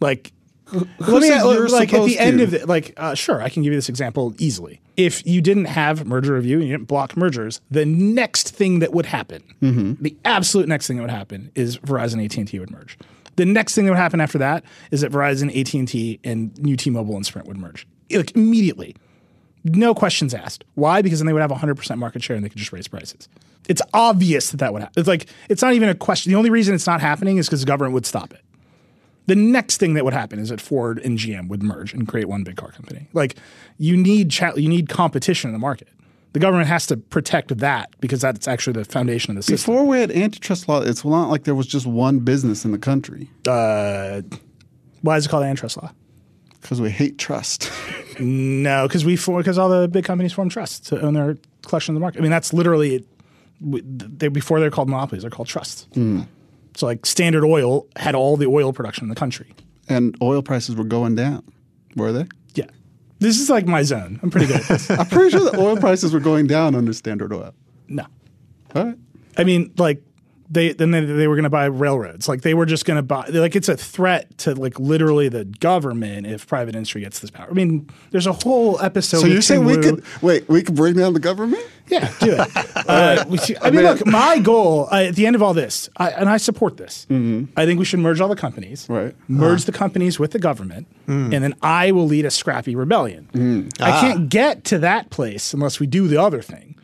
[0.01, 0.31] like.
[0.73, 2.67] let me you're like at the supposed end of it.
[2.67, 4.81] Like, uh, sure, I can give you this example easily.
[4.97, 8.91] If you didn't have merger review and you didn't block mergers, the next thing that
[8.91, 10.03] would happen, Mm-hmm.
[10.03, 12.97] the absolute next thing that would happen, is Verizon AT and T would merge.
[13.37, 16.57] The next thing that would happen after that is that Verizon AT and T and
[16.61, 18.93] New T-Mobile and Sprint would merge, like immediately.
[19.63, 20.63] No questions asked.
[20.75, 21.01] Why?
[21.01, 23.27] Because then they would have 100% market share and they could just raise prices.
[23.69, 24.99] It's obvious that that would happen.
[24.99, 26.31] It's like, it's not even a question.
[26.31, 28.41] The only reason it's not happening is because the government would stop it.
[29.27, 32.27] The next thing that would happen is that Ford and GM would merge and create
[32.27, 33.07] one big car company.
[33.13, 33.35] Like,
[33.77, 35.89] you need, cha- you need competition in the market.
[36.33, 39.73] The government has to protect that because that's actually the foundation of the system.
[39.73, 42.77] Before we had antitrust law, it's not like there was just one business in the
[42.77, 44.21] country Uh,
[45.01, 45.91] why is it called antitrust law?
[46.61, 47.71] because we hate trust.
[48.19, 51.97] No, because we because all the big companies form trusts to own their collection of
[51.97, 52.17] the market.
[52.17, 53.05] I mean, that's literally
[53.61, 55.21] they before they're called monopolies.
[55.21, 55.85] They're called trusts.
[56.77, 59.51] So like Standard Oil had all the oil production in the country.
[59.89, 61.43] and oil prices were going down.
[61.95, 62.27] Were they?
[62.53, 62.65] Yeah,
[63.19, 64.19] this is like my zone.
[64.21, 64.89] I'm pretty good at this.
[64.91, 67.53] I'm pretty sure the oil prices were going down under Standard Oil.
[67.87, 68.05] no,
[68.75, 68.97] All right.
[69.37, 70.03] I mean like.
[70.49, 72.29] They then they, they were going to buy railroads.
[72.29, 73.25] Like they were just going to buy.
[73.27, 77.47] Like it's a threat to like literally the government if private industry gets this power.
[77.49, 79.19] I mean, there's a whole episode.
[79.19, 80.47] So you're saying Tim we Wu- could wait?
[80.47, 81.63] We could bring down the government?
[81.89, 82.49] Yeah, do it.
[82.87, 85.89] uh, we should- I mean, look, my goal uh, at the end of all this,
[85.97, 87.05] I, and I support this.
[87.09, 89.15] I think we should merge all the companies, Right.
[89.27, 93.69] Merge the companies with the government, and then I will lead a scrappy rebellion.
[93.81, 96.75] I can't get to that place unless we do the other thing.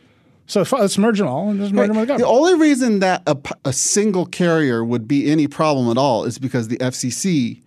[0.46, 3.22] So let's merge them all and just merge them with the The only reason that
[3.26, 7.62] a, a single carrier would be any problem at all is because the FCC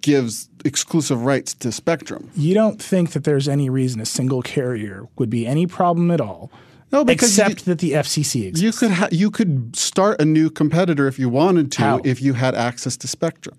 [0.00, 2.30] gives exclusive rights to Spectrum.
[2.36, 6.20] You don't think that there's any reason a single carrier would be any problem at
[6.20, 6.50] all,
[6.92, 8.62] No, because except you- that the FCC exists.
[8.62, 12.00] You could ha- you could start a new competitor if you wanted to How?
[12.04, 13.56] if you had access to Spectrum.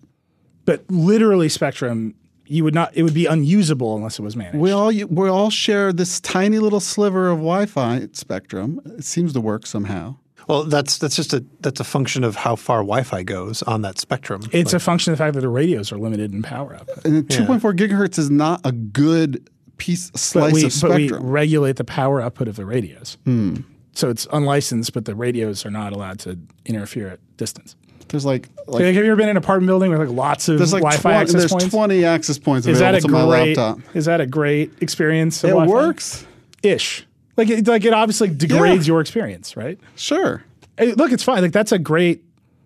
[0.65, 2.13] but literally, Spectrum,
[2.49, 2.91] you would not.
[2.95, 4.57] It would be unusable unless it was managed.
[4.57, 8.81] We all we all share this tiny little sliver of Wi-Fi spectrum.
[8.97, 10.17] It seems to work somehow.
[10.47, 13.99] Well, that's that's just a that's a function of how far Wi-Fi goes on that
[13.99, 14.41] spectrum.
[14.51, 17.05] It's a function of the fact that the radios are limited in power output.
[17.05, 19.47] And 2.4 gigahertz is not a good
[19.77, 23.17] piece slice we, of but we regulate the power output of the radios.
[23.25, 23.57] Hmm.
[23.93, 27.75] So it's unlicensed, but the radios are not allowed to interfere at distance.
[28.09, 30.57] There's like, Like, have you ever been in an apartment building with like lots of
[30.57, 31.69] there's like Wi-Fi 20, access there's points?
[31.69, 33.57] 20 access points is that a great?
[33.57, 33.79] laptop.
[33.95, 35.43] Is that a great experience?
[35.43, 35.71] It Wi-Fi?
[35.71, 36.25] works.
[36.63, 37.05] ish.
[37.37, 38.93] Like it, like it obviously degrades Yeah.
[38.93, 39.79] your experience, right?
[39.95, 40.43] Sure.
[40.77, 41.41] Hey, look, it's fine.
[41.41, 42.23] Like that's a great.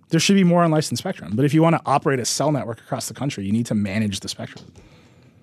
[0.10, 1.32] There should be more unlicensed spectrum.
[1.36, 3.76] But if you want to operate a cell network across the country, you need to
[3.76, 4.66] manage the spectrum.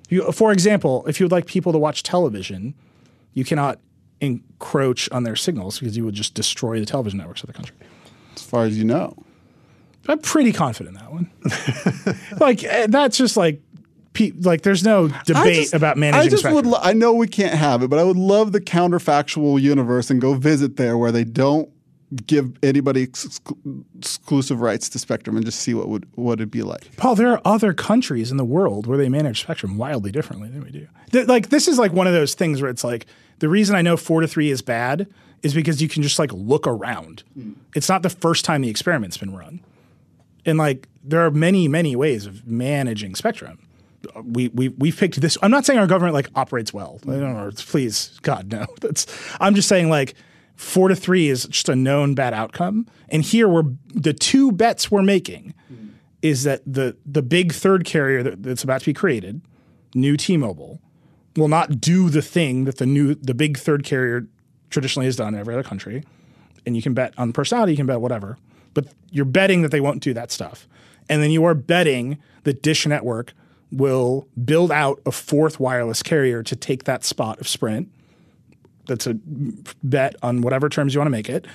[0.08, 2.74] You, for example, if you would like people to watch television,
[3.34, 3.78] you cannot
[4.20, 7.74] encroach on their signals because you would just destroy the television networks of the country.
[8.36, 9.16] As far as you know.
[10.08, 11.30] I'm pretty confident in that one.
[12.40, 13.60] like eh, that's just like
[14.12, 16.54] pe- like there's no debate just- about managing I just spectrum.
[16.56, 16.66] would.
[16.66, 20.20] Lo- I know we can't have it, but I would love the counterfactual universe and
[20.20, 21.68] go visit there where they don't
[22.26, 23.40] give anybody ex-
[23.98, 26.96] exclusive rights to spectrum and just see what would what it'd be like.
[26.96, 30.64] Paul, there are other countries in the world where they manage spectrum wildly differently than
[30.64, 30.88] we do.
[31.12, 33.06] Th- like this is like one of those things where it's like
[33.38, 35.06] the reason I know four to three is bad
[35.42, 37.22] is because you can just like look around.
[37.74, 39.60] It's not the first time the experiment's been run,
[40.44, 43.58] and like there are many many ways of managing spectrum.
[44.24, 45.36] We we we've picked this.
[45.42, 47.00] I'm not saying our government like operates well.
[47.04, 47.50] Know.
[47.56, 48.66] Please, God, no.
[48.80, 49.06] That's.
[49.40, 50.14] I'm just saying like
[50.56, 52.86] four to three is just a known bad outcome.
[53.08, 55.54] And here we're the two bets we're making
[56.22, 59.40] is that the the big third carrier that, that's about to be created,
[59.94, 60.80] new T-Mobile,
[61.36, 64.26] will not do the thing that the new the big third carrier
[64.68, 66.04] traditionally has done in every other country.
[66.66, 68.36] And you can bet on personality, you can bet whatever,
[68.74, 70.68] but you're betting that they won't do that stuff.
[71.08, 73.32] And then you are betting that Dish Network
[73.72, 77.88] will build out a fourth wireless carrier to take that spot of Sprint.
[78.86, 79.14] That's a
[79.82, 81.46] bet on whatever terms you want to make it,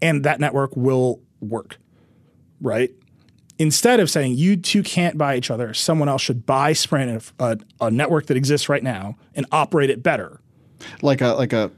[0.00, 1.78] and that network will work,
[2.60, 2.92] right?
[3.60, 7.44] instead of saying you two can't buy each other, someone else should buy Sprint, a,
[7.44, 10.40] a, a network that exists right now, and operate it better.
[11.02, 11.70] Like a like a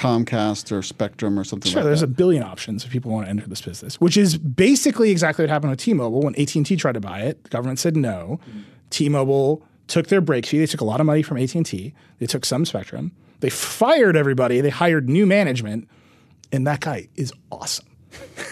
[0.00, 2.06] Comcast or Spectrum or something Sure, like there's that.
[2.06, 5.50] a billion options if people want to enter this business, which is basically exactly what
[5.50, 7.42] happened with T-Mobile when AT&T tried to buy it.
[7.44, 8.40] The government said no.
[8.48, 8.60] Mm-hmm.
[8.88, 10.58] T-Mobile took their break fee.
[10.58, 11.94] They took a lot of money from AT&T.
[12.18, 13.12] They took some spectrum.
[13.40, 14.60] They fired everybody.
[14.60, 15.88] They hired new management,
[16.50, 17.86] and that guy is awesome.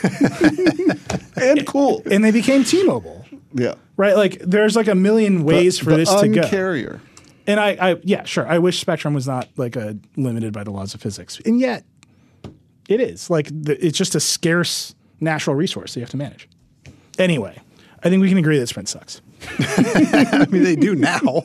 [1.37, 2.03] and cool.
[2.11, 3.75] And they became T-Mobile, yeah.
[3.97, 4.17] right?
[4.17, 6.43] Like there's like a million ways for the this to go.
[6.43, 7.01] uncarrier.
[7.49, 8.47] And I, I, yeah, sure.
[8.47, 11.83] I wish spectrum was not like a limited by the laws of physics, and yet
[12.89, 13.31] it is.
[13.31, 16.47] Like the, it's just a scarce natural resource that you have to manage.
[17.19, 17.59] Anyway,
[18.05, 19.23] I think we can agree that Sprint sucks.
[19.59, 21.43] I mean, they do now.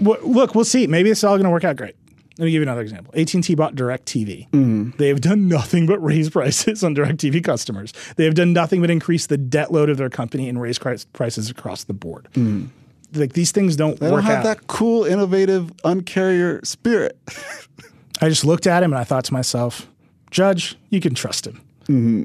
[0.00, 0.86] Well, look, we'll see.
[0.86, 1.94] Maybe it's all going to work out great.
[2.38, 3.12] Let me give you another example.
[3.14, 4.48] AT&T bought DirecTV.
[4.50, 4.90] Mm-hmm.
[4.96, 7.92] They have done nothing but raise prices on DirecTV customers.
[8.16, 10.96] They have done nothing but increase the debt load of their company and raise pri-
[11.12, 12.28] prices across the board.
[12.32, 12.68] Mm-hmm.
[13.14, 14.44] Like these things don't They work don't have out.
[14.44, 17.18] that cool, innovative, uncarrier spirit.
[18.20, 19.88] I just looked at him and I thought to myself,
[20.30, 21.60] Judge, you can trust him.
[21.84, 22.22] Mm-hmm.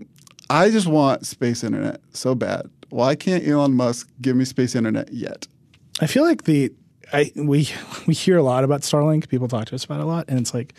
[0.50, 2.70] I just want space internet so bad.
[2.90, 5.48] Why can't Elon Musk give me space internet yet?
[6.00, 6.72] I feel like the
[7.12, 7.70] I we
[8.08, 9.28] we hear a lot about Starlink.
[9.28, 10.74] People talk to us about it a lot, and it's like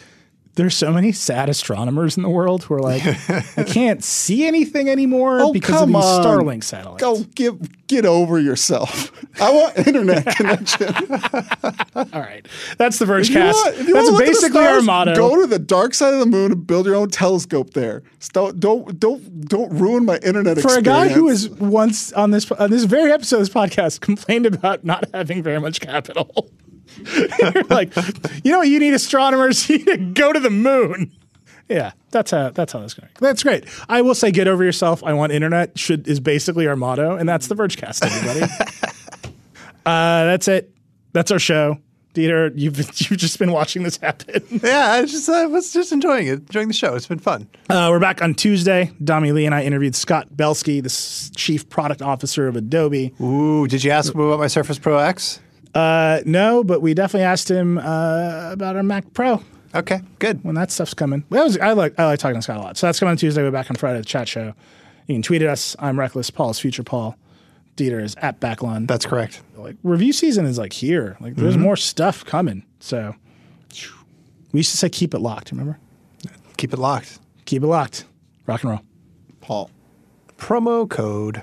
[0.58, 3.02] there's so many sad astronomers in the world who are like,
[3.56, 6.24] I can't see anything anymore Oh, because of these on.
[6.24, 7.00] Starlink satellites.
[7.02, 9.10] Go get get over yourself.
[9.40, 10.88] I want internet connection.
[11.94, 13.56] All right, that's the Verge cast.
[13.64, 15.14] want- if you That's wanna look at the basically our stars, motto.
[15.14, 18.02] Go to the dark side of the moon and build your own telescope there.
[18.32, 22.50] Don't don't don't don't ruin my internet for a guy who was once on this
[22.52, 26.50] on this very episode of this podcast complained about not having very much capital.
[27.54, 27.94] You're like,
[28.44, 28.68] you know what?
[28.68, 29.68] You need astronomers.
[29.70, 31.12] You need to go to the moon.
[31.68, 33.10] Yeah, that's how that's how that's going.
[33.20, 33.64] That's great.
[33.88, 35.04] I will say, get over yourself.
[35.04, 35.78] I want internet.
[35.78, 38.50] Should is basically our motto, and that's the Vergecast, everybody.
[39.86, 40.72] uh, that's it.
[41.12, 41.78] That's our show.
[42.14, 44.42] Dieter, you've you've just been watching this happen.
[44.62, 46.94] yeah, I just I was just enjoying it, enjoying the show.
[46.94, 47.46] It's been fun.
[47.68, 48.90] Uh, we're back on Tuesday.
[49.04, 53.12] Dami Lee and I interviewed Scott Belsky, the s- chief product officer of Adobe.
[53.20, 55.40] Ooh, did you ask him about my Surface Pro X?
[55.74, 59.42] Uh, no, but we definitely asked him uh, about our Mac Pro
[59.74, 60.42] Okay, good.
[60.44, 61.24] when that stuff's coming.
[61.30, 62.76] That was, I like I like talking to Scott a lot.
[62.76, 63.42] So that's coming on Tuesday.
[63.42, 63.98] We're back on Friday.
[63.98, 64.54] The chat show.
[65.06, 65.76] You can tweet at us.
[65.78, 66.30] I'm reckless.
[66.30, 67.16] Paul's future Paul.
[67.76, 68.86] Dieter is at backlon.
[68.86, 69.40] That's correct.
[69.56, 71.16] like review season is like here.
[71.20, 72.64] Like there's more stuff coming.
[72.80, 73.14] So
[74.52, 75.50] we used to say keep it locked.
[75.52, 75.78] Remember?
[76.56, 77.20] Keep it locked.
[77.44, 78.04] Keep it locked.
[78.46, 78.80] Rock and roll.
[79.40, 79.70] Paul.
[80.38, 81.42] Promo code.